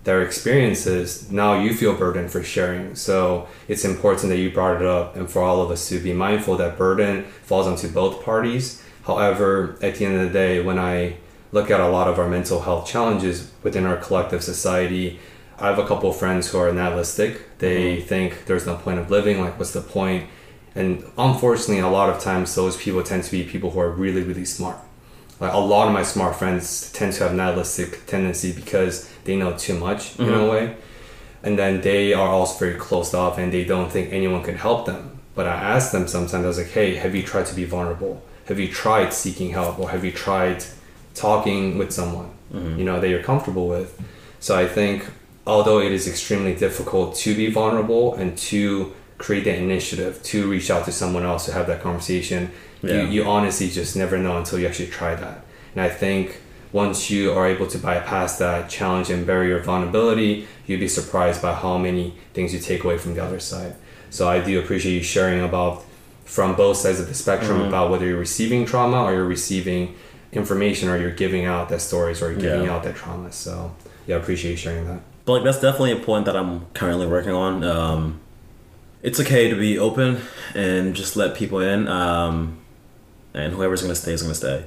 their 0.08 0.22
experiences, 0.22 1.30
now 1.30 1.60
you 1.60 1.74
feel 1.74 1.94
burdened 1.94 2.30
for 2.30 2.42
sharing. 2.42 2.94
So 2.94 3.46
it's 3.68 3.84
important 3.84 4.30
that 4.30 4.38
you 4.38 4.50
brought 4.50 4.80
it 4.80 4.86
up 4.86 5.16
and 5.16 5.30
for 5.30 5.42
all 5.42 5.60
of 5.60 5.70
us 5.70 5.86
to 5.90 6.00
be 6.00 6.14
mindful 6.14 6.56
that 6.56 6.78
burden 6.78 7.24
falls 7.44 7.66
onto 7.66 7.88
both 7.88 8.24
parties. 8.24 8.82
However, 9.04 9.76
at 9.82 9.96
the 9.96 10.06
end 10.06 10.16
of 10.16 10.22
the 10.22 10.32
day, 10.32 10.62
when 10.62 10.78
I 10.78 11.18
look 11.52 11.70
at 11.70 11.78
a 11.78 11.88
lot 11.88 12.08
of 12.08 12.18
our 12.18 12.26
mental 12.26 12.62
health 12.62 12.88
challenges 12.88 13.52
within 13.62 13.84
our 13.84 13.98
collective 13.98 14.42
society, 14.42 15.20
I 15.58 15.66
have 15.66 15.78
a 15.78 15.86
couple 15.86 16.08
of 16.08 16.16
friends 16.16 16.48
who 16.48 16.56
are 16.56 16.72
nihilistic. 16.72 17.58
They 17.58 17.98
mm-hmm. 17.98 18.08
think 18.08 18.46
there's 18.46 18.64
no 18.64 18.76
point 18.76 19.00
of 19.00 19.10
living, 19.10 19.42
like 19.42 19.58
what's 19.58 19.72
the 19.72 19.82
point? 19.82 20.26
And 20.74 21.04
unfortunately, 21.18 21.80
a 21.80 21.88
lot 21.88 22.08
of 22.08 22.18
times 22.18 22.54
those 22.54 22.78
people 22.78 23.02
tend 23.02 23.24
to 23.24 23.30
be 23.30 23.44
people 23.44 23.72
who 23.72 23.80
are 23.80 23.90
really, 23.90 24.22
really 24.22 24.46
smart 24.46 24.78
like 25.40 25.52
a 25.52 25.58
lot 25.58 25.86
of 25.86 25.92
my 25.92 26.02
smart 26.02 26.36
friends 26.36 26.90
tend 26.92 27.12
to 27.14 27.24
have 27.24 27.34
nihilistic 27.34 28.06
tendency 28.06 28.52
because 28.52 29.10
they 29.28 29.36
know 29.36 29.52
too 29.56 29.78
much 29.78 30.18
in 30.18 30.24
a 30.24 30.32
mm-hmm. 30.32 30.50
way. 30.50 30.76
And 31.44 31.56
then 31.60 31.82
they 31.82 32.14
are 32.14 32.28
also 32.28 32.58
very 32.64 32.78
closed 32.86 33.14
off 33.14 33.38
and 33.38 33.52
they 33.52 33.64
don't 33.64 33.90
think 33.92 34.12
anyone 34.12 34.42
can 34.42 34.56
help 34.56 34.86
them. 34.86 35.02
But 35.36 35.46
i 35.46 35.54
ask 35.74 35.92
them 35.92 36.08
sometimes 36.08 36.44
i 36.44 36.48
was 36.52 36.58
like 36.62 36.72
hey 36.78 36.88
have 37.02 37.14
you 37.14 37.22
tried 37.32 37.46
to 37.50 37.54
be 37.60 37.64
vulnerable? 37.76 38.14
Have 38.48 38.58
you 38.62 38.68
tried 38.84 39.10
seeking 39.12 39.50
help? 39.58 39.78
Or 39.78 39.86
have 39.94 40.04
you 40.06 40.12
tried 40.26 40.60
talking 41.14 41.78
with 41.80 41.90
someone 41.92 42.30
mm-hmm. 42.52 42.78
you 42.78 42.84
know 42.88 42.98
that 43.00 43.08
you're 43.12 43.26
comfortable 43.32 43.68
with? 43.76 43.90
So 44.46 44.50
i 44.64 44.66
think 44.78 44.96
although 45.54 45.80
it 45.86 45.92
is 45.98 46.04
extremely 46.12 46.54
difficult 46.66 47.08
to 47.24 47.30
be 47.40 47.46
vulnerable 47.60 48.06
and 48.20 48.30
to 48.50 48.62
create 49.24 49.44
the 49.48 49.54
initiative 49.66 50.12
to 50.32 50.38
reach 50.54 50.68
out 50.72 50.84
to 50.88 50.92
someone 51.02 51.24
else 51.30 51.42
to 51.48 51.52
have 51.58 51.66
that 51.70 51.80
conversation 51.88 52.40
Yeah. 52.82 52.94
you, 52.94 53.00
you 53.14 53.20
honestly 53.36 53.68
just 53.80 53.92
never 54.02 54.16
know 54.24 54.34
until 54.40 54.56
you 54.60 54.66
actually 54.70 54.92
try 55.00 55.12
that. 55.24 55.38
And 55.72 55.80
i 55.88 55.90
think 56.02 56.24
once 56.72 57.10
you 57.10 57.32
are 57.32 57.46
able 57.48 57.66
to 57.66 57.78
bypass 57.78 58.38
that 58.38 58.68
challenge 58.68 59.08
and 59.10 59.26
barrier 59.26 59.58
of 59.58 59.64
vulnerability 59.64 60.46
you'd 60.66 60.80
be 60.80 60.88
surprised 60.88 61.40
by 61.40 61.52
how 61.54 61.78
many 61.78 62.14
things 62.34 62.52
you 62.52 62.58
take 62.60 62.84
away 62.84 62.98
from 62.98 63.14
the 63.14 63.22
other 63.24 63.40
side. 63.40 63.74
So 64.10 64.28
i 64.28 64.38
do 64.40 64.58
appreciate 64.60 64.94
you 64.94 65.02
sharing 65.02 65.40
about 65.42 65.84
from 66.24 66.54
both 66.56 66.76
sides 66.76 67.00
of 67.00 67.08
the 67.08 67.14
spectrum 67.14 67.60
about 67.62 67.90
whether 67.90 68.04
you're 68.06 68.18
receiving 68.18 68.66
trauma 68.66 69.02
or 69.02 69.12
you're 69.14 69.24
receiving 69.24 69.94
information 70.32 70.90
or 70.90 70.98
you're 70.98 71.10
giving 71.24 71.46
out 71.46 71.70
that 71.70 71.80
stories 71.80 72.20
or 72.22 72.30
you're 72.32 72.40
giving 72.40 72.64
Yeah. 72.64 72.74
out 72.74 72.82
that 72.84 72.96
trauma. 72.96 73.32
So 73.32 73.74
yeah 74.06 74.16
i 74.16 74.18
appreciate 74.18 74.50
you 74.52 74.56
sharing 74.58 74.86
that. 74.86 75.00
But 75.24 75.32
like 75.34 75.44
that's 75.44 75.60
definitely 75.60 75.92
a 75.92 75.96
point 76.10 76.26
that 76.26 76.36
I'm 76.36 76.66
currently 76.74 77.06
working 77.06 77.32
on. 77.32 77.64
Um, 77.64 78.20
it's 79.02 79.20
okay 79.20 79.48
to 79.48 79.56
be 79.56 79.78
open 79.78 80.20
and 80.54 80.94
just 80.94 81.16
let 81.16 81.34
people 81.36 81.60
in, 81.60 81.86
um, 81.88 82.58
and 83.32 83.52
whoever's 83.54 83.80
gonna 83.82 83.94
stay 83.94 84.12
is 84.12 84.22
gonna 84.22 84.34
stay, 84.34 84.64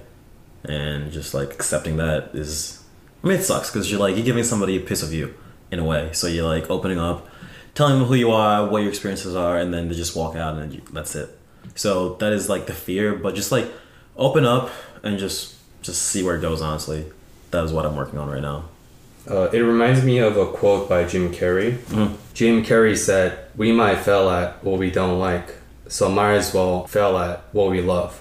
and 0.64 1.12
just 1.12 1.34
like 1.34 1.53
accepting 1.53 1.97
that 1.97 2.32
is. 2.34 2.84
I 3.24 3.28
mean, 3.28 3.38
it 3.38 3.43
sucks 3.43 3.70
because 3.70 3.91
you're 3.91 3.99
like 3.99 4.16
you're 4.16 4.26
giving 4.26 4.43
somebody 4.43 4.78
a 4.78 4.80
piece 4.80 5.03
of 5.03 5.14
you, 5.14 5.34
in 5.72 5.80
a 5.80 5.84
way. 5.84 6.09
So 6.14 6.28
you're 6.28 6.47
like 6.47 6.70
opening 6.70 6.99
up, 6.99 7.28
telling 7.74 7.97
them 7.97 8.07
who 8.07 8.16
you 8.16 8.32
are, 8.32 8.68
what 8.68 8.80
your 8.80 8.89
experiences 8.89 9.36
are, 9.36 9.57
and 9.57 9.74
then 9.74 9.88
they 9.88 9.95
just 9.95 10.16
walk 10.16 10.36
out 10.36 10.57
and 10.57 10.74
you, 10.74 10.82
that's 10.91 11.16
it. 11.16 11.38
So 11.76 12.16
that 12.16 12.34
is 12.34 12.49
like 12.49 12.68
the 12.68 12.74
fear, 12.74 13.16
but 13.16 13.36
just 13.36 13.51
like 13.51 13.72
open 14.18 14.45
up 14.45 14.70
and 15.03 15.18
just 15.18 15.55
just 15.82 16.01
see 16.01 16.22
where 16.24 16.36
it 16.36 16.41
goes. 16.41 16.62
Honestly, 16.62 17.05
that 17.51 17.64
is 17.64 17.72
what 17.72 17.86
I'm 17.86 17.95
working 17.95 18.20
on 18.20 18.30
right 18.30 18.41
now. 18.41 18.66
Uh, 19.30 19.49
it 19.53 19.59
reminds 19.59 20.03
me 20.03 20.18
of 20.18 20.36
a 20.36 20.47
quote 20.51 20.89
by 20.89 21.03
Jim 21.05 21.32
Carrey. 21.32 21.78
Jim 22.34 22.64
Carrey 22.64 22.97
said, 22.97 23.38
"We 23.55 23.72
might 23.72 23.99
fail 23.99 24.30
at 24.30 24.64
what 24.64 24.80
we 24.80 24.89
don't 24.91 25.20
like, 25.20 25.55
so 25.88 26.09
might 26.09 26.34
as 26.34 26.53
well 26.53 26.88
fail 26.88 27.18
at 27.18 27.43
what 27.51 27.70
we 27.72 27.82
love." 27.82 28.20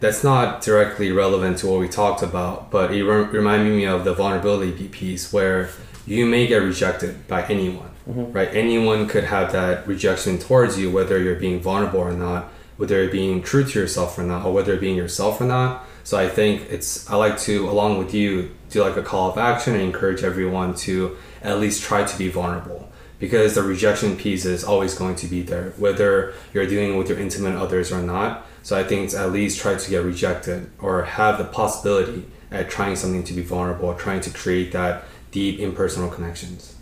That's 0.00 0.22
not 0.22 0.62
directly 0.62 1.10
relevant 1.10 1.58
to 1.58 1.66
what 1.66 1.80
we 1.80 1.88
talked 1.88 2.22
about, 2.22 2.70
but 2.70 2.92
it 2.92 3.04
re- 3.04 3.24
reminded 3.24 3.74
me 3.74 3.84
of 3.84 4.04
the 4.04 4.14
vulnerability 4.14 4.88
piece 4.88 5.32
where 5.32 5.70
you 6.06 6.24
may 6.24 6.46
get 6.46 6.58
rejected 6.58 7.26
by 7.26 7.44
anyone, 7.44 7.90
mm-hmm. 8.08 8.32
right? 8.32 8.48
Anyone 8.54 9.08
could 9.08 9.24
have 9.24 9.52
that 9.52 9.86
rejection 9.86 10.38
towards 10.38 10.78
you, 10.78 10.90
whether 10.90 11.18
you're 11.18 11.36
being 11.36 11.60
vulnerable 11.60 12.00
or 12.00 12.12
not, 12.12 12.44
whether 12.76 13.02
you're 13.02 13.12
being 13.12 13.42
true 13.42 13.64
to 13.64 13.78
yourself 13.78 14.16
or 14.18 14.22
not, 14.22 14.46
or 14.46 14.52
whether 14.52 14.72
you're 14.72 14.80
being 14.80 14.96
yourself 14.96 15.40
or 15.40 15.44
not. 15.44 15.84
So 16.04 16.16
I 16.16 16.28
think 16.28 16.62
it's 16.70 17.08
I 17.10 17.16
like 17.16 17.38
to, 17.40 17.68
along 17.68 17.98
with 17.98 18.14
you, 18.14 18.54
do 18.70 18.82
like 18.82 18.96
a 18.96 19.02
call 19.02 19.30
of 19.30 19.36
action 19.36 19.74
and 19.74 19.82
encourage 19.82 20.22
everyone 20.22 20.74
to 20.76 21.16
at 21.42 21.58
least 21.58 21.82
try 21.82 22.04
to 22.04 22.18
be 22.18 22.28
vulnerable 22.28 22.90
because 23.18 23.54
the 23.54 23.62
rejection 23.62 24.16
piece 24.16 24.44
is 24.44 24.64
always 24.64 24.94
going 24.94 25.16
to 25.16 25.26
be 25.26 25.42
there, 25.42 25.70
whether 25.76 26.34
you're 26.54 26.66
dealing 26.66 26.96
with 26.96 27.08
your 27.08 27.18
intimate 27.18 27.56
others 27.56 27.92
or 27.92 28.00
not. 28.00 28.46
So 28.62 28.78
I 28.78 28.84
think 28.84 29.04
it's 29.04 29.14
at 29.14 29.32
least 29.32 29.60
try 29.60 29.74
to 29.76 29.90
get 29.90 30.04
rejected 30.04 30.70
or 30.78 31.04
have 31.04 31.38
the 31.38 31.44
possibility 31.44 32.26
at 32.50 32.70
trying 32.70 32.96
something 32.96 33.24
to 33.24 33.32
be 33.32 33.42
vulnerable, 33.42 33.94
trying 33.94 34.20
to 34.22 34.30
create 34.30 34.72
that 34.72 35.04
deep 35.30 35.58
impersonal 35.60 36.08
connections. 36.08 36.74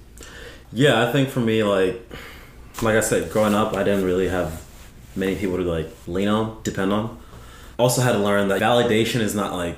Yeah, 0.73 1.07
I 1.07 1.13
think 1.13 1.29
for 1.29 1.41
me, 1.41 1.63
like, 1.63 2.01
like 2.83 2.97
I 2.97 3.01
said, 3.01 3.31
growing 3.31 3.55
up, 3.55 3.75
I 3.75 3.83
didn't 3.83 4.05
really 4.05 4.29
have 4.29 4.65
many 5.15 5.37
people 5.37 5.57
to 5.57 5.63
like 5.63 5.89
lean 6.07 6.29
on, 6.29 6.63
depend 6.63 6.93
on. 6.93 7.19
Also, 7.79 8.03
had 8.03 8.13
to 8.13 8.19
learn 8.19 8.49
that 8.49 8.61
validation 8.61 9.21
is 9.21 9.35
not 9.35 9.53
like 9.53 9.77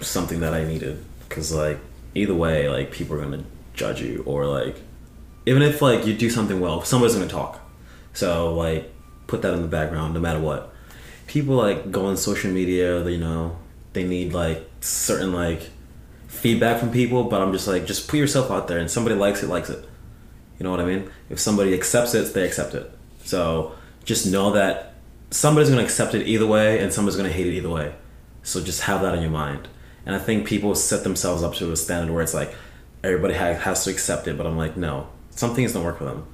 something 0.00 0.40
that 0.40 0.54
I 0.54 0.64
needed 0.64 1.04
because 1.28 1.52
like 1.52 1.78
either 2.14 2.34
way, 2.34 2.68
like 2.68 2.90
people 2.90 3.16
are 3.16 3.20
gonna 3.20 3.44
judge 3.74 4.00
you 4.00 4.22
or 4.26 4.46
like 4.46 4.76
even 5.46 5.62
if 5.62 5.82
like 5.82 6.06
you 6.06 6.14
do 6.14 6.30
something 6.30 6.60
well, 6.60 6.82
somebody's 6.82 7.16
gonna 7.16 7.28
talk. 7.28 7.60
So 8.12 8.54
like 8.54 8.90
put 9.26 9.42
that 9.42 9.54
in 9.54 9.62
the 9.62 9.68
background 9.68 10.14
no 10.14 10.20
matter 10.20 10.40
what. 10.40 10.73
People 11.26 11.56
like 11.56 11.90
go 11.90 12.06
on 12.06 12.16
social 12.16 12.50
media, 12.50 13.04
you 13.08 13.18
know, 13.18 13.56
they 13.92 14.04
need 14.04 14.32
like 14.32 14.68
certain 14.80 15.32
like 15.32 15.70
feedback 16.28 16.80
from 16.80 16.90
people, 16.90 17.24
but 17.24 17.40
I'm 17.40 17.52
just 17.52 17.66
like 17.66 17.86
just 17.86 18.08
put 18.08 18.18
yourself 18.18 18.50
out 18.50 18.68
there 18.68 18.78
and 18.78 18.90
somebody 18.90 19.16
likes 19.16 19.42
it, 19.42 19.48
likes 19.48 19.70
it. 19.70 19.84
You 20.58 20.64
know 20.64 20.70
what 20.70 20.80
I 20.80 20.84
mean? 20.84 21.10
If 21.30 21.40
somebody 21.40 21.74
accepts 21.74 22.14
it, 22.14 22.34
they 22.34 22.46
accept 22.46 22.74
it. 22.74 22.90
So 23.24 23.72
just 24.04 24.26
know 24.26 24.52
that 24.52 24.94
somebody's 25.30 25.70
gonna 25.70 25.82
accept 25.82 26.14
it 26.14 26.26
either 26.26 26.46
way 26.46 26.80
and 26.80 26.92
somebody's 26.92 27.16
gonna 27.16 27.30
hate 27.30 27.46
it 27.46 27.54
either 27.54 27.70
way. 27.70 27.94
So 28.42 28.62
just 28.62 28.82
have 28.82 29.00
that 29.02 29.14
in 29.14 29.22
your 29.22 29.30
mind. 29.30 29.68
And 30.06 30.14
I 30.14 30.18
think 30.18 30.46
people 30.46 30.74
set 30.74 31.02
themselves 31.02 31.42
up 31.42 31.54
to 31.54 31.72
a 31.72 31.76
standard 31.76 32.12
where 32.12 32.22
it's 32.22 32.34
like 32.34 32.54
everybody 33.02 33.34
has 33.34 33.84
to 33.84 33.90
accept 33.90 34.28
it, 34.28 34.36
but 34.36 34.46
I'm 34.46 34.56
like, 34.56 34.76
no, 34.76 35.08
some 35.30 35.54
things 35.54 35.72
don't 35.72 35.84
work 35.84 35.98
for 35.98 36.04
them. 36.04 36.26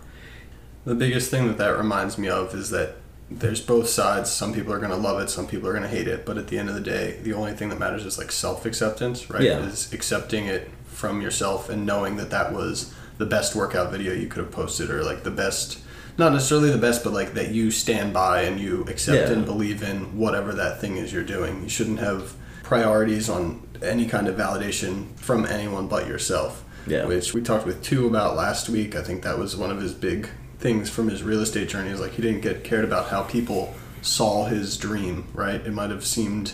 The 0.84 0.95
biggest 0.95 1.30
thing 1.30 1.47
that 1.47 1.59
that 1.59 1.76
reminds 1.76 2.18
me 2.18 2.28
of 2.28 2.55
is 2.55 2.70
that 2.70 2.97
there's 3.31 3.61
both 3.61 3.89
sides. 3.89 4.31
Some 4.31 4.53
people 4.53 4.72
are 4.72 4.78
going 4.78 4.91
to 4.91 4.97
love 4.97 5.20
it, 5.20 5.31
some 5.31 5.47
people 5.47 5.68
are 5.68 5.72
going 5.72 5.85
to 5.85 5.89
hate 5.89 6.09
it. 6.09 6.26
But 6.26 6.37
at 6.39 6.49
the 6.49 6.59
end 6.59 6.68
of 6.68 6.74
the 6.74 6.81
day, 6.81 7.18
the 7.22 7.33
only 7.33 7.53
thing 7.53 7.68
that 7.68 7.78
matters 7.78 8.05
is 8.05 8.18
like 8.18 8.33
self 8.33 8.66
acceptance, 8.66 9.31
right? 9.31 9.43
Yeah. 9.43 9.61
Is 9.61 9.93
accepting 9.93 10.47
it 10.47 10.70
from 10.87 11.22
yourself 11.22 11.68
and 11.70 11.87
knowing 11.87 12.16
that 12.16 12.31
that 12.31 12.53
was 12.53 12.93
the 13.18 13.26
best 13.26 13.55
workout 13.55 13.91
video 13.93 14.12
you 14.12 14.26
could 14.26 14.43
have 14.43 14.51
posted 14.53 14.91
or 14.91 15.03
like 15.05 15.22
the 15.22 15.31
best 15.31 15.78
not 16.18 16.33
necessarily 16.33 16.70
the 16.70 16.76
best 16.78 17.03
but 17.05 17.12
like 17.14 17.33
that 17.35 17.51
you 17.53 17.70
stand 17.70 18.12
by 18.12 18.43
and 18.43 18.61
you 18.61 18.83
accept 18.89 19.28
Yeah. 19.31 19.35
and 19.37 19.47
believe 19.47 19.83
in 19.83 20.18
whatever 20.18 20.53
that 20.55 20.81
thing 20.81 20.97
is 20.99 21.11
you're 21.12 21.22
doing 21.24 21.62
you 21.62 21.68
shouldn't 21.70 22.01
have 22.01 22.35
priorities 22.62 23.28
on 23.31 23.66
any 23.83 24.05
kind 24.07 24.28
of 24.28 24.37
validation 24.37 25.07
from 25.16 25.47
anyone 25.47 25.87
but 25.89 26.07
yourself 26.07 26.62
Yeah. 26.87 27.07
which 27.07 27.33
we 27.33 27.41
talked 27.41 27.64
with 27.66 27.83
two 27.83 28.07
about 28.07 28.37
last 28.37 28.68
week 28.68 28.95
i 28.97 29.03
think 29.03 29.22
that 29.22 29.39
was 29.39 29.57
one 29.57 29.70
of 29.70 29.81
his 29.81 29.95
big 29.95 30.28
things 30.61 30.88
from 30.90 31.08
his 31.08 31.22
real 31.22 31.40
estate 31.40 31.68
journey 31.68 31.90
is 31.90 32.00
like 32.00 32.12
he 32.12 32.22
didn't 32.22 32.42
get 32.42 32.62
cared 32.62 32.84
about 32.84 33.08
how 33.08 33.22
people 33.22 33.74
saw 34.02 34.44
his 34.44 34.76
dream 34.76 35.26
right 35.34 35.66
it 35.66 35.72
might 35.72 35.90
have 35.90 36.04
seemed 36.04 36.52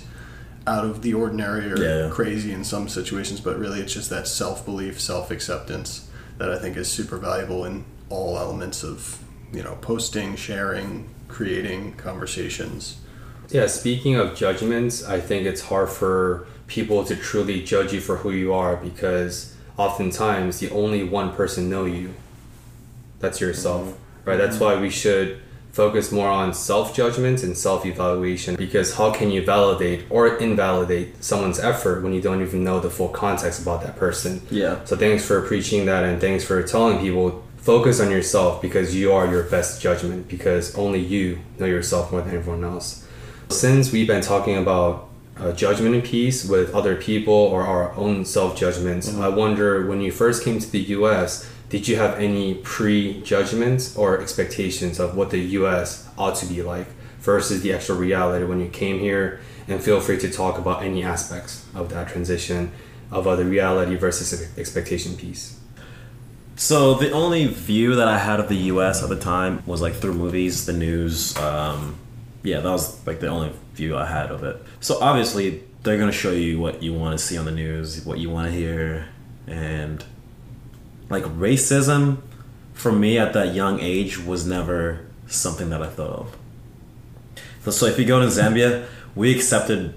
out 0.67 0.85
of 0.85 1.03
the 1.03 1.15
ordinary 1.15 1.71
or 1.73 1.79
Yeah. 1.81 2.11
crazy 2.11 2.51
in 2.53 2.65
some 2.65 2.89
situations, 2.89 3.41
but 3.41 3.57
really 3.57 3.81
it's 3.81 3.93
just 3.93 4.11
that 4.11 4.27
self 4.27 4.65
belief, 4.65 5.01
self 5.01 5.31
acceptance 5.31 6.09
that 6.39 6.51
I 6.51 6.59
think 6.59 6.77
is 6.77 6.89
super 6.89 7.19
valuable 7.19 7.65
in 7.65 7.85
all 8.11 8.37
elements 8.37 8.83
of 8.83 9.19
you 9.53 9.63
know 9.63 9.79
posting, 9.81 10.35
sharing, 10.35 11.09
creating 11.29 11.93
conversations. 11.97 12.97
Yeah, 13.49 13.69
speaking 13.69 14.17
of 14.17 14.35
judgments, 14.35 15.05
I 15.05 15.21
think 15.21 15.47
it's 15.47 15.61
hard 15.63 15.89
for 15.89 16.49
people 16.67 17.05
to 17.05 17.15
truly 17.15 17.63
judge 17.63 17.93
you 17.93 18.01
for 18.01 18.17
who 18.17 18.33
you 18.33 18.53
are 18.53 18.77
because 18.77 19.55
oftentimes 19.79 20.59
the 20.59 20.71
only 20.71 21.05
one 21.05 21.33
person 21.33 21.71
know 21.71 21.85
you. 21.85 22.15
That's 23.21 23.41
yourself, 23.41 23.87
mm-hmm. 23.87 24.31
right? 24.31 24.37
That's 24.37 24.57
mm-hmm. 24.57 24.65
why 24.65 24.81
we 24.81 24.91
should 24.91 25.41
focus 25.77 26.11
more 26.11 26.29
on 26.29 26.55
self 26.55 26.97
judgment 26.97 27.43
and 27.43 27.57
self 27.57 27.85
evaluation 27.85 28.57
because 28.57 28.95
how 28.95 29.13
can 29.13 29.31
you 29.31 29.45
validate 29.45 30.07
or 30.09 30.37
invalidate 30.39 31.23
someone's 31.23 31.61
effort 31.61 32.03
when 32.03 32.15
you 32.15 32.23
don't 32.23 32.41
even 32.41 32.65
know 32.65 32.81
the 32.81 32.89
full 32.91 33.11
context 33.11 33.61
about 33.61 33.83
that 33.83 33.97
person? 33.97 34.41
Yeah. 34.51 34.83
So 34.85 34.97
thanks 34.97 35.25
for 35.25 35.43
preaching 35.43 35.85
that 35.87 36.03
and 36.05 36.21
thanks 36.21 36.45
for 36.45 36.63
telling 36.63 36.99
people 36.99 37.45
focus 37.59 38.01
on 38.01 38.11
yourself 38.11 38.63
because 38.63 38.95
you 38.95 39.13
are 39.13 39.27
your 39.27 39.43
best 39.43 39.83
judgment 39.83 40.29
because 40.29 40.75
only 40.79 41.01
you 41.01 41.39
know 41.59 41.67
yourself 41.67 42.11
more 42.11 42.23
than 42.23 42.35
everyone 42.35 42.65
else. 42.65 43.07
Since 43.51 43.93
we've 43.93 44.07
been 44.07 44.23
talking 44.23 44.57
about 44.57 45.09
uh, 45.39 45.53
judgment 45.53 45.95
and 45.95 46.03
peace 46.03 46.49
with 46.49 46.75
other 46.75 46.97
people 46.97 47.35
or 47.35 47.63
our 47.63 47.93
own 47.97 48.25
self 48.25 48.57
judgments, 48.57 49.11
mm-hmm. 49.11 49.21
I 49.21 49.29
wonder 49.29 49.87
when 49.87 50.01
you 50.01 50.11
first 50.11 50.43
came 50.43 50.59
to 50.59 50.71
the 50.71 50.81
US, 50.97 51.51
did 51.69 51.89
you 51.89 51.97
have 51.97 52.19
any 52.19 52.55
prejudgments 52.55 53.97
or 53.97 54.21
expectations 54.21 55.01
of 55.01 55.17
what 55.17 55.31
the 55.31 55.39
US 55.39 56.09
ought 56.17 56.37
to 56.37 56.47
be 56.47 56.63
like 56.63 56.87
versus 57.19 57.63
the 57.63 57.73
actual 57.73 57.97
reality 57.97 58.45
when 58.45 58.61
you 58.61 58.69
came 58.69 59.01
here? 59.01 59.41
And 59.69 59.83
feel 59.83 60.01
free 60.01 60.19
to 60.19 60.31
talk 60.31 60.59
about 60.59 60.83
any 60.83 61.03
aspects 61.03 61.67
of 61.75 61.91
that 61.91 62.09
transition 62.09 62.71
of 63.11 63.27
uh, 63.27 63.35
the 63.37 63.45
reality 63.45 63.97
versus 63.97 64.57
expectation 64.57 65.17
piece. 65.17 65.59
So 66.55 66.95
the 66.95 67.11
only 67.11 67.47
view 67.47 67.97
that 67.97 68.09
I 68.09 68.19
had 68.19 68.41
of 68.41 68.49
the 68.49 68.57
U.S. 68.73 69.03
at 69.03 69.09
the 69.09 69.19
time 69.19 69.63
was 69.67 69.83
like 69.83 69.95
through 69.95 70.15
movies, 70.15 70.67
the 70.67 70.73
news. 70.73 71.37
Um, 71.37 71.97
yeah, 72.43 72.61
that 72.61 72.71
was 72.71 73.05
like 73.07 73.21
the 73.21 73.29
only 73.29 73.53
view 73.75 73.97
I 73.97 74.07
had 74.07 74.31
of 74.31 74.45
it. 74.45 74.63
So 74.81 74.99
obviously 75.01 75.65
they're 75.83 75.99
gonna 75.99 76.13
show 76.13 76.31
you 76.31 76.59
what 76.59 76.83
you 76.83 76.95
want 76.95 77.19
to 77.19 77.25
see 77.25 77.37
on 77.37 77.45
the 77.45 77.51
news, 77.51 78.07
what 78.07 78.19
you 78.19 78.31
want 78.31 78.47
to 78.47 78.53
hear, 78.57 79.09
and 79.47 80.05
like 81.09 81.25
racism 81.25 82.19
for 82.73 82.93
me 82.93 83.19
at 83.19 83.33
that 83.33 83.55
young 83.55 83.81
age 83.81 84.19
was 84.19 84.47
never 84.47 85.07
something 85.27 85.71
that 85.71 85.83
I 85.83 85.89
thought 85.89 86.11
of. 86.11 86.37
So- 87.75 87.87
if 87.87 87.99
you 87.99 88.05
go 88.05 88.21
to 88.21 88.27
Zambia, 88.27 88.87
we 89.15 89.35
accepted. 89.35 89.95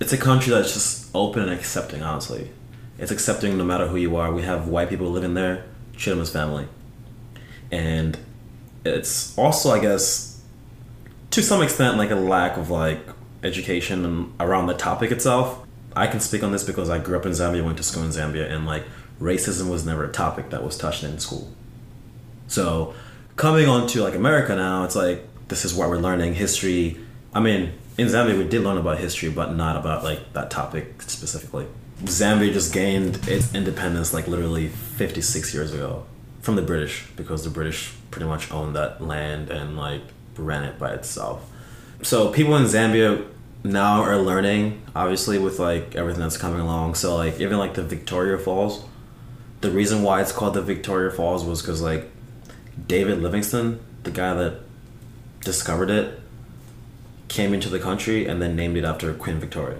It's 0.00 0.12
a 0.12 0.16
country 0.16 0.52
that's 0.52 0.72
just 0.72 1.10
open 1.14 1.42
and 1.42 1.52
accepting. 1.52 2.02
Honestly, 2.02 2.50
it's 2.98 3.10
accepting 3.10 3.58
no 3.58 3.64
matter 3.64 3.88
who 3.88 3.96
you 3.96 4.16
are. 4.16 4.32
We 4.32 4.42
have 4.42 4.68
white 4.68 4.88
people 4.88 5.10
living 5.10 5.34
there, 5.34 5.64
Chittima's 5.96 6.30
family, 6.30 6.66
and 7.70 8.16
it's 8.84 9.36
also, 9.36 9.70
I 9.70 9.80
guess, 9.80 10.40
to 11.32 11.42
some 11.42 11.62
extent, 11.62 11.98
like 11.98 12.10
a 12.10 12.14
lack 12.14 12.56
of 12.56 12.70
like 12.70 13.00
education 13.42 14.32
around 14.40 14.66
the 14.66 14.74
topic 14.74 15.10
itself. 15.10 15.58
I 15.94 16.06
can 16.06 16.20
speak 16.20 16.42
on 16.42 16.52
this 16.52 16.64
because 16.64 16.88
I 16.88 16.98
grew 16.98 17.18
up 17.18 17.26
in 17.26 17.32
Zambia, 17.32 17.64
went 17.64 17.76
to 17.78 17.82
school 17.82 18.04
in 18.04 18.10
Zambia, 18.10 18.50
and 18.50 18.64
like 18.64 18.84
racism 19.20 19.70
was 19.70 19.84
never 19.84 20.04
a 20.04 20.12
topic 20.12 20.50
that 20.50 20.64
was 20.64 20.76
touched 20.76 21.04
in 21.04 21.18
school. 21.18 21.52
So 22.48 22.94
coming 23.36 23.68
on 23.68 23.86
to 23.88 24.02
like 24.02 24.14
America 24.14 24.56
now, 24.56 24.84
it's 24.84 24.96
like 24.96 25.26
this 25.48 25.64
is 25.64 25.74
what 25.74 25.88
we're 25.88 25.98
learning 25.98 26.34
history. 26.34 26.98
I 27.32 27.40
mean, 27.40 27.72
in 27.98 28.08
Zambia 28.08 28.36
we 28.36 28.48
did 28.48 28.62
learn 28.62 28.78
about 28.78 28.98
history, 28.98 29.28
but 29.28 29.54
not 29.54 29.76
about 29.76 30.02
like 30.02 30.32
that 30.32 30.50
topic 30.50 31.02
specifically. 31.02 31.66
Zambia 32.04 32.52
just 32.52 32.72
gained 32.72 33.28
its 33.28 33.54
independence 33.54 34.14
like 34.14 34.26
literally 34.26 34.68
56 34.68 35.52
years 35.52 35.74
ago 35.74 36.06
from 36.40 36.56
the 36.56 36.62
British 36.62 37.06
because 37.16 37.44
the 37.44 37.50
British 37.50 37.92
pretty 38.10 38.26
much 38.26 38.50
owned 38.50 38.74
that 38.74 39.02
land 39.02 39.50
and 39.50 39.76
like 39.76 40.02
ran 40.36 40.64
it 40.64 40.78
by 40.78 40.92
itself. 40.92 41.50
So 42.02 42.32
people 42.32 42.56
in 42.56 42.64
Zambia 42.64 43.26
now 43.62 44.02
are 44.02 44.16
learning, 44.16 44.82
obviously, 44.96 45.38
with 45.38 45.58
like 45.58 45.94
everything 45.94 46.22
that's 46.22 46.38
coming 46.38 46.60
along. 46.60 46.94
So 46.94 47.16
like 47.16 47.38
even 47.40 47.58
like 47.58 47.74
the 47.74 47.82
Victoria 47.82 48.38
Falls, 48.38 48.84
the 49.60 49.70
reason 49.70 50.02
why 50.02 50.20
it's 50.20 50.32
called 50.32 50.54
the 50.54 50.62
Victoria 50.62 51.10
Falls 51.10 51.44
was 51.44 51.60
because 51.60 51.82
like 51.82 52.10
David 52.86 53.20
Livingstone, 53.20 53.80
the 54.02 54.10
guy 54.10 54.34
that 54.34 54.60
discovered 55.40 55.90
it, 55.90 56.20
came 57.28 57.54
into 57.54 57.68
the 57.68 57.78
country 57.78 58.26
and 58.26 58.42
then 58.42 58.56
named 58.56 58.76
it 58.76 58.84
after 58.84 59.12
Queen 59.14 59.38
Victoria. 59.38 59.78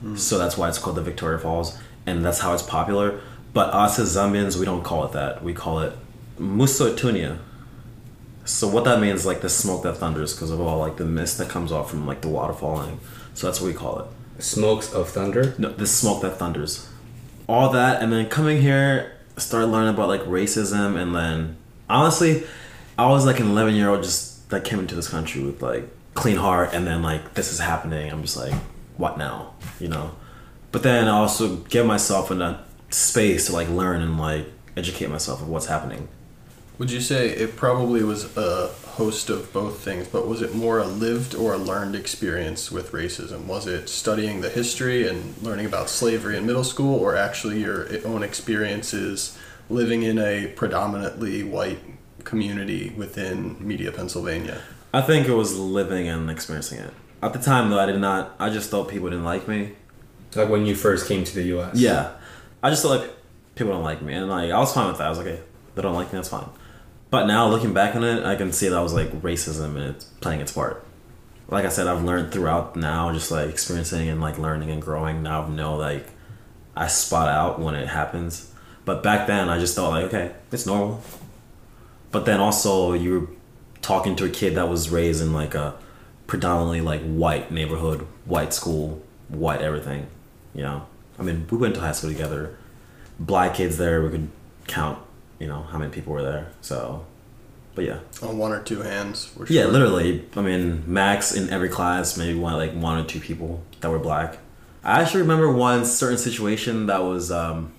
Hmm. 0.00 0.16
So 0.16 0.38
that's 0.38 0.56
why 0.56 0.68
it's 0.68 0.78
called 0.78 0.96
the 0.96 1.02
Victoria 1.02 1.38
Falls, 1.38 1.78
and 2.04 2.24
that's 2.24 2.40
how 2.40 2.52
it's 2.52 2.62
popular. 2.62 3.20
But 3.52 3.72
us 3.72 3.98
as 3.98 4.14
Zambians, 4.14 4.56
we 4.56 4.66
don't 4.66 4.82
call 4.82 5.04
it 5.06 5.12
that. 5.12 5.42
We 5.42 5.54
call 5.54 5.80
it 5.80 5.94
Mosi-oa-Tunya. 6.38 7.38
So 8.44 8.68
what 8.68 8.84
that 8.84 9.00
means, 9.00 9.24
like 9.24 9.40
the 9.40 9.48
smoke 9.48 9.82
that 9.84 9.96
thunders, 9.96 10.34
because 10.34 10.50
of 10.50 10.60
all 10.60 10.78
like 10.78 10.98
the 10.98 11.04
mist 11.04 11.38
that 11.38 11.48
comes 11.48 11.72
off 11.72 11.90
from 11.90 12.06
like 12.06 12.20
the 12.20 12.28
water 12.28 12.52
falling. 12.52 13.00
So 13.34 13.46
that's 13.46 13.60
what 13.60 13.68
we 13.68 13.72
call 13.74 14.00
it. 14.00 14.06
Smokes 14.42 14.92
of 14.92 15.08
Thunder. 15.08 15.54
No, 15.56 15.72
the 15.72 15.86
smoke 15.86 16.20
that 16.22 16.38
thunders. 16.38 16.88
All 17.48 17.70
that, 17.70 18.02
and 18.02 18.12
then 18.12 18.28
coming 18.28 18.60
here, 18.60 19.16
start 19.36 19.68
learning 19.68 19.94
about 19.94 20.08
like 20.08 20.22
racism, 20.22 20.96
and 21.00 21.14
then 21.14 21.56
honestly, 21.88 22.44
I 22.98 23.06
was 23.08 23.26
like 23.26 23.40
an 23.40 23.48
11 23.48 23.74
year 23.74 23.88
old 23.88 24.02
just 24.02 24.48
that 24.50 24.64
came 24.64 24.78
into 24.78 24.94
this 24.94 25.08
country 25.08 25.42
with 25.42 25.62
like 25.62 25.88
clean 26.14 26.36
heart, 26.36 26.70
and 26.72 26.86
then 26.86 27.02
like 27.02 27.34
this 27.34 27.52
is 27.52 27.58
happening. 27.58 28.10
I'm 28.10 28.22
just 28.22 28.36
like, 28.36 28.54
what 28.96 29.18
now? 29.18 29.54
You 29.78 29.88
know. 29.88 30.16
But 30.72 30.82
then 30.82 31.08
I 31.08 31.12
also 31.12 31.56
give 31.56 31.86
myself 31.86 32.30
a 32.30 32.64
space 32.90 33.46
to 33.46 33.52
like 33.52 33.68
learn 33.68 34.02
and 34.02 34.18
like 34.18 34.46
educate 34.76 35.08
myself 35.08 35.40
of 35.40 35.48
what's 35.48 35.66
happening. 35.66 36.08
Would 36.78 36.90
you 36.90 37.00
say 37.00 37.30
it 37.30 37.56
probably 37.56 38.02
was 38.02 38.36
a 38.36 38.68
host 38.68 39.30
of 39.30 39.50
both 39.52 39.80
things, 39.80 40.08
but 40.08 40.26
was 40.26 40.42
it 40.42 40.54
more 40.54 40.78
a 40.78 40.86
lived 40.86 41.34
or 41.34 41.54
a 41.54 41.58
learned 41.58 41.94
experience 41.94 42.70
with 42.70 42.92
racism? 42.92 43.46
Was 43.46 43.66
it 43.66 43.88
studying 43.88 44.42
the 44.42 44.50
history 44.50 45.08
and 45.08 45.36
learning 45.42 45.64
about 45.64 45.88
slavery 45.88 46.36
in 46.36 46.44
middle 46.44 46.64
school, 46.64 46.98
or 46.98 47.16
actually 47.16 47.60
your 47.60 47.88
own 48.06 48.22
experiences 48.22 49.38
living 49.70 50.02
in 50.02 50.18
a 50.18 50.48
predominantly 50.48 51.42
white 51.42 51.80
community 52.24 52.92
within 52.96 53.56
Media, 53.66 53.90
Pennsylvania? 53.90 54.60
I 54.92 55.00
think 55.00 55.28
it 55.28 55.34
was 55.34 55.58
living 55.58 56.08
and 56.08 56.30
experiencing 56.30 56.80
it. 56.80 56.92
At 57.22 57.32
the 57.32 57.38
time, 57.38 57.70
though, 57.70 57.80
I 57.80 57.86
did 57.86 57.98
not. 57.98 58.36
I 58.38 58.50
just 58.50 58.68
thought 58.68 58.88
people 58.88 59.08
didn't 59.08 59.24
like 59.24 59.48
me. 59.48 59.72
Like 60.34 60.50
when 60.50 60.66
you 60.66 60.74
first 60.74 61.08
came 61.08 61.24
to 61.24 61.34
the 61.34 61.44
U.S. 61.44 61.76
Yeah, 61.76 62.12
I 62.62 62.68
just 62.68 62.82
thought 62.82 63.00
like 63.00 63.10
people 63.54 63.72
don't 63.72 63.82
like 63.84 64.02
me, 64.02 64.12
and 64.12 64.28
like 64.28 64.50
I 64.50 64.58
was 64.58 64.74
fine 64.74 64.88
with 64.88 64.98
that. 64.98 65.06
I 65.06 65.08
was 65.08 65.18
like, 65.18 65.26
okay, 65.26 65.42
they 65.74 65.80
don't 65.80 65.94
like 65.94 66.12
me, 66.12 66.18
that's 66.18 66.28
fine. 66.28 66.48
But 67.10 67.26
now 67.26 67.48
looking 67.48 67.72
back 67.72 67.94
on 67.94 68.04
it, 68.04 68.24
I 68.24 68.36
can 68.36 68.52
see 68.52 68.68
that 68.68 68.80
was 68.80 68.92
like 68.92 69.10
racism 69.22 69.76
and 69.76 69.94
it's 69.94 70.04
playing 70.04 70.40
its 70.40 70.52
part. 70.52 70.84
Like 71.48 71.64
I 71.64 71.68
said, 71.68 71.86
I've 71.86 72.02
learned 72.02 72.32
throughout 72.32 72.74
now, 72.74 73.12
just 73.12 73.30
like 73.30 73.48
experiencing 73.48 74.08
and 74.08 74.20
like 74.20 74.38
learning 74.38 74.70
and 74.70 74.82
growing. 74.82 75.22
Now 75.22 75.42
I 75.42 75.48
know 75.48 75.76
like 75.76 76.08
I 76.76 76.88
spot 76.88 77.28
out 77.28 77.60
when 77.60 77.74
it 77.74 77.88
happens. 77.88 78.52
But 78.84 79.02
back 79.02 79.26
then, 79.26 79.48
I 79.48 79.58
just 79.58 79.76
thought 79.76 79.90
like, 79.90 80.06
okay, 80.06 80.32
it's 80.50 80.66
normal. 80.66 81.02
But 82.10 82.24
then 82.24 82.40
also, 82.40 82.92
you're 82.92 83.28
talking 83.82 84.16
to 84.16 84.24
a 84.24 84.28
kid 84.28 84.56
that 84.56 84.68
was 84.68 84.90
raised 84.90 85.22
in 85.22 85.32
like 85.32 85.54
a 85.54 85.74
predominantly 86.26 86.80
like 86.80 87.02
white 87.02 87.52
neighborhood, 87.52 88.06
white 88.24 88.52
school, 88.52 89.02
white 89.28 89.60
everything. 89.60 90.08
You 90.54 90.62
know, 90.62 90.86
I 91.18 91.22
mean, 91.22 91.46
we 91.50 91.58
went 91.58 91.74
to 91.76 91.80
high 91.80 91.92
school 91.92 92.10
together. 92.10 92.56
Black 93.18 93.54
kids 93.54 93.78
there, 93.78 94.02
we 94.02 94.10
could 94.10 94.28
count 94.66 94.98
you 95.38 95.46
know 95.46 95.62
how 95.62 95.78
many 95.78 95.90
people 95.90 96.12
were 96.12 96.22
there. 96.22 96.48
So, 96.60 97.04
but 97.74 97.84
yeah, 97.84 98.00
on 98.22 98.38
one 98.38 98.52
or 98.52 98.62
two 98.62 98.82
hands. 98.82 99.26
For 99.26 99.46
sure. 99.46 99.56
Yeah, 99.56 99.66
literally. 99.66 100.24
I 100.36 100.42
mean, 100.42 100.84
max 100.86 101.32
in 101.32 101.50
every 101.50 101.68
class, 101.68 102.16
maybe 102.16 102.38
one 102.38 102.54
like 102.54 102.72
one 102.72 102.98
or 102.98 103.04
two 103.04 103.20
people 103.20 103.62
that 103.80 103.90
were 103.90 103.98
black. 103.98 104.38
I 104.82 105.00
actually 105.00 105.22
remember 105.22 105.50
one 105.50 105.84
certain 105.84 106.18
situation 106.18 106.86
that 106.86 107.02
was, 107.02 107.32
um, 107.32 107.72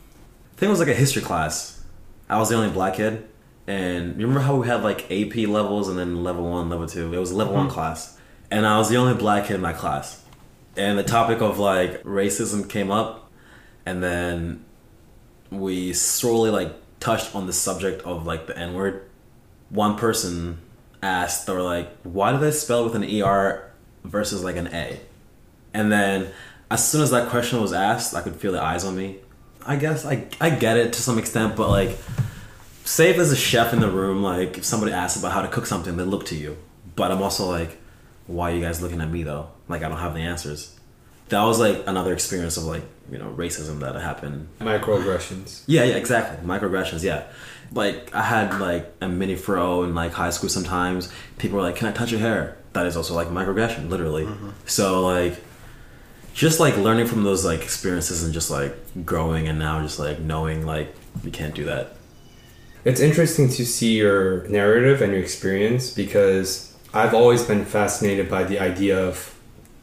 I 0.56 0.60
think 0.60 0.68
it 0.68 0.72
was 0.72 0.80
like 0.80 0.90
a 0.90 0.94
history 0.94 1.22
class. 1.22 1.82
I 2.30 2.38
was 2.38 2.50
the 2.50 2.56
only 2.56 2.70
black 2.70 2.96
kid, 2.96 3.26
and 3.66 4.20
you 4.20 4.28
remember 4.28 4.42
how 4.42 4.58
we 4.58 4.68
had 4.68 4.84
like 4.84 5.10
AP 5.10 5.48
levels 5.48 5.88
and 5.88 5.98
then 5.98 6.24
level 6.24 6.50
one, 6.50 6.70
level 6.70 6.86
two. 6.86 7.14
It 7.14 7.18
was 7.18 7.32
a 7.32 7.36
level 7.36 7.54
mm-hmm. 7.54 7.68
one 7.68 7.74
class, 7.74 8.20
and 8.52 8.66
I 8.66 8.78
was 8.78 8.90
the 8.90 8.98
only 8.98 9.14
black 9.14 9.46
kid 9.46 9.56
in 9.56 9.62
my 9.62 9.72
class, 9.72 10.22
and 10.76 10.98
the 10.98 11.04
topic 11.04 11.42
of 11.42 11.60
like 11.60 12.04
racism 12.04 12.70
came 12.70 12.92
up, 12.92 13.32
and 13.86 14.04
then 14.04 14.66
we 15.50 15.94
slowly 15.94 16.50
like 16.50 16.76
touched 17.00 17.36
on 17.36 17.48
the 17.48 17.54
subject 17.54 18.02
of 18.04 18.26
like 18.26 18.48
the 18.48 18.58
N 18.58 18.74
word, 18.74 19.10
one 19.70 19.98
person 19.98 20.60
asked, 21.02 21.48
or 21.50 21.62
like, 21.62 21.90
why 22.04 22.32
do 22.32 22.40
they 22.40 22.52
spell 22.52 22.84
with 22.84 22.96
an 22.96 23.04
ER 23.04 23.72
versus 24.04 24.44
like 24.44 24.56
an 24.56 24.68
A? 24.68 25.00
And 25.74 25.92
then 25.92 26.30
as 26.72 26.88
soon 26.88 27.02
as 27.02 27.12
that 27.12 27.30
question 27.30 27.62
was 27.62 27.74
asked, 27.74 28.14
I 28.14 28.22
could 28.22 28.36
feel 28.36 28.52
the 28.52 28.62
eyes 28.62 28.84
on 28.84 28.96
me. 28.96 29.18
I 29.66 29.76
guess 29.76 30.06
I, 30.06 30.26
I 30.40 30.50
get 30.50 30.78
it 30.78 30.94
to 30.94 31.02
some 31.02 31.20
extent, 31.20 31.56
but 31.56 31.70
like, 31.70 31.98
say 32.84 33.10
if 33.10 33.18
there's 33.18 33.32
a 33.32 33.36
chef 33.36 33.74
in 33.74 33.80
the 33.80 33.92
room, 33.92 34.24
like 34.24 34.58
if 34.58 34.66
somebody 34.66 34.94
asks 34.94 35.20
about 35.20 35.34
how 35.34 35.42
to 35.42 35.48
cook 35.48 35.66
something, 35.66 35.98
they 35.98 36.04
look 36.04 36.26
to 36.28 36.36
you. 36.36 36.58
But 36.96 37.12
I'm 37.12 37.22
also 37.22 37.46
like, 37.50 37.78
why 38.28 38.52
are 38.52 38.56
you 38.56 38.62
guys 38.62 38.82
looking 38.82 39.02
at 39.02 39.10
me 39.10 39.24
though? 39.24 39.50
Like 39.68 39.84
I 39.84 39.90
don't 39.90 40.00
have 40.00 40.14
the 40.14 40.22
answers 40.22 40.77
that 41.30 41.44
was 41.44 41.60
like 41.60 41.84
another 41.88 42.14
experience 42.14 42.58
of 42.58 42.64
like 42.64 42.84
you 43.12 43.18
know 43.18 43.34
racism 43.38 43.80
that 43.80 43.96
happened. 43.96 44.48
Microaggressions. 44.60 45.64
Yeah, 45.68 45.84
yeah, 45.84 45.96
exactly. 45.96 46.46
Microaggressions. 46.48 47.04
Yeah, 47.04 47.24
like 47.72 48.14
I 48.14 48.24
had 48.24 48.60
like 48.60 48.92
a 49.02 49.08
mini 49.08 49.36
fro 49.36 49.84
in 49.84 49.96
like 49.96 50.14
high 50.14 50.30
school. 50.30 50.50
Sometimes 50.50 51.12
people 51.38 51.58
were 51.58 51.64
like, 51.64 51.76
"Can 51.76 51.88
I 51.88 51.92
touch 51.92 52.12
your 52.12 52.22
hair?" 52.22 52.58
That 52.74 52.86
is 52.86 52.96
also 52.96 53.14
like 53.14 53.28
microaggression, 53.28 53.90
literally. 53.90 54.26
Mm-hmm. 54.26 54.50
So 54.66 55.02
like, 55.02 55.42
just 56.34 56.60
like 56.60 56.78
learning 56.78 57.08
from 57.08 57.24
those 57.24 57.44
like 57.44 57.62
experiences 57.62 58.24
and 58.24 58.34
just 58.34 58.52
like 58.52 58.76
growing 59.06 59.48
and 59.48 59.60
now 59.60 59.82
just 59.82 60.00
like 60.00 60.20
knowing 60.20 60.66
like 60.66 60.94
you 61.24 61.32
can't 61.32 61.56
do 61.56 61.66
that. 61.66 61.94
It's 62.86 63.02
interesting 63.02 63.50
to 63.50 63.66
see 63.66 63.98
your 63.98 64.48
narrative 64.48 65.02
and 65.02 65.12
your 65.12 65.22
experience 65.22 65.92
because 65.92 66.74
I've 66.94 67.14
always 67.14 67.44
been 67.44 67.66
fascinated 67.66 68.30
by 68.30 68.46
the 68.46 68.60
idea 68.60 68.98
of 68.98 69.38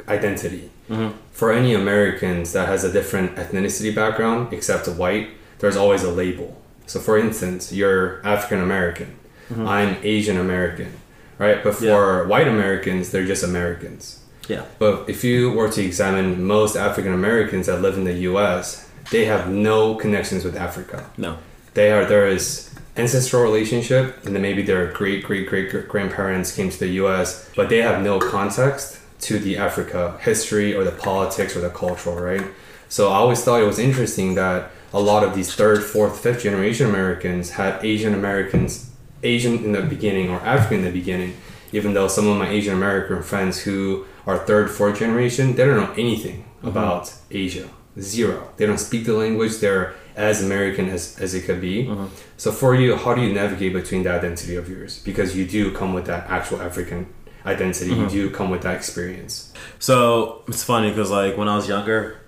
identity 0.08 0.70
Mm-hmm. 0.88 1.16
For 1.32 1.52
any 1.52 1.74
Americans 1.74 2.52
that 2.52 2.68
has 2.68 2.84
a 2.84 2.92
different 2.92 3.36
ethnicity 3.36 3.94
background 3.94 4.52
except 4.52 4.86
white, 4.88 5.30
there's 5.58 5.76
always 5.76 6.02
a 6.02 6.10
label. 6.10 6.60
So, 6.86 7.00
for 7.00 7.18
instance, 7.18 7.72
you're 7.72 8.24
African 8.26 8.60
American. 8.60 9.16
Mm-hmm. 9.48 9.66
I'm 9.66 9.96
Asian 10.02 10.38
American, 10.38 10.92
right? 11.38 11.62
But 11.62 11.74
for 11.76 11.84
yeah. 12.22 12.26
white 12.26 12.48
Americans, 12.48 13.10
they're 13.10 13.26
just 13.26 13.42
Americans. 13.42 14.20
Yeah. 14.48 14.64
But 14.78 15.08
if 15.08 15.24
you 15.24 15.52
were 15.52 15.70
to 15.70 15.82
examine 15.82 16.44
most 16.44 16.76
African 16.76 17.12
Americans 17.12 17.66
that 17.66 17.80
live 17.80 17.96
in 17.96 18.04
the 18.04 18.14
U.S., 18.30 18.90
they 19.10 19.24
have 19.24 19.48
no 19.48 19.94
connections 19.94 20.44
with 20.44 20.56
Africa. 20.56 21.10
No. 21.16 21.38
They 21.74 21.90
are 21.92 22.04
there 22.04 22.28
is 22.28 22.70
ancestral 22.96 23.42
relationship, 23.42 24.24
and 24.24 24.34
then 24.34 24.42
maybe 24.42 24.62
their 24.62 24.92
great 24.92 25.24
great 25.24 25.48
great 25.48 25.88
grandparents 25.88 26.54
came 26.54 26.70
to 26.70 26.78
the 26.78 26.88
U.S., 27.02 27.50
but 27.56 27.68
they 27.68 27.78
have 27.78 28.02
no 28.02 28.18
context 28.18 29.00
to 29.20 29.38
the 29.38 29.56
Africa 29.56 30.18
history 30.20 30.74
or 30.74 30.84
the 30.84 30.92
politics 30.92 31.56
or 31.56 31.60
the 31.60 31.70
cultural, 31.70 32.16
right? 32.16 32.44
So 32.88 33.10
I 33.10 33.16
always 33.16 33.42
thought 33.42 33.60
it 33.60 33.66
was 33.66 33.78
interesting 33.78 34.34
that 34.34 34.70
a 34.92 35.00
lot 35.00 35.24
of 35.24 35.34
these 35.34 35.54
third, 35.54 35.82
fourth, 35.82 36.20
fifth 36.20 36.42
generation 36.42 36.88
Americans 36.88 37.50
had 37.50 37.84
Asian 37.84 38.14
Americans, 38.14 38.90
Asian 39.22 39.64
in 39.64 39.72
the 39.72 39.82
beginning 39.82 40.30
or 40.30 40.38
African 40.40 40.78
in 40.78 40.84
the 40.84 40.92
beginning, 40.92 41.36
even 41.72 41.94
though 41.94 42.06
some 42.06 42.28
of 42.28 42.36
my 42.36 42.48
Asian 42.48 42.74
American 42.74 43.22
friends 43.22 43.62
who 43.62 44.06
are 44.26 44.38
third, 44.38 44.70
fourth 44.70 44.98
generation, 44.98 45.56
they 45.56 45.64
don't 45.64 45.76
know 45.76 45.92
anything 45.94 46.44
mm-hmm. 46.44 46.68
about 46.68 47.12
Asia. 47.30 47.68
Zero. 47.98 48.52
They 48.56 48.66
don't 48.66 48.78
speak 48.78 49.06
the 49.06 49.14
language. 49.14 49.58
They're 49.58 49.94
as 50.16 50.42
American 50.42 50.88
as, 50.88 51.18
as 51.18 51.34
it 51.34 51.42
could 51.42 51.60
be. 51.60 51.86
Mm-hmm. 51.86 52.06
So 52.36 52.52
for 52.52 52.74
you, 52.74 52.96
how 52.96 53.14
do 53.14 53.22
you 53.22 53.32
navigate 53.32 53.72
between 53.72 54.02
the 54.02 54.12
identity 54.12 54.56
of 54.56 54.68
yours? 54.68 55.00
Because 55.00 55.36
you 55.36 55.46
do 55.46 55.72
come 55.72 55.94
with 55.94 56.06
that 56.06 56.28
actual 56.28 56.60
African 56.60 57.12
identity. 57.46 57.90
Mm-hmm. 57.90 58.14
You 58.14 58.28
do 58.28 58.30
come 58.30 58.50
with 58.50 58.62
that 58.62 58.76
experience. 58.76 59.52
So 59.78 60.42
it's 60.48 60.64
funny 60.64 60.90
because 60.90 61.10
like 61.10 61.36
when 61.36 61.48
I 61.48 61.56
was 61.56 61.68
younger, 61.68 62.20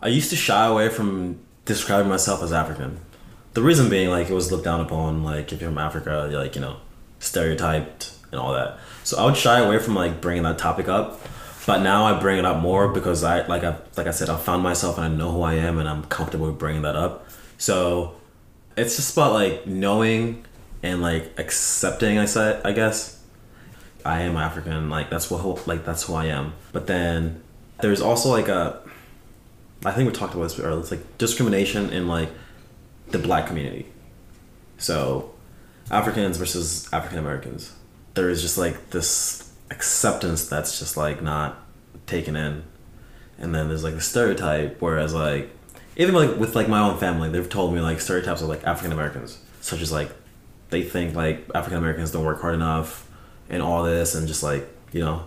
I 0.00 0.08
used 0.08 0.30
to 0.30 0.36
shy 0.36 0.66
away 0.66 0.88
from 0.88 1.38
describing 1.64 2.08
myself 2.08 2.42
as 2.42 2.52
African. 2.52 3.00
The 3.54 3.62
reason 3.62 3.88
being 3.88 4.10
like 4.10 4.28
it 4.28 4.34
was 4.34 4.50
looked 4.50 4.64
down 4.64 4.80
upon. 4.80 5.22
Like 5.22 5.52
if 5.52 5.60
you're 5.60 5.70
from 5.70 5.78
Africa, 5.78 6.28
you're 6.30 6.40
like 6.40 6.54
you 6.54 6.60
know 6.60 6.76
stereotyped 7.20 8.12
and 8.30 8.40
all 8.40 8.52
that. 8.52 8.78
So 9.04 9.18
I 9.18 9.24
would 9.24 9.36
shy 9.36 9.60
away 9.60 9.78
from 9.78 9.94
like 9.94 10.20
bringing 10.20 10.42
that 10.42 10.58
topic 10.58 10.88
up. 10.88 11.20
But 11.66 11.80
now 11.80 12.04
I 12.04 12.20
bring 12.20 12.38
it 12.38 12.44
up 12.44 12.60
more 12.60 12.88
because 12.88 13.24
I 13.24 13.46
like 13.46 13.64
I 13.64 13.76
like 13.96 14.06
I 14.06 14.10
said 14.10 14.28
I 14.28 14.36
found 14.36 14.62
myself 14.62 14.98
and 14.98 15.06
I 15.06 15.08
know 15.08 15.30
who 15.30 15.42
I 15.42 15.54
am 15.54 15.78
and 15.78 15.88
I'm 15.88 16.04
comfortable 16.04 16.46
with 16.46 16.58
bringing 16.58 16.82
that 16.82 16.96
up. 16.96 17.26
So 17.56 18.16
it's 18.76 18.96
just 18.96 19.12
about 19.12 19.32
like 19.32 19.66
knowing 19.66 20.44
and 20.82 21.00
like 21.00 21.38
accepting. 21.38 22.18
I 22.18 22.26
said 22.26 22.60
I 22.66 22.72
guess 22.72 23.13
I 24.04 24.22
am 24.22 24.36
African. 24.36 24.90
Like 24.90 25.10
that's 25.10 25.30
what 25.30 25.66
like 25.66 25.84
that's 25.84 26.04
who 26.04 26.14
I 26.14 26.26
am. 26.26 26.54
But 26.72 26.86
then 26.86 27.42
there's 27.80 28.00
also 28.00 28.28
like 28.28 28.48
a 28.48 28.80
I 29.84 29.92
think 29.92 30.10
we 30.10 30.14
talked 30.14 30.34
about 30.34 30.44
this 30.44 30.58
earlier. 30.58 30.80
It's 30.80 30.90
like 30.90 31.18
discrimination 31.18 31.90
in 31.90 32.08
like 32.08 32.30
the 33.08 33.18
black 33.18 33.46
community. 33.46 33.86
So 34.78 35.32
Africans 35.90 36.36
versus 36.36 36.88
African 36.92 37.18
Americans. 37.18 37.72
There 38.14 38.28
is 38.28 38.42
just 38.42 38.58
like 38.58 38.90
this 38.90 39.52
acceptance 39.70 40.46
that's 40.46 40.78
just 40.78 40.96
like 40.96 41.22
not 41.22 41.58
taken 42.06 42.36
in. 42.36 42.64
And 43.38 43.54
then 43.54 43.68
there's 43.68 43.84
like 43.84 43.94
the 43.94 44.00
stereotype 44.00 44.80
whereas 44.80 45.14
like 45.14 45.50
even 45.96 46.14
like 46.14 46.36
with 46.36 46.54
like 46.54 46.68
my 46.68 46.80
own 46.80 46.98
family, 46.98 47.30
they've 47.30 47.48
told 47.48 47.74
me 47.74 47.80
like 47.80 48.00
stereotypes 48.00 48.42
of 48.42 48.48
like 48.48 48.64
African 48.64 48.92
Americans. 48.92 49.38
Such 49.60 49.80
as 49.80 49.90
like 49.90 50.10
they 50.70 50.82
think 50.82 51.14
like 51.14 51.48
African 51.54 51.78
Americans 51.78 52.10
don't 52.10 52.24
work 52.24 52.40
hard 52.40 52.54
enough 52.54 53.08
and 53.48 53.62
all 53.62 53.82
this 53.82 54.14
and 54.14 54.26
just 54.28 54.42
like 54.42 54.66
you 54.92 55.00
know. 55.00 55.24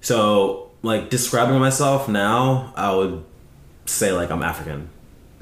So 0.00 0.70
like 0.82 1.10
describing 1.10 1.58
myself 1.58 2.08
now 2.08 2.72
i 2.76 2.94
would 2.94 3.24
say 3.86 4.12
like 4.12 4.30
i'm 4.30 4.42
african. 4.42 4.88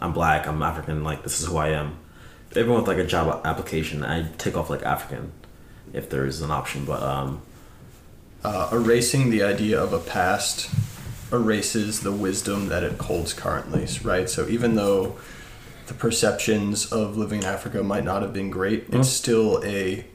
I'm 0.01 0.13
black 0.13 0.47
i'm 0.47 0.63
african 0.63 1.05
like 1.05 1.23
this 1.23 1.41
is 1.41 1.47
who 1.47 1.57
i 1.57 1.69
am. 1.69 1.99
Even 2.57 2.75
with 2.75 2.87
like 2.87 2.99
a 2.99 3.07
job 3.07 3.45
application 3.45 4.05
i 4.05 4.29
take 4.39 4.57
off 4.57 4.71
like 4.71 4.83
african 4.83 5.33
if 5.93 6.11
there 6.11 6.27
is 6.27 6.41
an 6.43 6.51
option 6.51 6.85
but 6.85 7.03
um 7.03 7.43
uh, 8.45 8.69
erasing 8.73 9.31
the 9.31 9.43
idea 9.43 9.81
of 9.83 9.93
a 9.93 9.99
past 9.99 10.71
erases 11.33 12.01
the 12.01 12.13
wisdom 12.13 12.69
that 12.69 12.85
it 12.85 12.99
holds 13.01 13.33
currently 13.33 13.87
right? 14.05 14.31
So 14.31 14.47
even 14.49 14.77
though 14.77 15.19
the 15.89 15.95
perceptions 15.95 16.93
of 16.93 17.17
living 17.17 17.41
in 17.41 17.47
africa 17.47 17.83
might 17.83 18.05
not 18.05 18.23
have 18.23 18.33
been 18.33 18.51
great 18.51 18.85
mm-hmm. 18.85 19.01
it's 19.01 19.09
still 19.09 19.63
a 19.65 20.07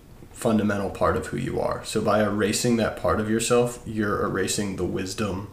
fundamental 0.44 0.90
part 0.90 1.16
of 1.16 1.28
who 1.28 1.38
you 1.38 1.60
are. 1.60 1.84
So 1.86 2.02
by 2.02 2.22
erasing 2.22 2.76
that 2.78 2.98
part 2.98 3.20
of 3.22 3.30
yourself, 3.30 3.82
you're 3.86 4.24
erasing 4.26 4.76
the 4.76 4.84
wisdom 4.86 5.48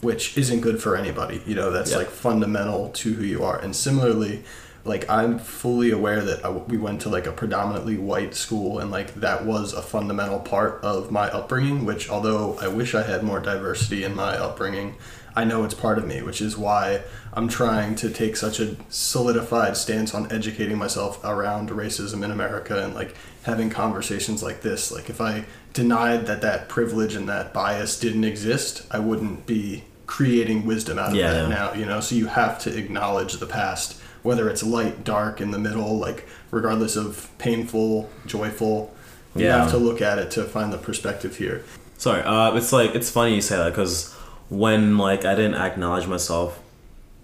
which 0.00 0.36
isn't 0.36 0.60
good 0.60 0.80
for 0.80 0.94
anybody. 0.94 1.42
You 1.46 1.54
know, 1.54 1.70
that's 1.70 1.94
like 1.94 2.08
fundamental 2.08 2.90
to 2.90 3.14
who 3.14 3.24
you 3.24 3.42
are. 3.42 3.58
And 3.58 3.74
similarly, 3.74 4.44
like 4.86 5.08
I'm 5.10 5.38
fully 5.38 5.90
aware 5.90 6.22
that 6.22 6.44
I, 6.44 6.50
we 6.50 6.76
went 6.76 7.00
to 7.02 7.08
like 7.08 7.26
a 7.26 7.32
predominantly 7.32 7.96
white 7.96 8.34
school 8.34 8.78
and 8.78 8.90
like 8.90 9.14
that 9.14 9.44
was 9.44 9.72
a 9.72 9.82
fundamental 9.82 10.38
part 10.38 10.82
of 10.82 11.10
my 11.10 11.28
upbringing 11.30 11.84
which 11.84 12.08
although 12.08 12.56
I 12.60 12.68
wish 12.68 12.94
I 12.94 13.02
had 13.02 13.24
more 13.24 13.40
diversity 13.40 14.04
in 14.04 14.14
my 14.14 14.36
upbringing 14.36 14.94
I 15.34 15.44
know 15.44 15.64
it's 15.64 15.74
part 15.74 15.98
of 15.98 16.06
me 16.06 16.22
which 16.22 16.40
is 16.40 16.56
why 16.56 17.02
I'm 17.32 17.48
trying 17.48 17.96
to 17.96 18.10
take 18.10 18.36
such 18.36 18.60
a 18.60 18.76
solidified 18.88 19.76
stance 19.76 20.14
on 20.14 20.30
educating 20.30 20.78
myself 20.78 21.22
around 21.24 21.70
racism 21.70 22.22
in 22.22 22.30
America 22.30 22.82
and 22.84 22.94
like 22.94 23.14
having 23.46 23.70
conversations 23.70 24.42
like 24.42 24.60
this 24.62 24.90
like 24.92 25.08
if 25.08 25.20
I 25.20 25.44
denied 25.72 26.26
that 26.26 26.42
that 26.42 26.68
privilege 26.68 27.14
and 27.14 27.28
that 27.28 27.52
bias 27.54 27.98
didn't 27.98 28.24
exist 28.24 28.86
I 28.90 28.98
wouldn't 28.98 29.46
be 29.46 29.84
creating 30.06 30.66
wisdom 30.66 30.98
out 30.98 31.10
of 31.10 31.14
Yeah, 31.16 31.32
that 31.32 31.42
yeah. 31.48 31.54
now 31.54 31.72
you 31.72 31.86
know 31.86 32.00
so 32.00 32.14
you 32.14 32.26
have 32.26 32.58
to 32.60 32.76
acknowledge 32.76 33.34
the 33.34 33.46
past 33.46 34.00
whether 34.22 34.48
it's 34.50 34.62
light 34.62 35.04
dark 35.04 35.40
in 35.40 35.50
the 35.52 35.58
middle 35.58 35.96
like 35.98 36.26
regardless 36.50 36.96
of 36.96 37.30
painful 37.38 38.10
joyful 38.26 38.92
you 39.34 39.44
Yeah. 39.44 39.62
have 39.62 39.70
to 39.70 39.78
look 39.78 40.00
at 40.02 40.18
it 40.18 40.30
to 40.32 40.44
find 40.44 40.72
the 40.72 40.78
perspective 40.78 41.36
here 41.36 41.64
Sorry, 41.98 42.20
uh, 42.22 42.54
it's 42.56 42.72
like 42.74 42.94
it's 42.94 43.10
funny 43.10 43.34
you 43.36 43.40
say 43.40 43.56
that 43.56 43.70
because 43.70 44.12
when 44.50 44.98
like 44.98 45.24
I 45.24 45.34
didn't 45.34 45.54
acknowledge 45.54 46.06
myself, 46.06 46.60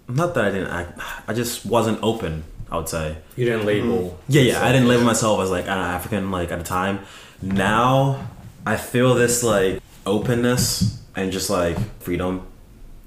not 0.09 0.33
that 0.35 0.45
I 0.47 0.51
didn't 0.51 0.69
act, 0.71 0.99
I 1.29 1.35
just 1.35 1.67
wasn't 1.67 1.99
open. 2.03 2.45
I 2.73 2.77
would 2.77 2.89
say. 2.89 3.19
You 3.37 3.45
didn't 3.45 3.67
label. 3.67 3.99
Mm-hmm. 3.99 4.33
Yeah, 4.33 4.43
yeah. 4.43 4.65
I 4.65 4.73
didn't 4.73 4.89
label 4.89 5.05
myself 5.05 5.41
as 5.41 5.51
like 5.51 5.67
an 5.67 5.79
African 5.79 6.31
like 6.31 6.51
at 6.51 6.59
the 6.59 6.65
time. 6.65 7.01
Now 7.43 8.29
I 8.65 8.77
feel 8.77 9.15
this 9.15 9.43
like 9.43 9.83
openness 10.07 11.03
and 11.15 11.31
just 11.31 11.51
like 11.51 11.77
freedom 12.01 12.47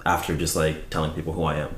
after 0.06 0.38
just 0.38 0.56
like 0.56 0.92
telling 0.92 1.12
people 1.12 1.34
who 1.34 1.44
I 1.44 1.56
am. 1.56 1.76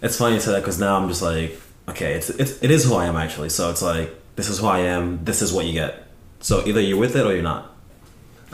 It's 0.00 0.16
funny 0.16 0.36
you 0.36 0.40
say 0.40 0.52
that 0.52 0.60
because 0.60 0.80
now 0.80 0.96
I'm 0.96 1.06
just 1.08 1.20
like, 1.20 1.60
okay, 1.86 2.14
it's, 2.14 2.30
it's 2.30 2.62
it 2.62 2.70
is 2.70 2.86
who 2.86 2.94
I 2.94 3.04
am 3.04 3.16
actually. 3.16 3.50
So 3.50 3.70
it's 3.70 3.82
like 3.82 4.10
this 4.36 4.48
is 4.48 4.60
who 4.60 4.66
I 4.66 4.78
am. 4.78 5.22
This 5.22 5.42
is 5.42 5.52
what 5.52 5.66
you 5.66 5.74
get. 5.74 6.06
So 6.40 6.66
either 6.66 6.80
you're 6.80 6.98
with 6.98 7.14
it 7.14 7.26
or 7.26 7.34
you're 7.34 7.42
not. 7.42 7.71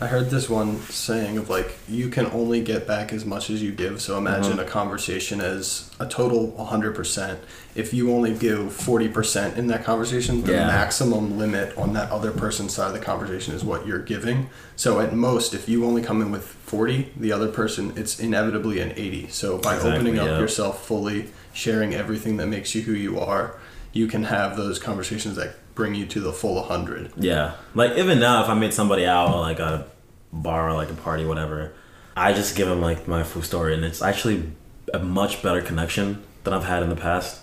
I 0.00 0.06
heard 0.06 0.30
this 0.30 0.48
one 0.48 0.78
saying 0.82 1.38
of 1.38 1.50
like 1.50 1.76
you 1.88 2.08
can 2.08 2.26
only 2.26 2.60
get 2.62 2.86
back 2.86 3.12
as 3.12 3.24
much 3.24 3.50
as 3.50 3.60
you 3.60 3.72
give. 3.72 4.00
So 4.00 4.16
imagine 4.16 4.52
Mm-hmm. 4.52 4.60
a 4.60 4.64
conversation 4.64 5.40
as 5.40 5.90
a 5.98 6.06
total 6.06 6.52
100%. 6.56 7.38
If 7.74 7.92
you 7.92 8.12
only 8.12 8.32
give 8.32 8.60
40% 8.72 9.56
in 9.56 9.66
that 9.66 9.82
conversation, 9.84 10.42
the 10.44 10.52
Yeah. 10.52 10.66
maximum 10.68 11.36
limit 11.36 11.76
on 11.76 11.94
that 11.94 12.12
other 12.12 12.30
person's 12.30 12.72
side 12.74 12.86
of 12.88 12.92
the 12.92 13.04
conversation 13.04 13.54
is 13.54 13.64
what 13.64 13.86
you're 13.88 13.98
giving. 13.98 14.50
So 14.76 15.00
at 15.00 15.14
most, 15.16 15.52
if 15.52 15.68
you 15.68 15.84
only 15.84 16.02
come 16.02 16.22
in 16.22 16.30
with 16.30 16.44
40, 16.44 17.12
the 17.16 17.32
other 17.32 17.48
person 17.48 17.92
it's 17.96 18.20
inevitably 18.20 18.78
an 18.78 18.92
80. 18.96 19.26
So 19.30 19.58
by 19.58 19.74
Exactly, 19.74 19.94
opening 19.96 20.18
up 20.20 20.28
yeah. 20.28 20.38
yourself 20.38 20.86
fully, 20.86 21.30
sharing 21.52 21.92
everything 21.94 22.36
that 22.36 22.46
makes 22.46 22.72
you 22.76 22.82
who 22.82 22.92
you 22.92 23.18
are, 23.18 23.56
you 23.92 24.06
can 24.06 24.24
have 24.24 24.56
those 24.56 24.78
conversations 24.78 25.34
that 25.36 25.56
bring 25.78 25.94
you 25.94 26.04
to 26.04 26.18
the 26.18 26.32
full 26.32 26.56
100. 26.56 27.12
Yeah. 27.16 27.54
Like 27.72 27.96
even 27.96 28.18
now, 28.18 28.42
if 28.42 28.50
I 28.50 28.54
meet 28.54 28.74
somebody 28.74 29.06
out 29.06 29.32
or 29.32 29.40
like 29.40 29.60
a 29.60 29.86
bar 30.32 30.68
or 30.68 30.74
like 30.74 30.90
a 30.90 30.94
party, 30.94 31.24
whatever, 31.24 31.72
I 32.16 32.32
just 32.32 32.56
give 32.56 32.66
them 32.68 32.80
like 32.80 33.06
my 33.06 33.22
full 33.22 33.42
story, 33.42 33.74
and 33.74 33.84
it's 33.84 34.02
actually 34.02 34.50
a 34.92 34.98
much 34.98 35.40
better 35.40 35.62
connection 35.62 36.24
than 36.42 36.52
I've 36.52 36.64
had 36.64 36.82
in 36.82 36.88
the 36.88 36.96
past. 36.96 37.42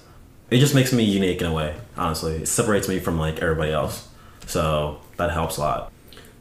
It 0.51 0.59
just 0.59 0.75
makes 0.75 0.91
me 0.91 1.03
unique 1.05 1.39
in 1.39 1.47
a 1.47 1.53
way. 1.53 1.77
Honestly, 1.95 2.35
it 2.35 2.47
separates 2.47 2.89
me 2.89 2.99
from 2.99 3.17
like 3.17 3.41
everybody 3.41 3.71
else, 3.71 4.09
so 4.45 4.99
that 5.15 5.31
helps 5.31 5.55
a 5.55 5.61
lot. 5.61 5.91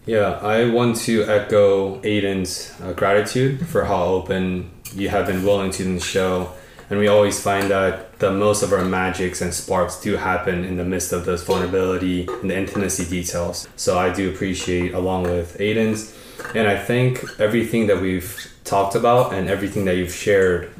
Yeah, 0.04 0.32
I 0.42 0.68
want 0.68 0.96
to 1.06 1.22
echo 1.22 2.00
Aiden's 2.00 2.74
uh, 2.82 2.92
gratitude 2.92 3.66
for 3.68 3.84
how 3.84 4.02
open 4.04 4.70
you 4.94 5.10
have 5.10 5.28
been 5.28 5.44
willing 5.44 5.70
to 5.70 5.84
the 5.84 6.00
show. 6.00 6.52
And 6.90 6.98
we 6.98 7.06
always 7.08 7.40
find 7.40 7.70
that 7.70 8.13
the 8.24 8.30
most 8.30 8.62
of 8.62 8.72
our 8.72 8.84
magics 8.84 9.42
and 9.42 9.52
sparks 9.52 10.00
do 10.00 10.16
happen 10.16 10.64
in 10.64 10.76
the 10.76 10.84
midst 10.84 11.12
of 11.12 11.26
those 11.26 11.42
vulnerability 11.44 12.26
and 12.40 12.48
the 12.50 12.56
intimacy 12.56 13.04
details. 13.04 13.68
So 13.76 13.98
I 13.98 14.12
do 14.12 14.30
appreciate 14.32 14.94
along 14.94 15.24
with 15.24 15.58
Aiden's. 15.58 16.16
And 16.54 16.66
I 16.66 16.76
think 16.78 17.22
everything 17.38 17.86
that 17.88 18.00
we've 18.00 18.30
talked 18.64 18.94
about 18.94 19.34
and 19.34 19.48
everything 19.48 19.84
that 19.84 19.96
you've 19.96 20.14
shared 20.14 20.70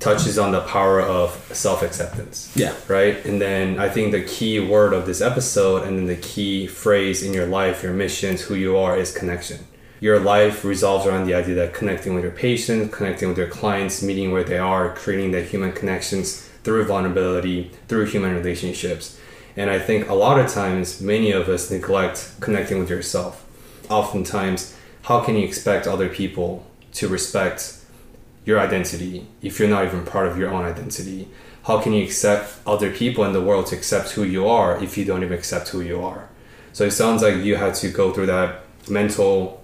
touches 0.00 0.38
on 0.38 0.52
the 0.52 0.62
power 0.62 1.00
of 1.00 1.28
self 1.52 1.82
acceptance 1.82 2.36
Yeah. 2.56 2.72
right? 2.88 3.16
And 3.26 3.40
then 3.40 3.78
I 3.78 3.88
think 3.94 4.12
the 4.12 4.22
key 4.22 4.60
word 4.60 4.92
of 4.94 5.04
this 5.06 5.20
episode 5.20 5.82
and 5.86 5.98
then 5.98 6.06
the 6.06 6.16
key 6.32 6.66
phrase 6.66 7.22
in 7.22 7.32
your 7.34 7.46
life, 7.46 7.82
your 7.82 7.92
missions, 7.92 8.40
who 8.46 8.54
you 8.54 8.76
are 8.78 8.96
is 8.96 9.12
connection. 9.12 9.58
Your 10.00 10.18
life 10.20 10.64
revolves 10.64 11.06
around 11.06 11.26
the 11.26 11.34
idea 11.34 11.54
that 11.56 11.74
connecting 11.74 12.14
with 12.14 12.24
your 12.24 12.32
patients, 12.48 12.94
connecting 12.96 13.28
with 13.28 13.38
your 13.38 13.46
clients, 13.60 14.02
meeting 14.02 14.32
where 14.32 14.44
they 14.44 14.58
are, 14.58 14.94
creating 14.94 15.30
the 15.32 15.42
human 15.42 15.72
connections 15.72 16.48
through 16.64 16.84
vulnerability, 16.84 17.70
through 17.88 18.06
human 18.06 18.34
relationships. 18.34 19.18
And 19.56 19.70
I 19.70 19.78
think 19.78 20.08
a 20.08 20.14
lot 20.14 20.40
of 20.40 20.50
times, 20.50 21.00
many 21.00 21.30
of 21.30 21.48
us 21.48 21.70
neglect 21.70 22.32
connecting 22.40 22.78
with 22.78 22.90
yourself. 22.90 23.46
Oftentimes, 23.88 24.76
how 25.02 25.20
can 25.20 25.36
you 25.36 25.44
expect 25.44 25.86
other 25.86 26.08
people 26.08 26.66
to 26.94 27.06
respect 27.06 27.78
your 28.44 28.58
identity 28.58 29.26
if 29.42 29.58
you're 29.58 29.68
not 29.68 29.84
even 29.84 30.04
part 30.04 30.26
of 30.26 30.38
your 30.38 30.50
own 30.50 30.64
identity? 30.64 31.28
How 31.64 31.80
can 31.80 31.92
you 31.92 32.02
accept 32.02 32.58
other 32.66 32.90
people 32.90 33.24
in 33.24 33.32
the 33.32 33.40
world 33.42 33.66
to 33.66 33.76
accept 33.76 34.10
who 34.10 34.24
you 34.24 34.48
are 34.48 34.82
if 34.82 34.98
you 34.98 35.04
don't 35.04 35.22
even 35.22 35.38
accept 35.38 35.68
who 35.68 35.80
you 35.80 36.02
are? 36.02 36.28
So 36.72 36.84
it 36.84 36.90
sounds 36.90 37.22
like 37.22 37.36
you 37.36 37.56
had 37.56 37.74
to 37.76 37.88
go 37.90 38.12
through 38.12 38.26
that 38.26 38.64
mental 38.88 39.62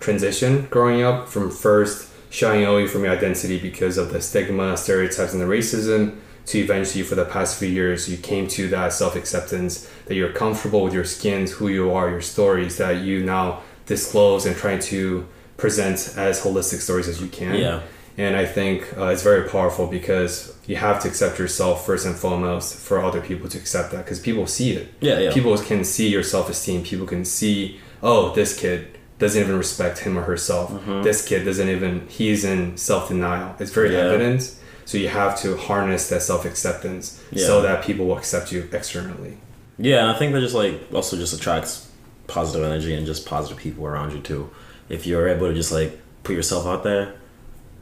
transition 0.00 0.66
growing 0.70 1.02
up 1.02 1.28
from 1.28 1.50
first 1.50 2.10
shying 2.30 2.64
away 2.64 2.86
from 2.86 3.04
your 3.04 3.12
identity 3.12 3.58
because 3.58 3.96
of 3.96 4.12
the 4.12 4.20
stigma, 4.20 4.76
stereotypes, 4.76 5.32
and 5.32 5.40
the 5.40 5.46
racism 5.46 6.18
to 6.48 6.58
eventually 6.58 7.04
for 7.04 7.14
the 7.14 7.24
past 7.24 7.58
few 7.58 7.68
years 7.68 8.08
you 8.08 8.16
came 8.16 8.46
to 8.48 8.68
that 8.68 8.92
self-acceptance 8.92 9.72
that 10.06 10.14
you're 10.14 10.32
comfortable 10.32 10.82
with 10.84 10.94
your 10.94 11.04
skins 11.04 11.52
who 11.52 11.68
you 11.68 11.92
are, 11.92 12.08
your 12.10 12.20
stories 12.22 12.76
that 12.78 13.02
you 13.02 13.24
now 13.24 13.60
disclose 13.86 14.46
and 14.46 14.56
try 14.56 14.76
to 14.78 15.26
present 15.56 15.96
as 16.16 16.40
holistic 16.44 16.80
stories 16.80 17.08
as 17.08 17.20
you 17.20 17.28
can. 17.28 17.54
Yeah. 17.56 17.80
And 18.16 18.34
I 18.36 18.46
think 18.46 18.78
uh, 18.98 19.06
it's 19.12 19.22
very 19.22 19.48
powerful 19.48 19.86
because 19.86 20.56
you 20.66 20.76
have 20.76 21.00
to 21.02 21.08
accept 21.08 21.38
yourself 21.38 21.86
first 21.86 22.04
and 22.06 22.16
foremost 22.16 22.74
for 22.76 22.98
other 23.00 23.20
people 23.20 23.48
to 23.48 23.58
accept 23.58 23.92
that 23.92 24.04
because 24.04 24.18
people 24.20 24.46
see 24.46 24.72
it. 24.72 24.88
Yeah, 25.00 25.18
yeah. 25.20 25.32
People 25.32 25.56
can 25.58 25.84
see 25.84 26.08
your 26.08 26.24
self 26.24 26.50
esteem. 26.50 26.82
People 26.82 27.06
can 27.06 27.24
see, 27.24 27.78
oh, 28.02 28.34
this 28.34 28.58
kid 28.58 28.98
doesn't 29.20 29.40
even 29.40 29.56
respect 29.56 30.00
him 30.00 30.18
or 30.18 30.22
herself. 30.22 30.72
This 31.04 31.26
kid 31.28 31.44
doesn't 31.44 31.68
even, 31.68 32.06
he's 32.08 32.44
in 32.44 32.76
self 32.76 33.08
denial. 33.08 33.54
It's 33.60 33.70
very 33.70 33.90
Mm-hmm. 33.90 33.98
Yeah. 34.08 34.14
evident. 34.14 34.54
So 34.88 34.96
you 34.96 35.08
have 35.08 35.38
to 35.42 35.54
harness 35.58 36.08
that 36.08 36.22
self 36.22 36.46
acceptance 36.46 37.22
Yeah. 37.30 37.46
so 37.46 37.60
that 37.60 37.84
people 37.84 38.06
will 38.06 38.16
accept 38.16 38.52
you 38.52 38.66
externally. 38.72 39.36
Yeah, 39.76 40.00
and 40.00 40.10
I 40.10 40.18
think 40.18 40.32
that 40.32 40.40
just 40.40 40.54
like 40.54 40.80
also 40.94 41.18
just 41.18 41.34
attracts 41.34 41.86
positive 42.26 42.64
energy 42.64 42.94
and 42.94 43.04
just 43.04 43.26
positive 43.26 43.58
people 43.58 43.84
around 43.86 44.12
you 44.14 44.20
too. 44.20 44.48
If 44.88 45.06
you're 45.06 45.28
able 45.28 45.46
to 45.48 45.52
just 45.52 45.72
like 45.72 46.00
put 46.24 46.34
yourself 46.34 46.66
out 46.66 46.84
there. 46.84 47.12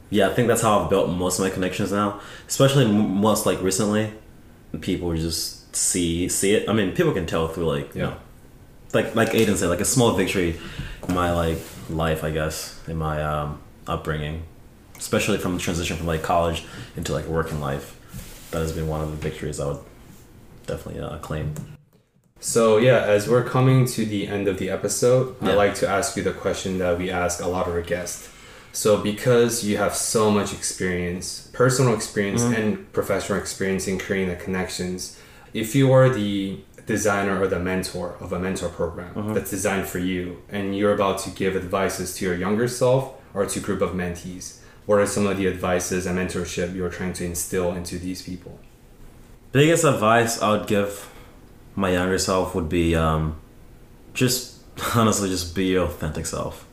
Yeah, 0.09 0.27
I 0.27 0.33
think 0.33 0.49
that's 0.49 0.61
how 0.61 0.79
I've 0.81 0.89
built 0.89 1.09
most 1.09 1.39
of 1.39 1.45
my 1.45 1.49
connections 1.49 1.93
now, 1.93 2.19
especially 2.45 2.83
m- 2.83 3.15
most 3.21 3.45
like 3.45 3.61
recently. 3.61 4.11
People 4.81 5.15
just 5.15 5.73
see 5.73 6.27
see 6.27 6.55
it. 6.55 6.67
I 6.67 6.73
mean, 6.73 6.91
people 6.91 7.13
can 7.13 7.25
tell 7.25 7.47
through 7.47 7.67
like 7.67 7.95
you 7.95 8.01
know, 8.01 8.17
like 8.93 9.15
like 9.15 9.29
Aiden 9.29 9.55
said, 9.55 9.69
like 9.69 9.79
a 9.79 9.85
small 9.85 10.11
victory 10.11 10.59
in 11.07 11.15
my 11.15 11.31
like 11.31 11.59
life, 11.89 12.25
I 12.25 12.31
guess, 12.31 12.77
in 12.85 12.97
my 12.97 13.23
um, 13.23 13.61
upbringing, 13.87 14.43
especially 14.97 15.37
from 15.37 15.53
the 15.55 15.59
transition 15.59 15.97
from 15.97 16.07
like 16.07 16.23
college 16.23 16.65
into 16.95 17.13
like 17.13 17.25
working 17.25 17.59
life. 17.59 17.93
That 18.51 18.59
has 18.59 18.71
been 18.71 18.87
one 18.87 19.01
of 19.01 19.09
the 19.11 19.17
victories 19.17 19.59
I 19.59 19.67
would 19.67 19.79
definitely 20.65 21.01
uh, 21.01 21.17
claim. 21.19 21.53
So 22.39 22.77
yeah, 22.77 23.01
as 23.03 23.27
we're 23.27 23.43
coming 23.43 23.85
to 23.87 24.05
the 24.05 24.27
end 24.27 24.47
of 24.47 24.59
the 24.59 24.69
episode, 24.69 25.35
Yeah. 25.41 25.51
I'd 25.51 25.55
like 25.55 25.75
to 25.75 25.87
ask 25.87 26.15
you 26.15 26.23
the 26.23 26.31
question 26.31 26.77
that 26.77 26.97
we 26.97 27.09
ask 27.09 27.41
a 27.41 27.47
lot 27.47 27.67
of 27.67 27.73
our 27.73 27.81
guests. 27.81 28.29
So 28.71 29.01
because 29.01 29.63
you 29.65 29.77
have 29.77 29.95
so 29.95 30.29
much 30.29 30.53
experience, 30.53 31.49
personal 31.51 31.95
experience 31.95 32.43
and 32.43 32.91
professional 32.93 33.39
experience 33.39 33.87
in 33.87 33.97
creating 33.97 34.29
the 34.29 34.35
connections, 34.35 35.19
if 35.53 35.73
you 35.73 35.91
are 35.91 36.09
the 36.09 36.59
designer 36.85 37.41
or 37.41 37.47
the 37.47 37.59
mentor 37.59 38.15
of 38.19 38.31
a 38.31 38.39
mentor 38.39 38.69
program 38.69 39.33
that's 39.33 39.49
designed 39.49 39.87
for 39.87 39.99
you 39.99 40.41
and 40.49 40.77
you're 40.77 40.93
about 40.93 41.17
to 41.19 41.29
give 41.31 41.55
advices 41.55 42.15
to 42.15 42.25
your 42.25 42.35
younger 42.35 42.67
self 42.67 43.13
or 43.33 43.45
to 43.45 43.59
a 43.59 43.61
group 43.61 43.81
of 43.81 43.91
mentees, 43.91 44.56
what 44.87 44.97
are 44.99 45.05
some 45.05 45.27
of 45.27 45.37
the 45.37 45.47
advices 45.47 46.07
and 46.07 46.17
mentorship 46.17 46.73
you're 46.73 46.89
trying 46.89 47.13
to 47.13 47.25
instill 47.25 47.73
into 47.73 47.99
these 47.99 48.23
people? 48.23 48.59
biggest 49.51 49.83
advice 49.83 50.41
I 50.41 50.51
would 50.51 50.67
give 50.67 51.09
my 51.75 51.89
younger 51.91 52.17
self 52.17 52.53
would 52.53 52.69
be 52.69 52.95
um, 52.95 53.39
just 54.13 54.61
honestly 54.95 55.29
just 55.29 55.55
be 55.55 55.65
your 55.65 55.85
authentic 55.85 56.25
self. 56.25 56.65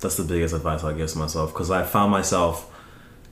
That's 0.00 0.16
the 0.16 0.24
biggest 0.24 0.54
advice 0.54 0.82
I'd 0.82 0.96
give 0.96 1.10
to 1.10 1.18
myself 1.18 1.52
because 1.52 1.70
I 1.70 1.84
found 1.84 2.10
myself 2.10 2.68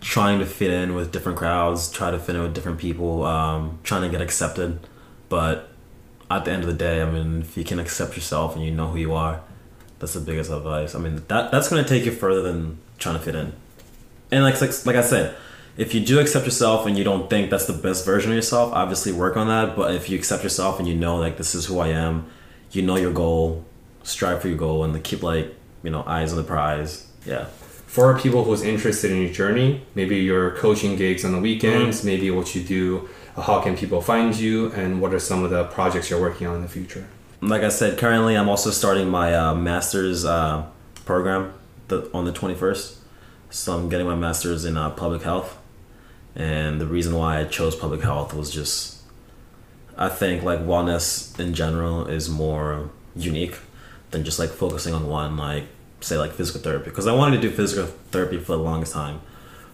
trying 0.00 0.38
to 0.38 0.46
fit 0.46 0.70
in 0.70 0.94
with 0.94 1.12
different 1.12 1.36
crowds, 1.36 1.90
try 1.90 2.11
to 2.11 2.18
fit 2.18 2.36
in 2.36 2.42
with 2.42 2.54
different 2.54 2.78
people, 2.78 3.24
um, 3.24 3.78
trying 3.82 4.02
to 4.02 4.08
get 4.08 4.22
accepted. 4.22 4.78
But 5.28 5.68
at 6.30 6.44
the 6.44 6.52
end 6.52 6.62
of 6.62 6.68
the 6.68 6.74
day, 6.74 7.02
I 7.02 7.11
mean, 7.11 7.42
if 7.42 7.56
you 7.56 7.64
can 7.64 7.78
accept 7.78 8.14
yourself 8.14 8.54
and 8.54 8.64
you 8.64 8.70
know 8.70 8.88
who 8.88 8.98
you 8.98 9.12
are, 9.12 9.42
that's 9.98 10.14
the 10.14 10.20
biggest 10.20 10.50
advice. 10.50 10.94
I 10.94 11.00
mean, 11.00 11.22
that 11.28 11.50
that's 11.50 11.68
gonna 11.68 11.84
take 11.84 12.04
you 12.06 12.12
further 12.12 12.40
than 12.40 12.78
trying 12.98 13.18
to 13.18 13.22
fit 13.22 13.34
in. 13.34 13.52
And 14.31 14.45
like 14.45 14.61
like, 14.61 14.87
like 14.87 14.97
I 14.97 15.03
said, 15.03 15.37
if 15.76 15.95
you 15.95 16.01
do 16.01 16.18
accept 16.20 16.45
yourself 16.45 16.87
and 16.87 16.97
you 16.99 17.05
don't 17.05 17.28
think 17.31 17.51
that's 17.51 17.66
the 17.66 17.72
best 17.72 18.05
version 18.05 18.31
of 18.33 18.37
yourself, 18.37 18.72
obviously 18.72 19.12
work 19.12 19.37
on 19.37 19.49
that. 19.49 19.76
But 19.76 19.95
if 19.95 20.09
you 20.11 20.18
accept 20.18 20.43
yourself 20.43 20.78
and 20.78 20.89
you 20.89 20.95
know 20.95 21.16
like 21.16 21.37
this 21.37 21.55
is 21.55 21.66
who 21.66 21.78
I 21.81 21.89
am, 21.89 22.26
you 22.70 22.83
know 22.83 22.97
your 22.97 23.12
goal, 23.12 23.64
strive 24.03 24.43
for 24.43 24.49
your 24.49 24.59
goal, 24.59 24.85
and 24.85 25.03
keep 25.03 25.22
like 25.22 25.55
you 25.83 25.91
know 25.91 26.05
eyes 26.07 26.33
on 26.33 26.39
the 26.39 26.45
prize. 26.45 27.07
Yeah. 27.26 27.47
For 27.87 28.16
people 28.16 28.45
who's 28.45 28.62
interested 28.62 29.11
in 29.11 29.20
your 29.20 29.33
journey, 29.33 29.83
maybe 29.97 30.16
your 30.18 30.53
coaching 30.53 30.95
gigs 30.95 31.24
on 31.24 31.33
the 31.33 31.41
weekends, 31.41 31.99
Mm-hmm. 31.99 32.07
maybe 32.07 32.31
what 32.31 32.55
you 32.55 32.62
do, 32.62 33.09
how 33.37 33.61
can 33.61 33.76
people 33.76 34.01
find 34.01 34.37
you, 34.37 34.70
and 34.72 35.01
what 35.01 35.12
are 35.12 35.18
some 35.18 35.43
of 35.43 35.51
the 35.51 35.64
projects 35.64 36.09
you're 36.09 36.20
working 36.20 36.47
on 36.47 36.55
in 36.57 36.62
the 36.62 36.68
future? 36.68 37.09
Like 37.41 37.62
I 37.62 37.68
said, 37.68 37.99
currently 37.99 38.37
I'm 38.37 38.49
also 38.49 38.70
starting 38.70 39.09
my 39.09 39.35
uh, 39.35 39.55
master's 39.57 40.24
uh, 40.24 40.66
program 41.05 41.53
the, 41.89 42.09
on 42.14 42.26
the 42.26 42.33
21st. 42.33 42.97
So 43.51 43.76
I'm 43.76 43.88
getting 43.88 44.07
my 44.07 44.14
master's 44.14 44.64
in 44.64 44.76
uh, 44.76 44.90
public 44.90 45.22
health. 45.22 45.59
And 46.36 46.80
the 46.80 46.86
reason 46.86 47.14
why 47.14 47.40
I 47.40 47.44
chose 47.44 47.74
public 47.74 48.03
health 48.03 48.32
was 48.32 48.53
just, 48.53 49.03
I 49.96 50.09
think 50.09 50.44
like 50.44 50.61
wellness 50.61 51.38
in 51.38 51.53
general 51.53 52.07
is 52.07 52.30
more 52.30 52.90
unique 53.16 53.57
than 54.12 54.24
just 54.24 54.38
like 54.38 54.51
focusing 54.51 54.94
on 54.94 55.09
one, 55.09 55.36
like 55.36 55.64
say 56.01 56.16
like 56.16 56.32
physical 56.32 56.61
therapy. 56.61 56.90
Because 56.90 57.09
I 57.09 57.14
wanted 57.14 57.40
to 57.40 57.48
do 57.48 57.55
physical 57.55 57.86
therapy 58.12 58.38
for 58.38 58.53
the 58.53 58.62
longest 58.62 58.92
time. 58.92 59.20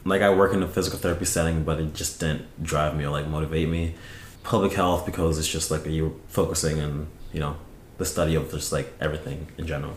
Like 0.07 0.23
I 0.23 0.35
work 0.35 0.55
in 0.55 0.63
a 0.63 0.69
physical 0.69 0.99
therapy 0.99 1.27
setting, 1.27 1.63
but 1.63 1.79
it 1.79 1.93
just 1.93 2.19
didn't 2.19 2.63
drive 2.63 2.97
me 2.97 3.05
or 3.05 3.11
like 3.11 3.27
motivate 3.27 3.69
me. 3.69 3.95
Public 4.43 4.73
health 4.73 5.05
because 5.05 5.39
it's 5.39 5.49
just 5.49 5.71
like 5.71 5.85
you're 5.85 6.15
focusing 6.29 6.81
on 6.81 7.09
you 7.33 7.41
know 7.41 7.57
the 7.99 8.05
study 8.05 8.37
of 8.37 8.51
just 8.51 8.73
like 8.73 8.93
everything 9.01 9.49
in 9.59 9.67
general. 9.67 9.95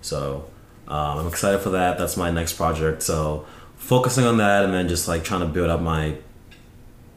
So 0.00 0.48
um, 0.90 1.18
I'm 1.20 1.26
excited 1.26 1.60
for 1.60 1.70
that. 1.70 1.96
That's 1.98 2.16
my 2.16 2.30
next 2.30 2.54
project. 2.54 3.02
So 3.02 3.46
focusing 3.76 4.24
on 4.24 4.36
that 4.38 4.64
and 4.64 4.74
then 4.74 4.88
just 4.88 5.08
like 5.08 5.24
trying 5.24 5.40
to 5.40 5.46
build 5.46 5.70
up 5.70 5.80
my 5.80 6.16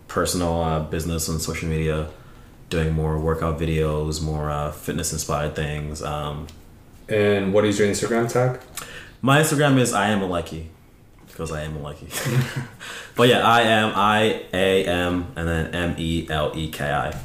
personal 0.08 0.62
uh, 0.62 0.80
business 0.82 1.28
on 1.30 1.40
social 1.40 1.68
media, 1.68 2.08
doing 2.70 2.94
more 2.94 3.18
workout 3.20 3.60
videos, 3.60 4.22
more 4.22 4.50
uh, 4.50 4.72
fitness 4.72 5.12
inspired 5.12 5.56
things. 5.56 6.02
Um, 6.02 6.48
And 7.10 7.52
what 7.54 7.66
is 7.66 7.78
your 7.80 7.88
Instagram 7.90 8.32
tag? 8.32 8.60
my 9.22 9.42
Instagram 9.42 9.78
is 9.80 9.94
I 9.94 10.08
am 10.10 10.20
Meleki 10.22 10.68
because 11.28 11.52
I 11.52 11.64
am 11.64 11.76
Meleki. 11.78 12.08
but 13.16 13.28
yeah, 13.28 13.40
I 13.46 13.62
am 13.62 13.92
I 13.96 14.44
A 14.54 14.86
M 14.86 15.28
and 15.36 15.48
then 15.48 15.74
M 15.74 15.96
E 15.98 16.28
L 16.30 16.52
E 16.56 16.70
K 16.70 16.86
I. 16.92 17.16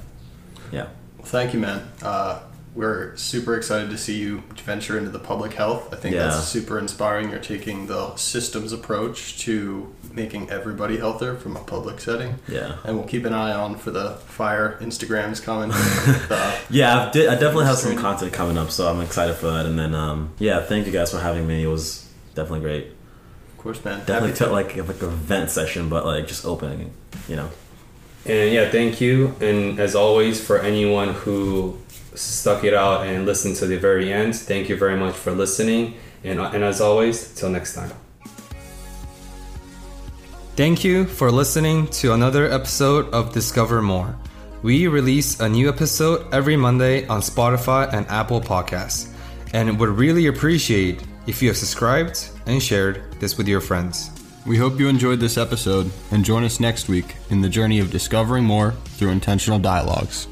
Yeah. 0.72 0.86
Thank 1.24 1.52
you, 1.54 1.60
man. 1.60 1.86
Uh, 2.02 2.40
we're 2.78 3.16
super 3.16 3.56
excited 3.56 3.90
to 3.90 3.98
see 3.98 4.16
you 4.16 4.40
venture 4.64 4.96
into 4.96 5.10
the 5.10 5.18
public 5.18 5.52
health. 5.54 5.92
I 5.92 5.96
think 5.96 6.14
Yeah. 6.14 6.28
that's 6.28 6.44
super 6.46 6.78
inspiring. 6.78 7.28
You're 7.30 7.40
taking 7.40 7.88
the 7.88 8.14
systems 8.14 8.72
approach 8.72 9.40
to 9.40 9.92
making 10.12 10.48
everybody 10.50 10.96
healthier 10.96 11.34
from 11.34 11.56
a 11.56 11.60
public 11.60 11.98
setting. 12.00 12.36
Yeah. 12.46 12.76
And 12.84 12.96
we'll 12.96 13.08
keep 13.08 13.24
an 13.24 13.34
eye 13.34 13.52
on 13.52 13.74
for 13.76 13.90
the 13.90 14.10
fire 14.38 14.78
Instagrams 14.80 15.42
coming. 15.42 15.70
Yeah, 16.70 17.06
I've 17.06 17.12
di- 17.12 17.26
I 17.26 17.32
definitely 17.34 17.64
have 17.64 17.78
some 17.78 17.96
content 17.96 18.32
coming 18.32 18.58
up, 18.58 18.70
so 18.70 18.86
I'm 18.88 19.00
excited 19.00 19.34
for 19.36 19.46
that. 19.46 19.64
And 19.66 19.78
then, 19.78 19.94
um, 19.94 20.30
yeah, 20.38 20.60
thank 20.62 20.86
you 20.86 20.92
guys 20.92 21.10
for 21.10 21.18
having 21.18 21.46
me. 21.46 21.64
It 21.64 21.66
was 21.66 22.06
definitely 22.34 22.60
great. 22.60 22.84
of 23.52 23.58
course, 23.58 23.82
man. 23.84 23.98
Definitely 24.00 24.28
Happy 24.28 24.38
felt 24.38 24.50
to- 24.50 24.54
like 24.54 24.76
like 24.88 25.02
a 25.02 25.08
vent 25.08 25.50
session, 25.50 25.88
but 25.88 26.04
like 26.06 26.28
just 26.28 26.44
opening, 26.44 26.92
you 27.28 27.36
know. 27.36 27.48
And 28.26 28.52
yeah, 28.52 28.70
thank 28.70 29.00
you. 29.00 29.34
And 29.40 29.80
as 29.80 29.94
always, 29.94 30.44
for 30.44 30.58
anyone 30.60 31.14
who 31.14 31.78
stuck 32.18 32.64
it 32.64 32.74
out 32.74 33.06
and 33.06 33.26
listened 33.26 33.56
to 33.56 33.66
the 33.66 33.78
very 33.78 34.12
end, 34.12 34.34
thank 34.34 34.68
you 34.68 34.76
very 34.76 34.96
much 34.96 35.14
for 35.14 35.32
listening. 35.32 35.94
And, 36.24 36.40
and 36.40 36.64
as 36.64 36.80
always, 36.80 37.34
till 37.34 37.50
next 37.50 37.74
time. 37.74 37.92
Thank 40.56 40.82
you 40.82 41.04
for 41.04 41.30
listening 41.30 41.86
to 42.02 42.14
another 42.14 42.50
episode 42.50 43.08
of 43.14 43.32
Discover 43.32 43.80
More. 43.80 44.16
We 44.62 44.88
release 44.88 45.38
a 45.38 45.48
new 45.48 45.68
episode 45.68 46.26
every 46.34 46.56
Monday 46.56 47.06
on 47.06 47.20
Spotify 47.20 47.92
and 47.92 48.04
Apple 48.08 48.40
Podcasts, 48.40 49.08
and 49.54 49.78
would 49.78 49.90
really 49.90 50.26
appreciate 50.26 51.04
if 51.28 51.40
you 51.40 51.48
have 51.48 51.56
subscribed 51.56 52.28
and 52.46 52.60
shared 52.60 53.20
this 53.20 53.38
with 53.38 53.46
your 53.46 53.60
friends. 53.60 54.10
We 54.46 54.56
hope 54.56 54.80
you 54.80 54.88
enjoyed 54.88 55.20
this 55.20 55.38
episode 55.38 55.92
and 56.10 56.24
join 56.24 56.42
us 56.42 56.58
next 56.58 56.88
week 56.88 57.14
in 57.30 57.40
the 57.40 57.48
journey 57.48 57.78
of 57.78 57.92
discovering 57.92 58.44
more 58.44 58.72
through 58.96 59.10
intentional 59.10 59.60
dialogues. 59.60 60.26